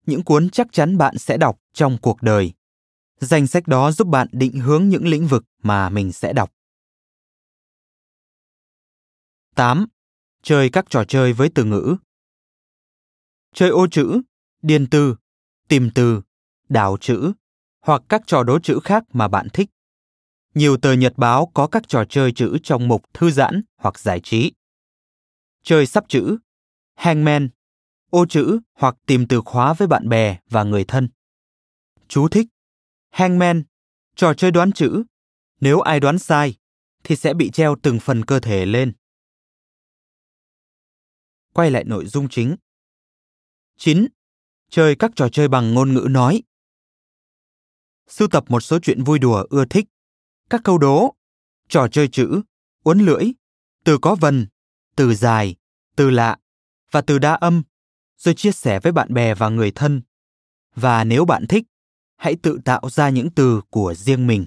Những 0.05 0.23
cuốn 0.23 0.49
chắc 0.49 0.67
chắn 0.71 0.97
bạn 0.97 1.17
sẽ 1.17 1.37
đọc 1.37 1.59
trong 1.73 1.97
cuộc 2.01 2.21
đời. 2.21 2.53
Danh 3.19 3.47
sách 3.47 3.67
đó 3.67 3.91
giúp 3.91 4.07
bạn 4.07 4.27
định 4.31 4.59
hướng 4.59 4.89
những 4.89 5.07
lĩnh 5.07 5.27
vực 5.27 5.43
mà 5.63 5.89
mình 5.89 6.11
sẽ 6.11 6.33
đọc. 6.33 6.51
8. 9.55 9.87
Chơi 10.43 10.69
các 10.69 10.85
trò 10.89 11.03
chơi 11.07 11.33
với 11.33 11.49
từ 11.55 11.63
ngữ. 11.63 11.95
Chơi 13.53 13.69
ô 13.69 13.87
chữ, 13.87 14.21
điền 14.61 14.89
từ, 14.89 15.15
tìm 15.67 15.89
từ, 15.95 16.21
đảo 16.69 16.97
chữ 17.01 17.31
hoặc 17.81 18.01
các 18.09 18.21
trò 18.27 18.43
đố 18.43 18.59
chữ 18.59 18.79
khác 18.83 19.03
mà 19.13 19.27
bạn 19.27 19.47
thích. 19.53 19.69
Nhiều 20.53 20.77
tờ 20.77 20.93
nhật 20.93 21.13
báo 21.17 21.51
có 21.53 21.67
các 21.67 21.87
trò 21.87 22.03
chơi 22.09 22.31
chữ 22.31 22.57
trong 22.63 22.87
mục 22.87 23.13
thư 23.13 23.31
giãn 23.31 23.61
hoặc 23.77 23.99
giải 23.99 24.19
trí. 24.23 24.51
Chơi 25.63 25.85
sắp 25.85 26.03
chữ, 26.07 26.37
hangman, 26.95 27.49
ô 28.09 28.25
chữ 28.25 28.59
hoặc 28.73 28.95
tìm 29.05 29.27
từ 29.27 29.41
khóa 29.45 29.73
với 29.73 29.87
bạn 29.87 30.09
bè 30.09 30.37
và 30.49 30.63
người 30.63 30.83
thân. 30.83 31.09
Chú 32.07 32.27
thích 32.27 32.47
Hangman, 33.09 33.63
trò 34.15 34.33
chơi 34.33 34.51
đoán 34.51 34.71
chữ. 34.71 35.03
Nếu 35.59 35.79
ai 35.79 35.99
đoán 35.99 36.19
sai, 36.19 36.55
thì 37.03 37.15
sẽ 37.15 37.33
bị 37.33 37.49
treo 37.51 37.75
từng 37.83 37.99
phần 37.99 38.25
cơ 38.25 38.39
thể 38.39 38.65
lên. 38.65 38.93
Quay 41.53 41.71
lại 41.71 41.83
nội 41.83 42.05
dung 42.05 42.29
chính. 42.29 42.55
9. 43.77 44.07
Chơi 44.69 44.95
các 44.95 45.11
trò 45.15 45.29
chơi 45.29 45.47
bằng 45.47 45.73
ngôn 45.73 45.93
ngữ 45.93 46.07
nói. 46.09 46.43
Sưu 48.07 48.27
tập 48.27 48.43
một 48.47 48.59
số 48.59 48.79
chuyện 48.79 49.03
vui 49.03 49.19
đùa 49.19 49.45
ưa 49.49 49.65
thích, 49.65 49.85
các 50.49 50.61
câu 50.63 50.77
đố, 50.77 51.15
trò 51.69 51.87
chơi 51.87 52.07
chữ, 52.07 52.41
uốn 52.83 52.99
lưỡi, 52.99 53.31
từ 53.83 53.97
có 54.01 54.15
vần, 54.15 54.47
từ 54.95 55.13
dài, 55.13 55.55
từ 55.95 56.09
lạ 56.09 56.37
và 56.91 57.01
từ 57.01 57.19
đa 57.19 57.33
âm, 57.33 57.63
rồi 58.17 58.33
chia 58.33 58.51
sẻ 58.51 58.79
với 58.79 58.91
bạn 58.91 59.13
bè 59.13 59.35
và 59.35 59.49
người 59.49 59.71
thân. 59.71 60.01
Và 60.75 61.03
nếu 61.03 61.25
bạn 61.25 61.47
thích, 61.47 61.63
hãy 62.15 62.35
tự 62.41 62.59
tạo 62.65 62.89
ra 62.89 63.09
những 63.09 63.29
từ 63.35 63.61
của 63.69 63.93
riêng 63.93 64.27
mình. 64.27 64.45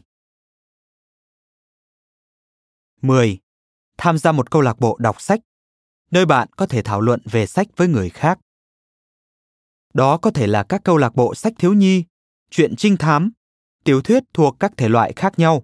10. 3.03 3.39
Tham 3.97 4.19
gia 4.19 4.33
một 4.33 4.51
câu 4.51 4.63
lạc 4.63 4.79
bộ 4.79 4.97
đọc 5.01 5.21
sách, 5.21 5.41
nơi 6.11 6.27
bạn 6.27 6.49
có 6.57 6.67
thể 6.67 6.83
thảo 6.83 7.01
luận 7.01 7.21
về 7.25 7.47
sách 7.47 7.67
với 7.77 7.89
người 7.89 8.11
khác. 8.11 8.39
Đó 9.95 10.17
có 10.17 10.31
thể 10.31 10.47
là 10.47 10.63
các 10.63 10.81
câu 10.85 10.97
lạc 10.97 11.15
bộ 11.15 11.35
sách 11.35 11.53
thiếu 11.59 11.73
nhi, 11.73 12.05
chuyện 12.51 12.77
trinh 12.77 12.97
thám, 12.97 13.33
tiểu 13.85 14.03
thuyết 14.03 14.23
thuộc 14.35 14.57
các 14.61 14.73
thể 14.77 14.89
loại 14.89 15.13
khác 15.17 15.39
nhau. 15.39 15.63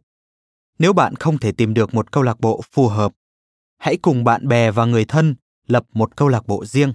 Nếu 0.78 0.92
bạn 0.92 1.16
không 1.16 1.38
thể 1.38 1.52
tìm 1.52 1.74
được 1.74 1.94
một 1.94 2.12
câu 2.12 2.22
lạc 2.22 2.40
bộ 2.40 2.62
phù 2.72 2.88
hợp, 2.88 3.12
hãy 3.78 3.96
cùng 4.02 4.24
bạn 4.24 4.48
bè 4.48 4.70
và 4.70 4.84
người 4.84 5.04
thân 5.04 5.36
lập 5.66 5.86
một 5.92 6.16
câu 6.16 6.28
lạc 6.28 6.46
bộ 6.46 6.64
riêng. 6.64 6.92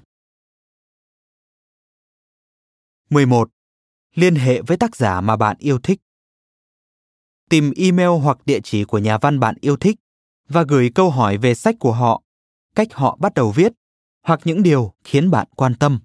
11 3.09 3.49
liên 4.15 4.36
hệ 4.36 4.61
với 4.61 4.77
tác 4.77 4.95
giả 4.95 5.21
mà 5.21 5.38
bạn 5.38 5.57
yêu 5.59 5.79
thích. 5.79 5.99
Tìm 7.49 7.71
email 7.75 8.09
hoặc 8.23 8.38
địa 8.45 8.59
chỉ 8.63 8.84
của 8.84 8.97
nhà 8.97 9.17
văn 9.17 9.39
bạn 9.39 9.55
yêu 9.61 9.77
thích 9.77 9.95
và 10.47 10.63
gửi 10.63 10.91
câu 10.95 11.09
hỏi 11.09 11.38
về 11.38 11.55
sách 11.55 11.75
của 11.79 11.93
họ, 11.93 12.23
cách 12.75 12.88
họ 12.91 13.17
bắt 13.19 13.34
đầu 13.34 13.51
viết 13.51 13.71
hoặc 14.23 14.39
những 14.43 14.63
điều 14.63 14.93
khiến 15.03 15.32
bạn 15.32 15.47
quan 15.55 15.75
tâm. 15.75 15.99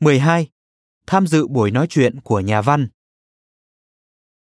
12. 0.00 0.48
Tham 1.06 1.26
dự 1.26 1.46
buổi 1.46 1.70
nói 1.70 1.86
chuyện 1.90 2.20
của 2.20 2.40
nhà 2.40 2.62
văn. 2.62 2.88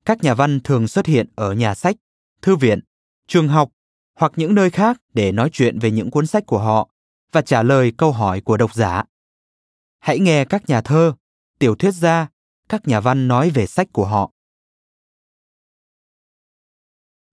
Các 0.05 0.23
nhà 0.23 0.35
văn 0.35 0.61
thường 0.65 0.89
xuất 0.89 1.07
hiện 1.07 1.27
ở 1.37 1.53
nhà 1.53 1.75
sách, 1.75 1.97
thư 2.43 2.57
viện, 2.57 2.81
trường 3.27 3.49
học 3.49 3.71
hoặc 4.15 4.33
những 4.37 4.55
nơi 4.55 4.71
khác 4.71 5.01
để 5.15 5.33
nói 5.33 5.51
chuyện 5.53 5.79
về 5.79 5.91
những 5.91 6.11
cuốn 6.11 6.27
sách 6.27 6.47
của 6.47 6.59
họ 6.59 6.91
và 7.33 7.43
trả 7.43 7.63
lời 7.63 7.93
câu 7.97 8.13
hỏi 8.13 8.41
của 8.41 8.57
độc 8.57 8.75
giả. 8.75 9.05
Hãy 9.99 10.19
nghe 10.19 10.45
các 10.45 10.69
nhà 10.69 10.81
thơ, 10.81 11.15
tiểu 11.59 11.75
thuyết 11.75 11.91
gia, 11.91 12.29
các 12.69 12.89
nhà 12.89 13.01
văn 13.01 13.29
nói 13.29 13.51
về 13.51 13.67
sách 13.67 13.89
của 13.93 14.07
họ. 14.07 14.31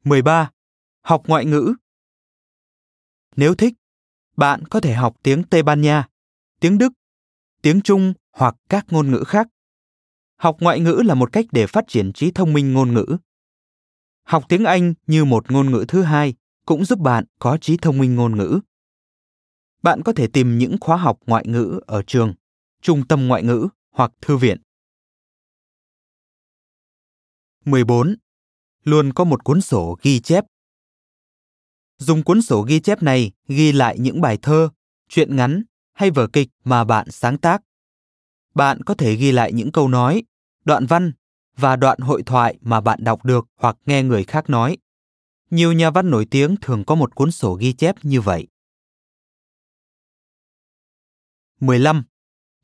13. 0.04 0.52
Học 1.02 1.24
ngoại 1.28 1.46
ngữ. 1.46 1.74
Nếu 3.36 3.56
thích, 3.56 3.74
bạn 4.38 4.66
có 4.66 4.80
thể 4.80 4.94
học 4.94 5.16
tiếng 5.24 5.44
Tây 5.44 5.64
Ban 5.64 5.82
Nha, 5.82 6.08
tiếng 6.60 6.78
Đức, 6.78 6.94
tiếng 7.62 7.82
Trung 7.82 8.14
hoặc 8.32 8.56
các 8.70 8.86
ngôn 8.90 9.12
ngữ 9.12 9.24
khác. 9.28 9.48
Học 10.42 10.58
ngoại 10.60 10.80
ngữ 10.80 11.02
là 11.06 11.14
một 11.14 11.34
cách 11.34 11.46
để 11.52 11.68
phát 11.68 11.86
triển 11.88 12.14
trí 12.14 12.32
thông 12.32 12.54
minh 12.54 12.74
ngôn 12.74 12.94
ngữ. 12.94 13.18
Học 14.24 14.44
tiếng 14.50 14.64
Anh 14.64 14.94
như 15.08 15.26
một 15.26 15.52
ngôn 15.52 15.72
ngữ 15.72 15.86
thứ 15.88 16.04
hai 16.04 16.34
cũng 16.66 16.86
giúp 16.86 17.00
bạn 17.00 17.26
có 17.40 17.58
trí 17.58 17.78
thông 17.78 17.98
minh 17.98 18.16
ngôn 18.16 18.38
ngữ. 18.38 18.60
Bạn 19.84 20.02
có 20.04 20.14
thể 20.14 20.28
tìm 20.28 20.58
những 20.58 20.76
khóa 20.82 20.98
học 20.98 21.20
ngoại 21.26 21.46
ngữ 21.48 21.80
ở 21.88 22.04
trường 22.08 22.34
trung 22.82 23.08
tâm 23.08 23.28
ngoại 23.28 23.44
ngữ 23.44 23.68
hoặc 23.92 24.12
thư 24.22 24.38
viện. 24.38 24.58
14. 27.66 28.16
Luôn 28.84 29.14
có 29.14 29.24
một 29.24 29.44
cuốn 29.44 29.62
sổ 29.62 29.98
ghi 30.02 30.20
chép. 30.20 30.46
Dùng 31.98 32.24
cuốn 32.24 32.42
sổ 32.42 32.62
ghi 32.62 32.80
chép 32.80 33.04
này 33.04 33.32
ghi 33.48 33.72
lại 33.72 34.00
những 34.00 34.22
bài 34.22 34.38
thơ, 34.42 34.70
truyện 35.10 35.36
ngắn 35.36 35.64
hay 35.94 36.12
vở 36.12 36.28
kịch 36.28 36.50
mà 36.64 36.84
bạn 36.84 37.12
sáng 37.12 37.38
tác. 37.38 37.62
Bạn 38.56 38.84
có 38.84 38.94
thể 38.94 39.16
ghi 39.16 39.32
lại 39.32 39.54
những 39.54 39.72
câu 39.72 39.88
nói, 39.88 40.24
đoạn 40.66 40.86
văn 40.86 41.12
và 41.58 41.76
đoạn 41.76 42.00
hội 42.00 42.24
thoại 42.24 42.58
mà 42.62 42.82
bạn 42.82 43.04
đọc 43.04 43.26
được 43.26 43.48
hoặc 43.56 43.78
nghe 43.86 44.04
người 44.04 44.24
khác 44.24 44.50
nói. 44.50 44.78
Nhiều 45.50 45.74
nhà 45.74 45.90
văn 45.90 46.10
nổi 46.10 46.28
tiếng 46.32 46.56
thường 46.62 46.84
có 46.86 46.96
một 46.96 47.16
cuốn 47.16 47.32
sổ 47.32 47.54
ghi 47.54 47.74
chép 47.74 47.96
như 48.04 48.22
vậy. 48.22 48.48
15 51.60 52.04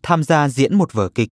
tham 0.03 0.23
gia 0.23 0.49
diễn 0.49 0.75
một 0.75 0.93
vở 0.93 1.09
kịch. 1.09 1.29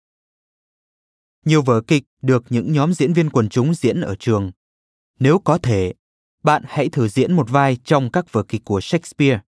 Nhiều 1.45 1.61
vở 1.61 1.81
kịch 1.81 2.03
được 2.21 2.43
những 2.49 2.73
nhóm 2.73 2.93
diễn 2.93 3.13
viên 3.13 3.29
quần 3.29 3.49
chúng 3.49 3.73
diễn 3.73 4.01
ở 4.01 4.15
trường. 4.15 4.51
Nếu 5.19 5.39
có 5.39 5.57
thể, 5.57 5.93
bạn 6.43 6.63
hãy 6.67 6.89
thử 6.89 7.07
diễn 7.07 7.33
một 7.33 7.49
vai 7.49 7.77
trong 7.83 8.11
các 8.11 8.31
vở 8.31 8.43
kịch 8.43 8.61
của 8.65 8.81
Shakespeare. 8.81 9.39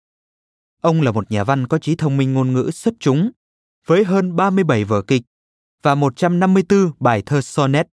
Ông 0.81 1.01
là 1.01 1.11
một 1.11 1.31
nhà 1.31 1.43
văn 1.43 1.67
có 1.67 1.77
trí 1.77 1.95
thông 1.95 2.17
minh 2.17 2.33
ngôn 2.33 2.53
ngữ 2.53 2.71
xuất 2.73 2.93
chúng, 2.99 3.31
với 3.85 4.03
hơn 4.03 4.35
37 4.35 4.83
vở 4.83 5.01
kịch 5.01 5.21
và 5.83 5.95
154 5.95 6.91
bài 6.99 7.23
thơ 7.25 7.41
sonnet, 7.41 7.87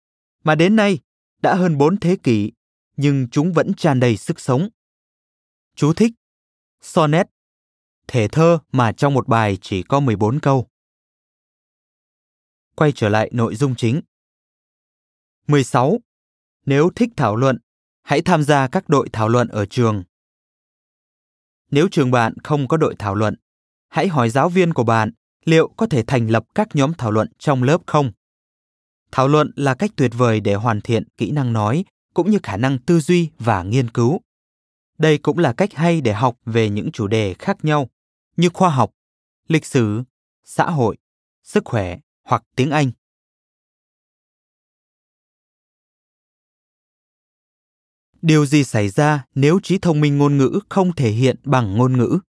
mà 0.43 0.55
đến 0.55 0.75
nay 0.75 0.99
đã 1.41 1.55
hơn 1.55 1.77
4 1.77 1.99
thế 1.99 2.15
kỷ, 2.23 2.51
nhưng 2.97 3.27
chúng 3.29 3.53
vẫn 3.53 3.73
tràn 3.73 3.99
đầy 3.99 4.17
sức 4.17 4.39
sống. 4.39 4.69
Chú 5.75 5.93
thích 5.93 6.11
Sonnet 6.81 7.27
Thể 8.07 8.27
thơ 8.27 8.59
mà 8.71 8.91
trong 8.91 9.13
một 9.13 9.27
bài 9.27 9.57
chỉ 9.61 9.83
có 9.83 9.99
14 9.99 10.39
câu 10.39 10.67
quay 12.79 12.91
trở 12.95 13.09
lại 13.09 13.29
nội 13.33 13.55
dung 13.55 13.75
chính. 13.75 14.01
16. 15.47 15.99
Nếu 16.65 16.89
thích 16.95 17.09
thảo 17.17 17.35
luận, 17.35 17.57
hãy 18.01 18.21
tham 18.21 18.43
gia 18.43 18.67
các 18.67 18.89
đội 18.89 19.09
thảo 19.13 19.27
luận 19.27 19.47
ở 19.47 19.65
trường. 19.65 20.03
Nếu 21.71 21.87
trường 21.91 22.11
bạn 22.11 22.33
không 22.43 22.67
có 22.67 22.77
đội 22.77 22.95
thảo 22.99 23.15
luận, 23.15 23.35
hãy 23.89 24.07
hỏi 24.07 24.29
giáo 24.29 24.49
viên 24.49 24.73
của 24.73 24.83
bạn 24.83 25.11
liệu 25.45 25.67
có 25.77 25.85
thể 25.85 26.03
thành 26.03 26.27
lập 26.27 26.45
các 26.55 26.67
nhóm 26.73 26.93
thảo 26.93 27.11
luận 27.11 27.27
trong 27.39 27.63
lớp 27.63 27.81
không. 27.85 28.11
Thảo 29.11 29.27
luận 29.27 29.51
là 29.55 29.75
cách 29.75 29.91
tuyệt 29.95 30.11
vời 30.17 30.39
để 30.39 30.55
hoàn 30.55 30.81
thiện 30.81 31.03
kỹ 31.17 31.31
năng 31.31 31.53
nói 31.53 31.85
cũng 32.13 32.31
như 32.31 32.39
khả 32.43 32.57
năng 32.57 32.79
tư 32.79 32.99
duy 32.99 33.29
và 33.39 33.63
nghiên 33.63 33.89
cứu. 33.89 34.21
Đây 34.97 35.17
cũng 35.17 35.37
là 35.37 35.53
cách 35.53 35.73
hay 35.73 36.01
để 36.01 36.13
học 36.13 36.37
về 36.45 36.69
những 36.69 36.91
chủ 36.91 37.07
đề 37.07 37.33
khác 37.33 37.65
nhau 37.65 37.89
như 38.37 38.49
khoa 38.53 38.69
học, 38.69 38.91
lịch 39.47 39.65
sử, 39.65 40.03
xã 40.45 40.69
hội, 40.69 40.97
sức 41.43 41.65
khỏe 41.65 41.99
hoặc 42.23 42.43
tiếng 42.55 42.71
Anh. 42.71 42.91
Điều 48.21 48.45
gì 48.45 48.63
xảy 48.63 48.89
ra 48.89 49.25
nếu 49.35 49.59
trí 49.63 49.77
thông 49.77 50.01
minh 50.01 50.17
ngôn 50.17 50.37
ngữ 50.37 50.59
không 50.69 50.95
thể 50.95 51.11
hiện 51.11 51.35
bằng 51.43 51.77
ngôn 51.77 51.97
ngữ? 51.97 52.19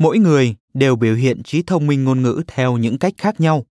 Mỗi 0.00 0.18
người 0.18 0.56
đều 0.74 0.96
biểu 0.96 1.14
hiện 1.14 1.42
trí 1.42 1.62
thông 1.62 1.86
minh 1.86 2.04
ngôn 2.04 2.22
ngữ 2.22 2.42
theo 2.46 2.76
những 2.76 2.98
cách 2.98 3.12
khác 3.18 3.40
nhau. 3.40 3.66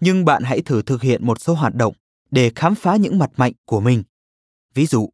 Nhưng 0.00 0.24
bạn 0.24 0.42
hãy 0.42 0.62
thử 0.62 0.82
thực 0.82 1.02
hiện 1.02 1.26
một 1.26 1.40
số 1.40 1.54
hoạt 1.54 1.74
động 1.74 1.94
để 2.30 2.52
khám 2.54 2.74
phá 2.74 2.96
những 2.96 3.18
mặt 3.18 3.30
mạnh 3.36 3.52
của 3.64 3.80
mình. 3.80 4.02
Ví 4.74 4.86
dụ, 4.86 5.08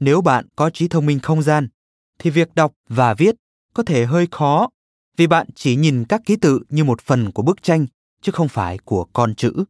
nếu 0.00 0.20
bạn 0.20 0.46
có 0.56 0.70
trí 0.70 0.88
thông 0.88 1.06
minh 1.06 1.20
không 1.20 1.42
gian, 1.42 1.68
thì 2.18 2.30
việc 2.30 2.54
đọc 2.54 2.72
và 2.88 3.14
viết 3.14 3.34
có 3.74 3.82
thể 3.82 4.06
hơi 4.06 4.26
khó 4.30 4.68
vì 5.16 5.26
bạn 5.26 5.46
chỉ 5.54 5.76
nhìn 5.76 6.04
các 6.08 6.20
ký 6.26 6.36
tự 6.36 6.60
như 6.68 6.84
một 6.84 7.00
phần 7.00 7.32
của 7.32 7.42
bức 7.42 7.62
tranh 7.62 7.86
chứ 8.20 8.32
không 8.32 8.48
phải 8.48 8.78
của 8.78 9.04
con 9.12 9.34
chữ. 9.34 9.64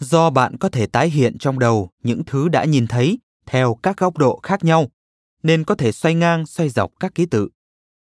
Do 0.00 0.30
bạn 0.30 0.56
có 0.58 0.68
thể 0.68 0.86
tái 0.86 1.10
hiện 1.10 1.38
trong 1.38 1.58
đầu 1.58 1.90
những 2.02 2.22
thứ 2.26 2.48
đã 2.48 2.64
nhìn 2.64 2.86
thấy 2.86 3.18
theo 3.46 3.74
các 3.82 3.96
góc 3.96 4.18
độ 4.18 4.40
khác 4.42 4.64
nhau, 4.64 4.90
nên 5.42 5.64
có 5.64 5.74
thể 5.74 5.92
xoay 5.92 6.14
ngang 6.14 6.46
xoay 6.46 6.68
dọc 6.68 6.92
các 7.00 7.14
ký 7.14 7.26
tự. 7.26 7.48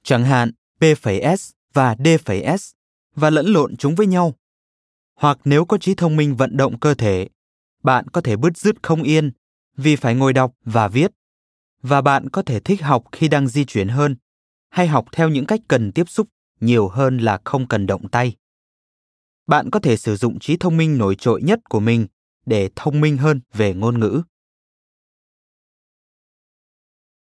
Chẳng 0.04 0.26
hạn 0.26 0.52
P.S 0.80 1.52
và 1.74 1.96
D.S 2.06 2.72
và 3.16 3.30
lẫn 3.30 3.46
lộn 3.46 3.78
chúng 3.78 3.96
với 3.96 4.08
nhau. 4.08 4.34
Hoặc 5.16 5.38
nếu 5.46 5.66
có 5.66 5.78
trí 5.78 5.96
thông 5.96 6.16
minh 6.16 6.36
vận 6.36 6.58
động 6.58 6.80
cơ 6.80 6.94
thể, 6.94 7.30
bạn 7.84 8.08
có 8.08 8.22
thể 8.22 8.38
bứt 8.38 8.58
rứt 8.58 8.76
không 8.84 9.04
yên 9.04 9.32
vì 9.78 9.96
phải 9.96 10.16
ngồi 10.16 10.34
đọc 10.34 10.54
và 10.64 10.88
viết. 10.88 11.12
Và 11.82 12.02
bạn 12.02 12.30
có 12.30 12.42
thể 12.42 12.60
thích 12.60 12.82
học 12.82 13.04
khi 13.12 13.28
đang 13.28 13.48
di 13.48 13.66
chuyển 13.66 13.88
hơn 13.88 14.16
hay 14.70 14.88
học 14.88 15.06
theo 15.12 15.30
những 15.30 15.46
cách 15.46 15.60
cần 15.68 15.92
tiếp 15.92 16.10
xúc 16.10 16.28
nhiều 16.60 16.88
hơn 16.88 17.18
là 17.18 17.40
không 17.46 17.68
cần 17.68 17.88
động 17.88 18.10
tay. 18.10 18.36
Bạn 19.48 19.70
có 19.70 19.80
thể 19.80 19.98
sử 19.98 20.16
dụng 20.16 20.40
trí 20.40 20.58
thông 20.58 20.78
minh 20.78 20.98
nổi 20.98 21.16
trội 21.16 21.42
nhất 21.42 21.60
của 21.70 21.80
mình 21.80 22.08
để 22.46 22.70
thông 22.76 23.02
minh 23.02 23.18
hơn 23.18 23.42
về 23.54 23.74
ngôn 23.74 24.00
ngữ. 24.00 24.22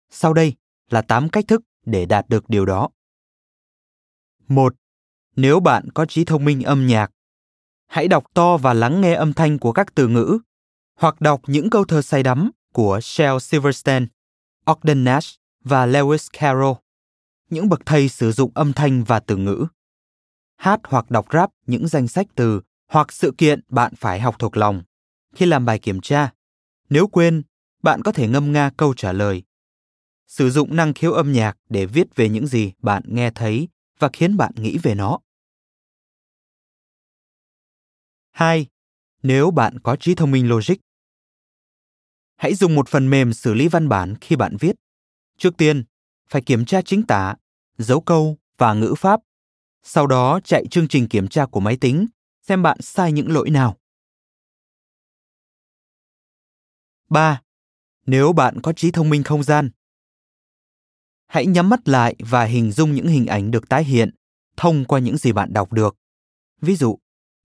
Sau 0.09 0.33
đây 0.33 0.53
là 0.89 1.01
8 1.01 1.29
cách 1.29 1.45
thức 1.47 1.61
để 1.85 2.05
đạt 2.05 2.29
được 2.29 2.49
điều 2.49 2.65
đó. 2.65 2.89
1. 4.47 4.75
Nếu 5.35 5.59
bạn 5.59 5.89
có 5.93 6.05
trí 6.05 6.25
thông 6.25 6.45
minh 6.45 6.61
âm 6.61 6.87
nhạc, 6.87 7.11
hãy 7.87 8.07
đọc 8.07 8.23
to 8.33 8.57
và 8.57 8.73
lắng 8.73 9.01
nghe 9.01 9.13
âm 9.13 9.33
thanh 9.33 9.59
của 9.59 9.71
các 9.71 9.95
từ 9.95 10.07
ngữ 10.07 10.39
hoặc 10.99 11.21
đọc 11.21 11.41
những 11.47 11.69
câu 11.69 11.85
thơ 11.85 12.01
say 12.01 12.23
đắm 12.23 12.51
của 12.73 12.99
Shel 13.01 13.39
Silverstein, 13.41 14.07
Ogden 14.71 15.03
Nash 15.03 15.39
và 15.63 15.87
Lewis 15.87 16.27
Carroll 16.33 16.73
những 17.49 17.69
bậc 17.69 17.81
thầy 17.85 18.09
sử 18.09 18.31
dụng 18.31 18.51
âm 18.55 18.73
thanh 18.73 19.03
và 19.03 19.19
từ 19.19 19.37
ngữ. 19.37 19.65
Hát 20.57 20.79
hoặc 20.83 21.11
đọc 21.11 21.25
rap 21.33 21.51
những 21.67 21.87
danh 21.87 22.07
sách 22.07 22.27
từ 22.35 22.61
hoặc 22.87 23.13
sự 23.13 23.33
kiện 23.37 23.59
bạn 23.69 23.93
phải 23.95 24.19
học 24.19 24.35
thuộc 24.39 24.57
lòng. 24.57 24.83
Khi 25.35 25.45
làm 25.45 25.65
bài 25.65 25.79
kiểm 25.79 26.01
tra, 26.01 26.31
nếu 26.89 27.07
quên, 27.07 27.43
bạn 27.83 28.01
có 28.01 28.11
thể 28.11 28.27
ngâm 28.27 28.51
nga 28.51 28.71
câu 28.77 28.93
trả 28.93 29.11
lời. 29.11 29.43
Sử 30.27 30.49
dụng 30.49 30.75
năng 30.75 30.93
khiếu 30.93 31.13
âm 31.13 31.31
nhạc 31.31 31.57
để 31.69 31.85
viết 31.85 32.15
về 32.15 32.29
những 32.29 32.47
gì 32.47 32.73
bạn 32.81 33.03
nghe 33.05 33.31
thấy 33.31 33.67
và 33.99 34.09
khiến 34.13 34.37
bạn 34.37 34.51
nghĩ 34.55 34.77
về 34.83 34.95
nó. 34.95 35.19
2. 38.31 38.67
Nếu 39.23 39.51
bạn 39.51 39.79
có 39.79 39.95
trí 39.95 40.15
thông 40.15 40.31
minh 40.31 40.49
logic, 40.49 40.75
hãy 42.35 42.55
dùng 42.55 42.75
một 42.75 42.89
phần 42.89 43.09
mềm 43.09 43.33
xử 43.33 43.53
lý 43.53 43.67
văn 43.67 43.89
bản 43.89 44.15
khi 44.21 44.35
bạn 44.35 44.57
viết. 44.59 44.75
Trước 45.37 45.57
tiên, 45.57 45.83
phải 46.29 46.41
kiểm 46.41 46.65
tra 46.65 46.81
chính 46.81 47.03
tả, 47.03 47.35
dấu 47.77 48.01
câu 48.01 48.37
và 48.57 48.73
ngữ 48.73 48.93
pháp. 48.97 49.21
Sau 49.83 50.07
đó 50.07 50.39
chạy 50.43 50.65
chương 50.71 50.87
trình 50.87 51.07
kiểm 51.07 51.27
tra 51.27 51.45
của 51.45 51.59
máy 51.59 51.77
tính 51.81 52.07
xem 52.41 52.63
bạn 52.63 52.77
sai 52.81 53.11
những 53.11 53.31
lỗi 53.31 53.49
nào. 53.49 53.77
3. 57.09 57.41
Nếu 58.05 58.33
bạn 58.33 58.61
có 58.61 58.73
trí 58.73 58.91
thông 58.91 59.09
minh 59.09 59.23
không 59.23 59.43
gian, 59.43 59.69
hãy 61.27 61.45
nhắm 61.45 61.69
mắt 61.69 61.87
lại 61.87 62.15
và 62.19 62.43
hình 62.43 62.71
dung 62.71 62.93
những 62.93 63.07
hình 63.07 63.25
ảnh 63.25 63.51
được 63.51 63.69
tái 63.69 63.83
hiện 63.83 64.09
thông 64.57 64.85
qua 64.85 64.99
những 64.99 65.17
gì 65.17 65.31
bạn 65.31 65.53
đọc 65.53 65.73
được. 65.73 65.95
Ví 66.61 66.75
dụ, 66.75 66.97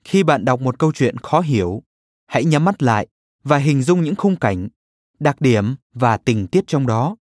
khi 0.05 0.23
bạn 0.23 0.45
đọc 0.45 0.61
một 0.61 0.79
câu 0.79 0.93
chuyện 0.93 1.17
khó 1.19 1.41
hiểu, 1.41 1.83
hãy 2.27 2.45
nhắm 2.45 2.65
mắt 2.65 2.83
lại 2.83 3.07
và 3.43 3.57
hình 3.57 3.83
dung 3.83 4.03
những 4.03 4.17
khung 4.17 4.37
cảnh, 4.37 4.69
đặc 5.21 5.41
điểm 5.41 5.75
và 5.93 6.17
tình 6.17 6.47
tiết 6.47 6.65
trong 6.67 6.87
đó 6.87 7.17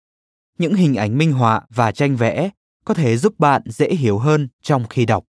những 0.58 0.74
hình 0.74 0.94
ảnh 0.94 1.18
minh 1.18 1.32
họa 1.32 1.66
và 1.68 1.92
tranh 1.92 2.16
vẽ 2.16 2.50
có 2.84 2.94
thể 2.94 3.16
giúp 3.16 3.38
bạn 3.38 3.62
dễ 3.66 3.88
hiểu 3.94 4.18
hơn 4.18 4.48
trong 4.62 4.86
khi 4.90 5.06
đọc. 5.06 5.24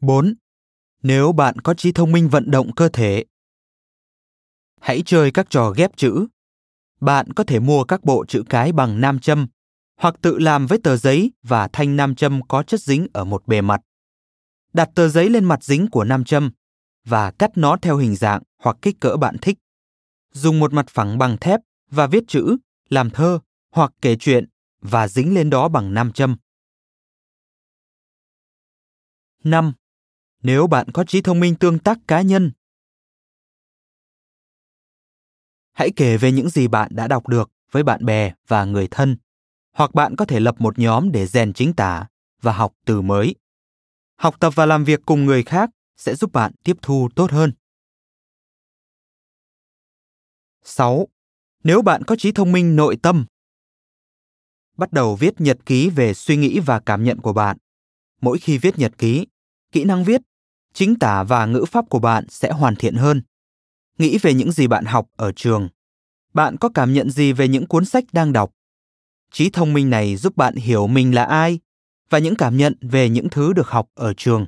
4. 0.00 0.34
Nếu 1.02 1.32
bạn 1.32 1.58
có 1.58 1.74
trí 1.74 1.92
thông 1.92 2.12
minh 2.12 2.28
vận 2.28 2.50
động 2.50 2.72
cơ 2.72 2.88
thể, 2.88 3.24
hãy 4.80 5.02
chơi 5.06 5.30
các 5.30 5.46
trò 5.50 5.70
ghép 5.76 5.96
chữ. 5.96 6.26
Bạn 7.00 7.32
có 7.32 7.44
thể 7.44 7.60
mua 7.60 7.84
các 7.84 8.04
bộ 8.04 8.24
chữ 8.28 8.42
cái 8.48 8.72
bằng 8.72 9.00
nam 9.00 9.18
châm 9.18 9.46
hoặc 9.96 10.14
tự 10.22 10.38
làm 10.38 10.66
với 10.66 10.78
tờ 10.84 10.96
giấy 10.96 11.32
và 11.42 11.68
thanh 11.72 11.96
nam 11.96 12.14
châm 12.14 12.42
có 12.48 12.62
chất 12.62 12.80
dính 12.80 13.06
ở 13.12 13.24
một 13.24 13.46
bề 13.46 13.60
mặt. 13.60 13.80
Đặt 14.72 14.88
tờ 14.94 15.08
giấy 15.08 15.30
lên 15.30 15.44
mặt 15.44 15.64
dính 15.64 15.86
của 15.90 16.04
nam 16.04 16.24
châm 16.24 16.50
và 17.04 17.30
cắt 17.30 17.50
nó 17.54 17.76
theo 17.82 17.96
hình 17.96 18.16
dạng 18.16 18.42
hoặc 18.58 18.76
kích 18.82 18.96
cỡ 19.00 19.16
bạn 19.16 19.36
thích. 19.42 19.58
Dùng 20.32 20.60
một 20.60 20.72
mặt 20.72 20.86
phẳng 20.88 21.18
bằng 21.18 21.36
thép 21.38 21.60
và 21.90 22.06
viết 22.06 22.24
chữ, 22.28 22.56
làm 22.88 23.10
thơ 23.10 23.38
hoặc 23.74 23.92
kể 24.02 24.16
chuyện 24.16 24.44
và 24.80 25.08
dính 25.08 25.34
lên 25.34 25.50
đó 25.50 25.68
bằng 25.68 25.94
nam 25.94 26.12
châm. 26.12 26.36
5. 29.44 29.72
Nếu 30.42 30.66
bạn 30.66 30.86
có 30.92 31.04
trí 31.04 31.22
thông 31.22 31.40
minh 31.40 31.54
tương 31.54 31.78
tác 31.78 31.98
cá 32.08 32.22
nhân, 32.22 32.52
hãy 35.72 35.90
kể 35.96 36.16
về 36.16 36.32
những 36.32 36.48
gì 36.48 36.68
bạn 36.68 36.90
đã 36.94 37.08
đọc 37.08 37.28
được 37.28 37.50
với 37.70 37.82
bạn 37.82 38.04
bè 38.04 38.32
và 38.48 38.64
người 38.64 38.88
thân, 38.90 39.16
hoặc 39.72 39.94
bạn 39.94 40.16
có 40.16 40.24
thể 40.24 40.40
lập 40.40 40.54
một 40.58 40.78
nhóm 40.78 41.12
để 41.12 41.26
rèn 41.26 41.52
chính 41.52 41.72
tả 41.72 42.06
và 42.42 42.52
học 42.52 42.72
từ 42.84 43.00
mới. 43.00 43.34
Học 44.16 44.40
tập 44.40 44.52
và 44.56 44.66
làm 44.66 44.84
việc 44.84 45.00
cùng 45.06 45.24
người 45.24 45.42
khác 45.42 45.70
sẽ 45.96 46.14
giúp 46.14 46.32
bạn 46.32 46.52
tiếp 46.64 46.76
thu 46.82 47.08
tốt 47.14 47.30
hơn. 47.30 47.52
6. 50.64 51.08
Nếu 51.64 51.82
bạn 51.82 52.04
có 52.04 52.16
trí 52.16 52.32
thông 52.32 52.52
minh 52.52 52.76
nội 52.76 52.96
tâm, 53.02 53.26
bắt 54.76 54.92
đầu 54.92 55.16
viết 55.16 55.40
nhật 55.40 55.58
ký 55.66 55.90
về 55.90 56.14
suy 56.14 56.36
nghĩ 56.36 56.60
và 56.60 56.80
cảm 56.80 57.04
nhận 57.04 57.20
của 57.20 57.32
bạn. 57.32 57.56
Mỗi 58.20 58.38
khi 58.38 58.58
viết 58.58 58.78
nhật 58.78 58.98
ký, 58.98 59.26
kỹ 59.72 59.84
năng 59.84 60.04
viết, 60.04 60.20
chính 60.74 60.98
tả 60.98 61.22
và 61.22 61.46
ngữ 61.46 61.64
pháp 61.68 61.84
của 61.88 61.98
bạn 61.98 62.24
sẽ 62.28 62.50
hoàn 62.50 62.76
thiện 62.76 62.94
hơn. 62.94 63.22
Nghĩ 64.00 64.18
về 64.18 64.34
những 64.34 64.52
gì 64.52 64.66
bạn 64.66 64.84
học 64.84 65.08
ở 65.16 65.32
trường. 65.36 65.68
Bạn 66.34 66.56
có 66.56 66.68
cảm 66.74 66.92
nhận 66.92 67.10
gì 67.10 67.32
về 67.32 67.48
những 67.48 67.66
cuốn 67.66 67.84
sách 67.84 68.04
đang 68.12 68.32
đọc? 68.32 68.52
Trí 69.32 69.50
thông 69.50 69.72
minh 69.72 69.90
này 69.90 70.16
giúp 70.16 70.36
bạn 70.36 70.54
hiểu 70.54 70.86
mình 70.86 71.14
là 71.14 71.24
ai 71.24 71.60
và 72.10 72.18
những 72.18 72.34
cảm 72.34 72.56
nhận 72.56 72.74
về 72.80 73.08
những 73.08 73.28
thứ 73.30 73.52
được 73.52 73.68
học 73.68 73.88
ở 73.94 74.14
trường. 74.16 74.46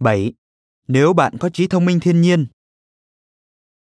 7. 0.00 0.32
Nếu 0.88 1.12
bạn 1.12 1.38
có 1.38 1.48
trí 1.48 1.66
thông 1.66 1.84
minh 1.84 2.00
thiên 2.00 2.20
nhiên, 2.20 2.46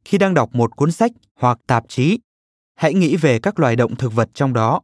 khi 0.05 0.19
đang 0.19 0.35
đọc 0.35 0.55
một 0.55 0.77
cuốn 0.77 0.93
sách 0.93 1.13
hoặc 1.35 1.59
tạp 1.67 1.85
chí 1.89 2.19
hãy 2.75 2.95
nghĩ 2.95 3.17
về 3.17 3.39
các 3.39 3.59
loài 3.59 3.77
động 3.77 3.97
thực 3.97 4.13
vật 4.13 4.31
trong 4.35 4.53
đó 4.53 4.81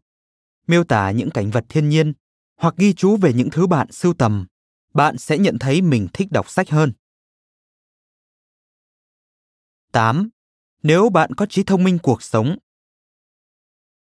miêu 0.67 0.85
tả 0.85 1.11
những 1.11 1.31
cảnh 1.31 1.51
vật 1.51 1.65
thiên 1.69 1.89
nhiên 1.89 2.13
hoặc 2.57 2.75
ghi 2.77 2.93
chú 2.93 3.17
về 3.17 3.33
những 3.33 3.51
thứ 3.51 3.67
bạn 3.67 3.93
sưu 3.93 4.15
tầm 4.15 4.47
bạn 4.95 5.19
sẽ 5.19 5.39
nhận 5.39 5.59
thấy 5.59 5.83
mình 5.83 6.09
thích 6.13 6.29
đọc 6.31 6.51
sách 6.51 6.71
hơn 6.71 6.93
8. 9.93 10.29
Nếu 10.83 11.09
bạn 11.09 11.35
có 11.35 11.47
trí 11.47 11.63
thông 11.63 11.85
minh 11.85 11.99
cuộc 12.03 12.23
sống, 12.23 12.57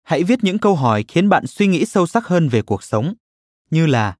hãy 0.03 0.23
viết 0.23 0.43
những 0.43 0.59
câu 0.59 0.75
hỏi 0.75 1.05
khiến 1.07 1.29
bạn 1.29 1.47
suy 1.47 1.67
nghĩ 1.67 1.85
sâu 1.85 2.07
sắc 2.07 2.25
hơn 2.25 2.49
về 2.49 2.61
cuộc 2.61 2.83
sống, 2.83 3.13
như 3.71 3.85
là 3.85 4.17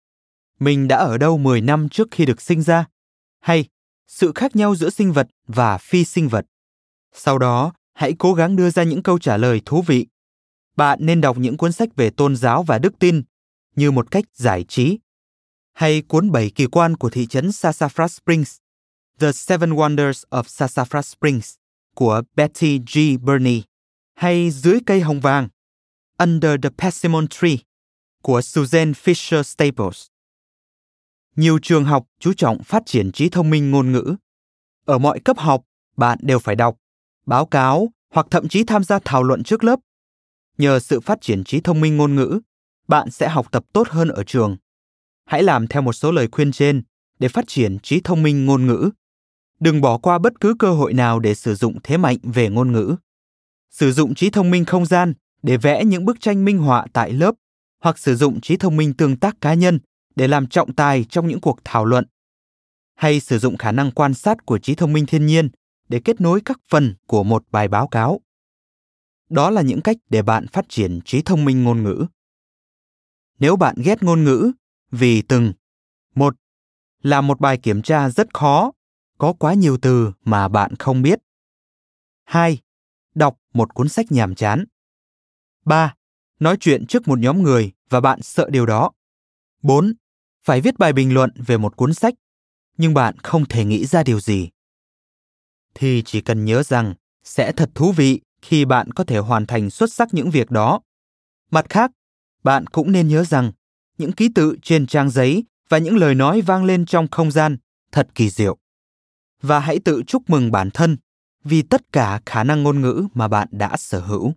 mình 0.60 0.88
đã 0.88 0.98
ở 0.98 1.18
đâu 1.18 1.38
10 1.38 1.62
năm 1.62 1.90
trước 1.90 2.08
khi 2.12 2.26
được 2.26 2.42
sinh 2.42 2.62
ra, 2.62 2.86
hay 3.40 3.66
sự 4.08 4.32
khác 4.36 4.56
nhau 4.56 4.76
giữa 4.76 4.90
sinh 4.90 5.12
vật 5.12 5.28
và 5.48 5.78
phi 5.78 6.06
sinh 6.06 6.28
vật. 6.28 6.46
Sau 7.14 7.38
đó, 7.38 7.74
Hãy 8.00 8.14
cố 8.20 8.34
gắng 8.34 8.56
đưa 8.56 8.70
ra 8.70 8.84
những 8.84 9.04
câu 9.04 9.20
trả 9.20 9.38
lời 9.38 9.62
thú 9.66 9.82
vị. 9.82 10.08
Bạn 10.76 11.00
nên 11.02 11.22
đọc 11.22 11.38
những 11.38 11.58
cuốn 11.58 11.72
sách 11.72 11.96
về 11.96 12.10
tôn 12.10 12.36
giáo 12.36 12.64
và 12.64 12.80
đức 12.80 13.00
tin 13.00 13.24
như 13.76 13.92
một 13.92 14.12
cách 14.12 14.24
giải 14.34 14.66
trí. 14.68 15.00
Hay 15.74 16.02
cuốn 16.02 16.32
bảy 16.32 16.50
kỳ 16.50 16.66
quan 16.66 16.98
của 16.98 17.10
thị 17.10 17.28
trấn 17.28 17.48
Sassafras 17.48 18.08
Springs, 18.08 18.58
The 19.20 19.32
Seven 19.32 19.74
Wonders 19.74 20.24
of 20.30 20.44
Sassafras 20.44 21.02
Springs 21.02 21.54
của 21.96 22.22
Betty 22.36 22.80
G. 22.80 23.00
Burney, 23.22 23.64
hay 24.16 24.52
Dưới 24.52 24.80
cây 24.86 25.02
hồng 25.02 25.20
vàng, 25.20 25.48
Under 26.18 26.52
the 26.64 26.70
Persimmon 26.70 27.28
Tree 27.28 27.56
của 28.22 28.40
Suzanne 28.40 28.94
Fisher 28.94 29.44
Staples. 29.44 30.08
Nhiều 31.36 31.60
trường 31.62 31.86
học 31.86 32.06
chú 32.20 32.34
trọng 32.34 32.64
phát 32.64 32.84
triển 32.86 33.12
trí 33.12 33.30
thông 33.30 33.50
minh 33.50 33.72
ngôn 33.72 33.92
ngữ. 33.92 34.16
Ở 34.86 34.98
mọi 34.98 35.20
cấp 35.20 35.38
học, 35.38 35.64
bạn 35.98 36.18
đều 36.22 36.40
phải 36.40 36.56
đọc, 36.56 36.78
báo 37.26 37.46
cáo 37.46 37.90
hoặc 38.14 38.28
thậm 38.32 38.48
chí 38.48 38.64
tham 38.64 38.84
gia 38.84 39.00
thảo 39.06 39.24
luận 39.24 39.44
trước 39.44 39.64
lớp. 39.64 39.80
Nhờ 40.58 40.80
sự 40.80 41.00
phát 41.00 41.22
triển 41.22 41.44
trí 41.44 41.62
thông 41.62 41.82
minh 41.82 41.98
ngôn 41.98 42.16
ngữ, 42.16 42.40
bạn 42.88 43.12
sẽ 43.12 43.30
học 43.30 43.52
tập 43.52 43.66
tốt 43.74 43.88
hơn 43.90 44.08
ở 44.08 44.24
trường. 44.24 44.58
Hãy 45.26 45.44
làm 45.44 45.68
theo 45.68 45.82
một 45.82 45.94
số 45.94 46.12
lời 46.12 46.28
khuyên 46.32 46.52
trên 46.52 46.84
để 47.20 47.28
phát 47.28 47.46
triển 47.48 47.80
trí 47.80 48.02
thông 48.04 48.24
minh 48.24 48.46
ngôn 48.46 48.68
ngữ. 48.68 48.90
Đừng 49.60 49.82
bỏ 49.82 49.98
qua 49.98 50.20
bất 50.20 50.42
cứ 50.42 50.56
cơ 50.60 50.72
hội 50.72 50.94
nào 50.94 51.20
để 51.20 51.36
sử 51.36 51.56
dụng 51.56 51.78
thế 51.84 51.98
mạnh 51.98 52.18
về 52.24 52.50
ngôn 52.50 52.72
ngữ. 52.72 52.96
Sử 53.72 53.92
dụng 53.92 54.16
trí 54.16 54.30
thông 54.30 54.52
minh 54.52 54.66
không 54.66 54.86
gian 54.86 55.14
để 55.42 55.58
vẽ 55.58 55.86
những 55.86 56.06
bức 56.06 56.20
tranh 56.20 56.46
minh 56.46 56.58
họa 56.58 56.86
tại 56.94 57.12
lớp, 57.12 57.36
hoặc 57.84 57.98
sử 57.98 58.16
dụng 58.16 58.42
trí 58.42 58.58
thông 58.58 58.78
minh 58.78 58.94
tương 58.94 59.18
tác 59.18 59.42
cá 59.42 59.54
nhân 59.54 59.80
để 60.16 60.28
làm 60.28 60.48
trọng 60.48 60.76
tài 60.76 61.04
trong 61.04 61.28
những 61.28 61.42
cuộc 61.42 61.60
thảo 61.64 61.86
luận. 61.86 62.06
Hay 62.96 63.20
sử 63.20 63.40
dụng 63.40 63.58
khả 63.58 63.72
năng 63.72 63.92
quan 63.92 64.14
sát 64.14 64.46
của 64.46 64.58
trí 64.58 64.76
thông 64.76 64.94
minh 64.94 65.06
thiên 65.06 65.26
nhiên 65.26 65.50
để 65.90 66.02
kết 66.06 66.22
nối 66.22 66.42
các 66.46 66.60
phần 66.70 66.96
của 67.08 67.24
một 67.24 67.44
bài 67.52 67.68
báo 67.68 67.88
cáo. 67.88 68.22
Đó 69.30 69.50
là 69.50 69.62
những 69.62 69.82
cách 69.82 69.98
để 70.10 70.22
bạn 70.22 70.48
phát 70.48 70.66
triển 70.70 71.00
trí 71.06 71.22
thông 71.22 71.46
minh 71.46 71.64
ngôn 71.64 71.84
ngữ. 71.84 72.06
Nếu 73.40 73.56
bạn 73.56 73.76
ghét 73.84 74.04
ngôn 74.04 74.24
ngữ 74.24 74.52
vì 74.92 75.22
từng, 75.22 75.54
một, 76.16 76.36
là 77.04 77.22
một 77.22 77.40
bài 77.40 77.58
kiểm 77.58 77.82
tra 77.82 78.10
rất 78.10 78.34
khó 78.34 78.72
có 79.20 79.34
quá 79.34 79.54
nhiều 79.54 79.78
từ 79.82 80.12
mà 80.26 80.48
bạn 80.48 80.76
không 80.80 81.02
biết 81.02 81.20
hai 82.24 82.60
đọc 83.16 83.38
một 83.54 83.74
cuốn 83.74 83.90
sách 83.90 84.12
nhàm 84.12 84.36
chán 84.36 84.66
ba 85.66 85.96
nói 86.40 86.58
chuyện 86.60 86.86
trước 86.86 87.08
một 87.08 87.20
nhóm 87.20 87.44
người 87.44 87.72
và 87.90 88.02
bạn 88.02 88.22
sợ 88.22 88.50
điều 88.50 88.66
đó 88.66 88.92
4. 89.62 89.94
Phải 90.44 90.62
viết 90.62 90.80
bài 90.80 90.94
bình 90.94 91.14
luận 91.14 91.32
về 91.36 91.58
một 91.58 91.78
cuốn 91.78 91.94
sách, 91.94 92.14
nhưng 92.78 92.94
bạn 92.94 93.18
không 93.18 93.46
thể 93.46 93.66
nghĩ 93.66 93.86
ra 93.86 94.04
điều 94.04 94.20
gì. 94.20 94.50
Thì 95.74 96.04
chỉ 96.06 96.22
cần 96.22 96.46
nhớ 96.46 96.64
rằng 96.64 96.94
sẽ 97.24 97.52
thật 97.52 97.72
thú 97.76 97.92
vị 97.92 98.22
khi 98.42 98.66
bạn 98.66 98.92
có 98.92 99.04
thể 99.04 99.18
hoàn 99.18 99.46
thành 99.46 99.70
xuất 99.70 99.94
sắc 99.94 100.14
những 100.14 100.30
việc 100.30 100.52
đó. 100.52 100.82
Mặt 101.52 101.66
khác, 101.70 101.92
bạn 102.44 102.68
cũng 102.68 102.92
nên 102.92 103.08
nhớ 103.08 103.24
rằng 103.24 103.52
những 103.98 104.12
ký 104.12 104.30
tự 104.36 104.58
trên 104.62 104.88
trang 104.88 105.10
giấy 105.10 105.44
và 105.70 105.78
những 105.78 105.98
lời 105.98 106.16
nói 106.16 106.42
vang 106.42 106.66
lên 106.66 106.86
trong 106.86 107.08
không 107.12 107.32
gian 107.32 107.58
thật 107.92 108.08
kỳ 108.16 108.30
diệu. 108.30 108.58
Và 109.42 109.60
hãy 109.60 109.80
tự 109.86 110.04
chúc 110.08 110.30
mừng 110.30 110.52
bản 110.52 110.70
thân 110.74 110.98
vì 111.44 111.62
tất 111.62 111.82
cả 111.92 112.22
khả 112.26 112.44
năng 112.44 112.64
ngôn 112.64 112.82
ngữ 112.82 113.08
mà 113.14 113.28
bạn 113.28 113.48
đã 113.52 113.78
sở 113.78 114.00
hữu. 114.00 114.34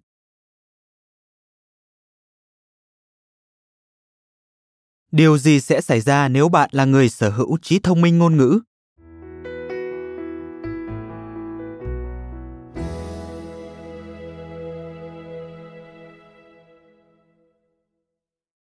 điều 5.13 5.39
gì 5.39 5.61
sẽ 5.61 5.81
xảy 5.81 6.01
ra 6.01 6.29
nếu 6.29 6.49
bạn 6.49 6.71
là 6.73 6.85
người 6.85 7.09
sở 7.09 7.31
hữu 7.31 7.59
trí 7.63 7.79
thông 7.79 8.01
minh 8.01 8.19
ngôn 8.19 8.37
ngữ 8.37 8.61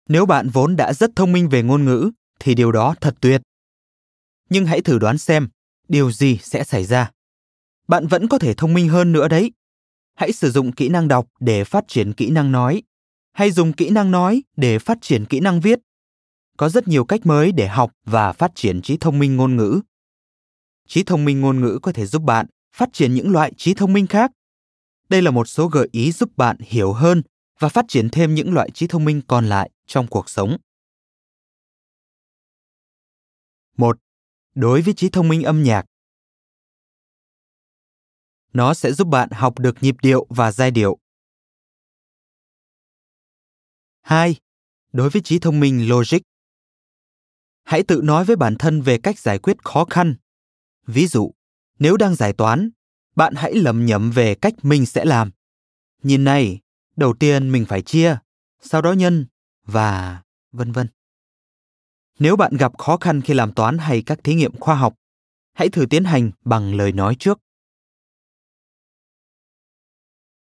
nếu 0.08 0.26
bạn 0.26 0.48
vốn 0.48 0.76
đã 0.76 0.92
rất 0.92 1.10
thông 1.16 1.32
minh 1.32 1.48
về 1.48 1.62
ngôn 1.62 1.84
ngữ, 1.84 2.10
thì 2.40 2.54
điều 2.54 2.72
đó 2.72 2.94
thật 3.00 3.14
tuyệt 3.20 3.42
nhưng 4.50 4.66
hãy 4.66 4.80
thử 4.80 4.98
đoán 4.98 5.18
xem 5.18 5.48
điều 5.91 6.12
gì 6.12 6.38
sẽ 6.43 6.64
xảy 6.64 6.84
ra? 6.84 7.11
Bạn 7.88 8.07
vẫn 8.07 8.28
có 8.28 8.38
thể 8.38 8.55
thông 8.55 8.74
minh 8.74 8.88
hơn 8.88 9.12
nữa 9.12 9.28
đấy. 9.28 9.53
Hãy 10.14 10.32
sử 10.32 10.51
dụng 10.51 10.72
kỹ 10.72 10.88
năng 10.88 11.09
đọc 11.09 11.26
để 11.41 11.64
phát 11.64 11.84
triển 11.88 12.12
kỹ 12.12 12.30
năng 12.30 12.53
nói. 12.53 12.82
Hay 13.32 13.51
dùng 13.51 13.72
kỹ 13.72 13.91
năng 13.91 14.11
nói 14.11 14.43
để 14.57 14.78
phát 14.78 14.99
triển 15.01 15.24
kỹ 15.24 15.41
năng 15.41 15.61
viết. 15.61 15.78
Có 16.57 16.68
rất 16.68 16.88
nhiều 16.88 17.05
cách 17.05 17.26
mới 17.26 17.53
để 17.53 17.68
học 17.68 17.93
và 18.05 18.32
phát 18.32 18.53
triển 18.55 18.82
trí 18.82 18.97
thông 18.97 19.18
minh 19.18 19.36
ngôn 19.36 19.57
ngữ. 19.57 19.80
Trí 20.88 21.03
thông 21.03 21.24
minh 21.24 21.41
ngôn 21.41 21.61
ngữ 21.61 21.78
có 21.82 21.93
thể 21.93 22.07
giúp 22.07 22.22
bạn 22.22 22.47
phát 22.76 22.88
triển 22.93 23.14
những 23.14 23.30
loại 23.30 23.53
trí 23.57 23.74
thông 23.74 23.93
minh 23.93 24.07
khác. 24.07 24.30
Đây 25.09 25.22
là 25.22 25.30
một 25.30 25.49
số 25.49 25.68
gợi 25.68 25.88
ý 25.93 26.12
giúp 26.12 26.36
bạn 26.36 26.57
hiểu 26.61 26.93
hơn 26.93 27.22
và 27.59 27.68
phát 27.68 27.84
triển 27.88 28.09
thêm 28.11 28.34
những 28.34 28.55
loại 28.55 28.70
trí 28.70 28.86
thông 28.86 29.05
minh 29.05 29.22
còn 29.26 29.47
lại 29.47 29.70
trong 29.86 30.07
cuộc 30.07 30.28
sống. 30.28 30.57
Một, 33.76 33.99
Đối 34.55 34.82
với 34.82 34.94
trí 34.94 35.09
thông 35.09 35.28
minh 35.28 35.42
âm 35.42 35.62
nhạc. 35.62 35.84
Nó 38.53 38.74
sẽ 38.74 38.92
giúp 38.92 39.09
bạn 39.09 39.28
học 39.32 39.59
được 39.59 39.76
nhịp 39.80 39.94
điệu 40.03 40.26
và 40.28 40.53
giai 40.53 40.70
điệu. 40.70 40.98
2. 44.01 44.36
Đối 44.92 45.11
với 45.11 45.22
trí 45.22 45.38
thông 45.38 45.61
minh 45.61 45.88
logic 45.88 46.18
hãy 47.64 47.82
tự 47.82 48.01
nói 48.05 48.24
với 48.24 48.36
bản 48.36 48.57
thân 48.59 48.82
về 48.82 48.98
cách 48.98 49.18
giải 49.18 49.38
quyết 49.38 49.64
khó 49.64 49.84
khăn 49.84 50.14
ví 50.86 51.07
dụ, 51.07 51.32
nếu 51.78 51.96
đang 51.96 52.14
giải 52.14 52.32
toán, 52.32 52.70
bạn 53.16 53.34
hãy 53.36 53.55
lầm 53.55 53.86
nhầm 53.86 54.11
về 54.11 54.34
cách 54.34 54.55
mình 54.62 54.86
sẽ 54.86 55.05
làm 55.05 55.30
nhìn 56.03 56.24
này, 56.24 56.61
đầu 56.96 57.14
tiên 57.20 57.53
mình 57.53 57.66
phải 57.66 57.82
chia, 57.82 58.18
sau 58.61 58.82
đó 58.82 58.92
nhân, 58.92 59.26
và, 59.64 60.22
vân 60.53 60.72
vân 60.72 60.86
nếu 62.20 62.36
bạn 62.36 62.56
gặp 62.56 62.78
khó 62.78 62.96
khăn 62.96 63.20
khi 63.20 63.34
làm 63.34 63.52
toán 63.52 63.78
hay 63.78 64.02
các 64.06 64.24
thí 64.24 64.34
nghiệm 64.34 64.60
khoa 64.60 64.74
học 64.74 64.94
hãy 65.52 65.68
thử 65.68 65.86
tiến 65.90 66.04
hành 66.04 66.30
bằng 66.44 66.74
lời 66.74 66.92
nói 66.92 67.16
trước 67.18 67.38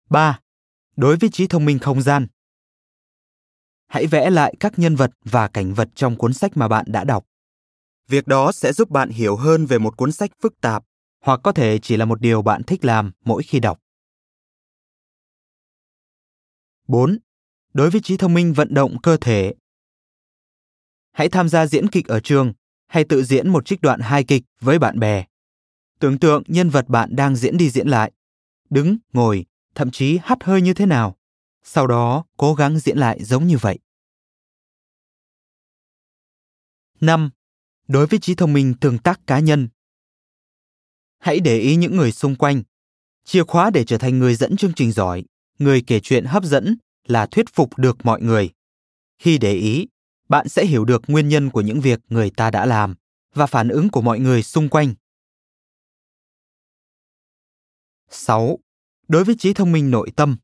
3. 0.09 0.39
Đối 0.95 1.17
với 1.17 1.29
trí 1.29 1.47
thông 1.47 1.65
minh 1.65 1.79
không 1.79 2.01
gian, 2.01 2.27
hãy 3.87 4.07
vẽ 4.07 4.29
lại 4.29 4.55
các 4.59 4.79
nhân 4.79 4.95
vật 4.95 5.11
và 5.23 5.47
cảnh 5.47 5.73
vật 5.73 5.89
trong 5.95 6.15
cuốn 6.15 6.33
sách 6.33 6.57
mà 6.57 6.67
bạn 6.67 6.85
đã 6.87 7.03
đọc. 7.03 7.25
Việc 8.07 8.27
đó 8.27 8.51
sẽ 8.51 8.73
giúp 8.73 8.89
bạn 8.89 9.09
hiểu 9.09 9.35
hơn 9.35 9.65
về 9.65 9.77
một 9.77 9.97
cuốn 9.97 10.11
sách 10.11 10.31
phức 10.41 10.61
tạp 10.61 10.83
hoặc 11.21 11.39
có 11.43 11.51
thể 11.51 11.79
chỉ 11.79 11.97
là 11.97 12.05
một 12.05 12.21
điều 12.21 12.41
bạn 12.41 12.63
thích 12.63 12.85
làm 12.85 13.11
mỗi 13.23 13.43
khi 13.43 13.59
đọc. 13.59 13.79
4. 16.87 17.17
Đối 17.73 17.89
với 17.89 18.01
trí 18.01 18.17
thông 18.17 18.33
minh 18.33 18.53
vận 18.53 18.73
động 18.73 19.01
cơ 19.03 19.17
thể, 19.17 19.53
hãy 21.15 21.29
tham 21.29 21.49
gia 21.49 21.67
diễn 21.67 21.89
kịch 21.89 22.07
ở 22.07 22.19
trường 22.19 22.53
hay 22.87 23.03
tự 23.03 23.23
diễn 23.23 23.49
một 23.49 23.65
trích 23.65 23.81
đoạn 23.81 23.99
hai 23.99 24.23
kịch 24.23 24.43
với 24.61 24.79
bạn 24.79 24.99
bè. 24.99 25.25
Tưởng 25.99 26.19
tượng 26.19 26.43
nhân 26.47 26.69
vật 26.69 26.89
bạn 26.89 27.15
đang 27.15 27.35
diễn 27.35 27.57
đi 27.57 27.69
diễn 27.69 27.87
lại, 27.87 28.11
đứng, 28.69 28.97
ngồi, 29.13 29.45
thậm 29.75 29.91
chí 29.91 30.19
hắt 30.23 30.43
hơi 30.43 30.61
như 30.61 30.73
thế 30.73 30.85
nào. 30.85 31.15
Sau 31.63 31.87
đó, 31.87 32.25
cố 32.37 32.53
gắng 32.53 32.79
diễn 32.79 32.97
lại 32.97 33.23
giống 33.23 33.47
như 33.47 33.57
vậy. 33.57 33.79
5. 37.01 37.29
Đối 37.87 38.07
với 38.07 38.19
trí 38.19 38.35
thông 38.35 38.53
minh 38.53 38.73
tương 38.81 38.97
tác 38.97 39.19
cá 39.27 39.39
nhân. 39.39 39.69
Hãy 41.19 41.39
để 41.39 41.59
ý 41.59 41.75
những 41.75 41.97
người 41.97 42.11
xung 42.11 42.35
quanh. 42.35 42.63
Chìa 43.23 43.43
khóa 43.43 43.69
để 43.69 43.85
trở 43.85 43.97
thành 43.97 44.19
người 44.19 44.35
dẫn 44.35 44.57
chương 44.57 44.73
trình 44.73 44.91
giỏi, 44.91 45.23
người 45.59 45.81
kể 45.87 45.99
chuyện 45.99 46.25
hấp 46.25 46.43
dẫn 46.43 46.77
là 47.07 47.25
thuyết 47.25 47.45
phục 47.53 47.77
được 47.77 47.97
mọi 48.03 48.21
người. 48.21 48.49
Khi 49.19 49.37
để 49.37 49.53
ý, 49.53 49.87
bạn 50.29 50.49
sẽ 50.49 50.65
hiểu 50.65 50.85
được 50.85 51.01
nguyên 51.07 51.29
nhân 51.29 51.49
của 51.49 51.61
những 51.61 51.81
việc 51.81 51.99
người 52.09 52.29
ta 52.29 52.51
đã 52.51 52.65
làm 52.65 52.95
và 53.33 53.45
phản 53.45 53.69
ứng 53.69 53.89
của 53.89 54.01
mọi 54.01 54.19
người 54.19 54.43
xung 54.43 54.69
quanh. 54.69 54.93
6. 58.09 58.59
Đối 59.07 59.23
với 59.23 59.35
trí 59.39 59.53
thông 59.53 59.71
minh 59.71 59.91
nội 59.91 60.11
tâm. 60.15 60.37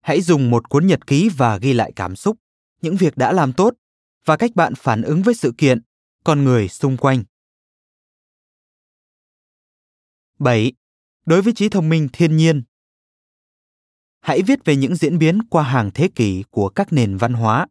Hãy 0.00 0.20
dùng 0.20 0.50
một 0.50 0.68
cuốn 0.68 0.86
nhật 0.86 1.06
ký 1.06 1.28
và 1.36 1.58
ghi 1.58 1.72
lại 1.72 1.92
cảm 1.96 2.16
xúc, 2.16 2.36
những 2.82 2.96
việc 2.96 3.16
đã 3.16 3.32
làm 3.32 3.52
tốt 3.52 3.74
và 4.24 4.36
cách 4.36 4.50
bạn 4.54 4.74
phản 4.74 5.02
ứng 5.02 5.22
với 5.22 5.34
sự 5.34 5.52
kiện, 5.58 5.82
con 6.24 6.44
người 6.44 6.68
xung 6.68 6.96
quanh. 6.96 7.24
7. 10.38 10.72
Đối 11.26 11.42
với 11.42 11.52
trí 11.52 11.68
thông 11.68 11.88
minh 11.88 12.08
thiên 12.12 12.36
nhiên. 12.36 12.62
Hãy 14.20 14.42
viết 14.42 14.64
về 14.64 14.76
những 14.76 14.96
diễn 14.96 15.18
biến 15.18 15.42
qua 15.42 15.62
hàng 15.62 15.90
thế 15.94 16.08
kỷ 16.08 16.44
của 16.50 16.68
các 16.68 16.92
nền 16.92 17.16
văn 17.16 17.32
hóa. 17.32 17.66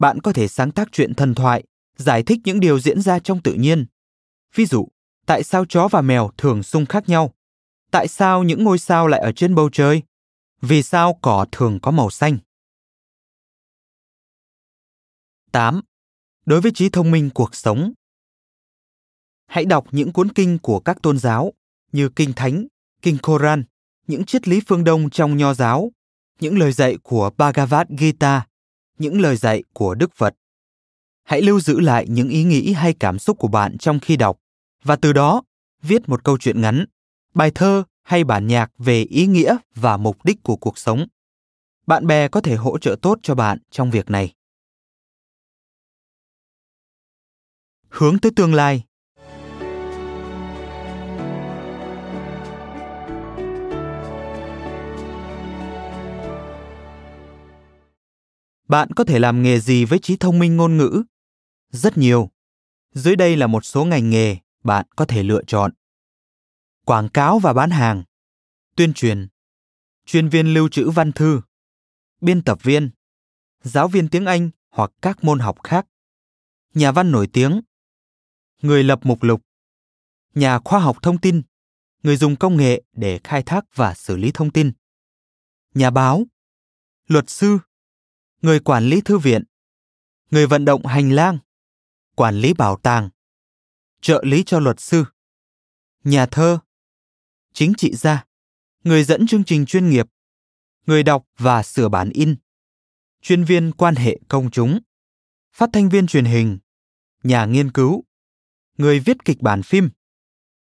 Bạn 0.00 0.20
có 0.20 0.32
thể 0.32 0.48
sáng 0.48 0.70
tác 0.70 0.88
chuyện 0.92 1.14
thần 1.14 1.34
thoại, 1.34 1.64
giải 1.96 2.22
thích 2.22 2.38
những 2.44 2.60
điều 2.60 2.80
diễn 2.80 3.00
ra 3.00 3.18
trong 3.18 3.42
tự 3.42 3.54
nhiên. 3.54 3.86
Ví 4.54 4.66
dụ, 4.66 4.88
tại 5.26 5.42
sao 5.42 5.64
chó 5.68 5.88
và 5.88 6.00
mèo 6.00 6.30
thường 6.38 6.62
xung 6.62 6.86
khác 6.86 7.08
nhau? 7.08 7.34
Tại 7.90 8.08
sao 8.08 8.42
những 8.42 8.64
ngôi 8.64 8.78
sao 8.78 9.06
lại 9.06 9.20
ở 9.20 9.32
trên 9.32 9.54
bầu 9.54 9.70
trời? 9.72 10.02
Vì 10.60 10.82
sao 10.82 11.18
cỏ 11.22 11.46
thường 11.52 11.78
có 11.82 11.90
màu 11.90 12.10
xanh? 12.10 12.38
8. 15.52 15.80
Đối 16.46 16.60
với 16.60 16.72
trí 16.74 16.88
thông 16.88 17.10
minh 17.10 17.30
cuộc 17.34 17.54
sống 17.54 17.92
Hãy 19.46 19.64
đọc 19.64 19.86
những 19.90 20.12
cuốn 20.12 20.32
kinh 20.32 20.58
của 20.58 20.80
các 20.80 21.02
tôn 21.02 21.18
giáo 21.18 21.52
như 21.92 22.08
Kinh 22.08 22.32
Thánh, 22.32 22.66
Kinh 23.02 23.18
Koran, 23.22 23.64
những 24.06 24.24
triết 24.24 24.48
lý 24.48 24.60
phương 24.66 24.84
Đông 24.84 25.10
trong 25.10 25.36
nho 25.36 25.54
giáo, 25.54 25.92
những 26.40 26.58
lời 26.58 26.72
dạy 26.72 26.96
của 27.02 27.30
Bhagavad 27.36 27.86
Gita, 27.98 28.46
những 29.00 29.20
lời 29.20 29.36
dạy 29.36 29.62
của 29.72 29.94
Đức 29.94 30.14
Phật. 30.14 30.34
Hãy 31.22 31.42
lưu 31.42 31.60
giữ 31.60 31.80
lại 31.80 32.06
những 32.08 32.28
ý 32.28 32.44
nghĩ 32.44 32.72
hay 32.72 32.94
cảm 33.00 33.18
xúc 33.18 33.38
của 33.38 33.48
bạn 33.48 33.78
trong 33.78 34.00
khi 34.00 34.16
đọc 34.16 34.40
và 34.84 34.96
từ 34.96 35.12
đó 35.12 35.42
viết 35.82 36.08
một 36.08 36.24
câu 36.24 36.38
chuyện 36.38 36.60
ngắn, 36.60 36.84
bài 37.34 37.50
thơ 37.54 37.84
hay 38.02 38.24
bản 38.24 38.46
nhạc 38.46 38.70
về 38.78 39.02
ý 39.02 39.26
nghĩa 39.26 39.56
và 39.74 39.96
mục 39.96 40.24
đích 40.24 40.42
của 40.42 40.56
cuộc 40.56 40.78
sống. 40.78 41.06
Bạn 41.86 42.06
bè 42.06 42.28
có 42.28 42.40
thể 42.40 42.56
hỗ 42.56 42.78
trợ 42.78 42.96
tốt 43.02 43.18
cho 43.22 43.34
bạn 43.34 43.58
trong 43.70 43.90
việc 43.90 44.10
này. 44.10 44.34
Hướng 47.88 48.18
tới 48.18 48.32
tương 48.36 48.54
lai 48.54 48.84
Bạn 58.70 58.88
có 58.96 59.04
thể 59.04 59.18
làm 59.18 59.42
nghề 59.42 59.60
gì 59.60 59.84
với 59.84 59.98
trí 59.98 60.16
thông 60.16 60.38
minh 60.38 60.56
ngôn 60.56 60.76
ngữ? 60.76 61.02
Rất 61.70 61.98
nhiều. 61.98 62.30
Dưới 62.94 63.16
đây 63.16 63.36
là 63.36 63.46
một 63.46 63.64
số 63.64 63.84
ngành 63.84 64.10
nghề 64.10 64.36
bạn 64.64 64.86
có 64.96 65.04
thể 65.04 65.22
lựa 65.22 65.42
chọn. 65.46 65.72
Quảng 66.84 67.08
cáo 67.08 67.38
và 67.38 67.52
bán 67.52 67.70
hàng, 67.70 68.02
tuyên 68.76 68.92
truyền, 68.92 69.28
chuyên 70.06 70.28
viên 70.28 70.54
lưu 70.54 70.68
trữ 70.68 70.90
văn 70.90 71.12
thư, 71.12 71.40
biên 72.20 72.42
tập 72.42 72.58
viên, 72.62 72.90
giáo 73.62 73.88
viên 73.88 74.08
tiếng 74.08 74.26
Anh 74.26 74.50
hoặc 74.68 74.90
các 75.02 75.24
môn 75.24 75.38
học 75.38 75.58
khác, 75.64 75.86
nhà 76.74 76.92
văn 76.92 77.12
nổi 77.12 77.26
tiếng, 77.32 77.60
người 78.62 78.84
lập 78.84 79.00
mục 79.02 79.22
lục, 79.22 79.42
nhà 80.34 80.58
khoa 80.58 80.80
học 80.80 80.98
thông 81.02 81.18
tin, 81.18 81.42
người 82.02 82.16
dùng 82.16 82.36
công 82.36 82.56
nghệ 82.56 82.82
để 82.92 83.20
khai 83.24 83.42
thác 83.42 83.64
và 83.74 83.94
xử 83.94 84.16
lý 84.16 84.30
thông 84.34 84.50
tin, 84.50 84.72
nhà 85.74 85.90
báo, 85.90 86.22
luật 87.06 87.30
sư, 87.30 87.58
người 88.42 88.60
quản 88.60 88.84
lý 88.84 89.00
thư 89.00 89.18
viện, 89.18 89.44
người 90.30 90.46
vận 90.46 90.64
động 90.64 90.86
hành 90.86 91.12
lang, 91.12 91.38
quản 92.16 92.34
lý 92.34 92.54
bảo 92.54 92.76
tàng, 92.82 93.10
trợ 94.00 94.22
lý 94.26 94.42
cho 94.46 94.58
luật 94.58 94.80
sư, 94.80 95.04
nhà 96.04 96.26
thơ, 96.26 96.58
chính 97.52 97.72
trị 97.74 97.94
gia, 97.94 98.24
người 98.84 99.04
dẫn 99.04 99.26
chương 99.26 99.44
trình 99.44 99.66
chuyên 99.66 99.90
nghiệp, 99.90 100.06
người 100.86 101.02
đọc 101.02 101.26
và 101.38 101.62
sửa 101.62 101.88
bản 101.88 102.10
in, 102.10 102.36
chuyên 103.22 103.44
viên 103.44 103.72
quan 103.72 103.94
hệ 103.94 104.20
công 104.28 104.50
chúng, 104.50 104.80
phát 105.52 105.70
thanh 105.72 105.88
viên 105.88 106.06
truyền 106.06 106.24
hình, 106.24 106.58
nhà 107.22 107.44
nghiên 107.44 107.72
cứu, 107.72 108.04
người 108.78 109.00
viết 109.00 109.24
kịch 109.24 109.40
bản 109.40 109.62
phim, 109.62 109.90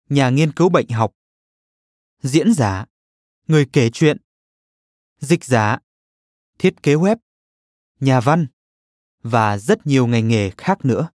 nhà 0.08 0.30
nghiên 0.30 0.52
cứu 0.52 0.68
bệnh 0.68 0.88
học, 0.88 1.12
diễn 2.22 2.54
giả, 2.54 2.86
người 3.46 3.68
kể 3.72 3.90
chuyện, 3.92 4.16
dịch 5.18 5.44
giả, 5.44 5.78
thiết 6.58 6.82
kế 6.82 6.94
web, 6.94 7.16
nhà 8.00 8.20
văn 8.20 8.46
và 9.22 9.58
rất 9.58 9.86
nhiều 9.86 10.06
ngành 10.06 10.28
nghề 10.28 10.50
khác 10.50 10.84
nữa. 10.84 11.08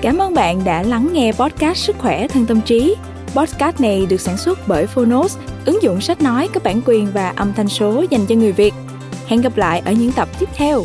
Cảm 0.00 0.18
ơn 0.18 0.34
bạn 0.34 0.64
đã 0.64 0.82
lắng 0.82 1.08
nghe 1.12 1.32
podcast 1.32 1.78
Sức 1.78 1.96
khỏe 1.98 2.28
thân 2.28 2.46
tâm 2.46 2.60
trí. 2.60 2.94
Podcast 3.34 3.80
này 3.80 4.06
được 4.06 4.20
sản 4.20 4.36
xuất 4.36 4.58
bởi 4.66 4.86
Phonos, 4.86 5.38
ứng 5.64 5.82
dụng 5.82 6.00
sách 6.00 6.22
nói 6.22 6.48
có 6.54 6.60
bản 6.64 6.80
quyền 6.86 7.06
và 7.12 7.28
âm 7.28 7.52
thanh 7.52 7.68
số 7.68 8.04
dành 8.10 8.26
cho 8.26 8.34
người 8.34 8.52
Việt. 8.52 8.74
Hẹn 9.26 9.40
gặp 9.40 9.56
lại 9.56 9.82
ở 9.84 9.92
những 9.92 10.12
tập 10.12 10.28
tiếp 10.38 10.48
theo. 10.54 10.84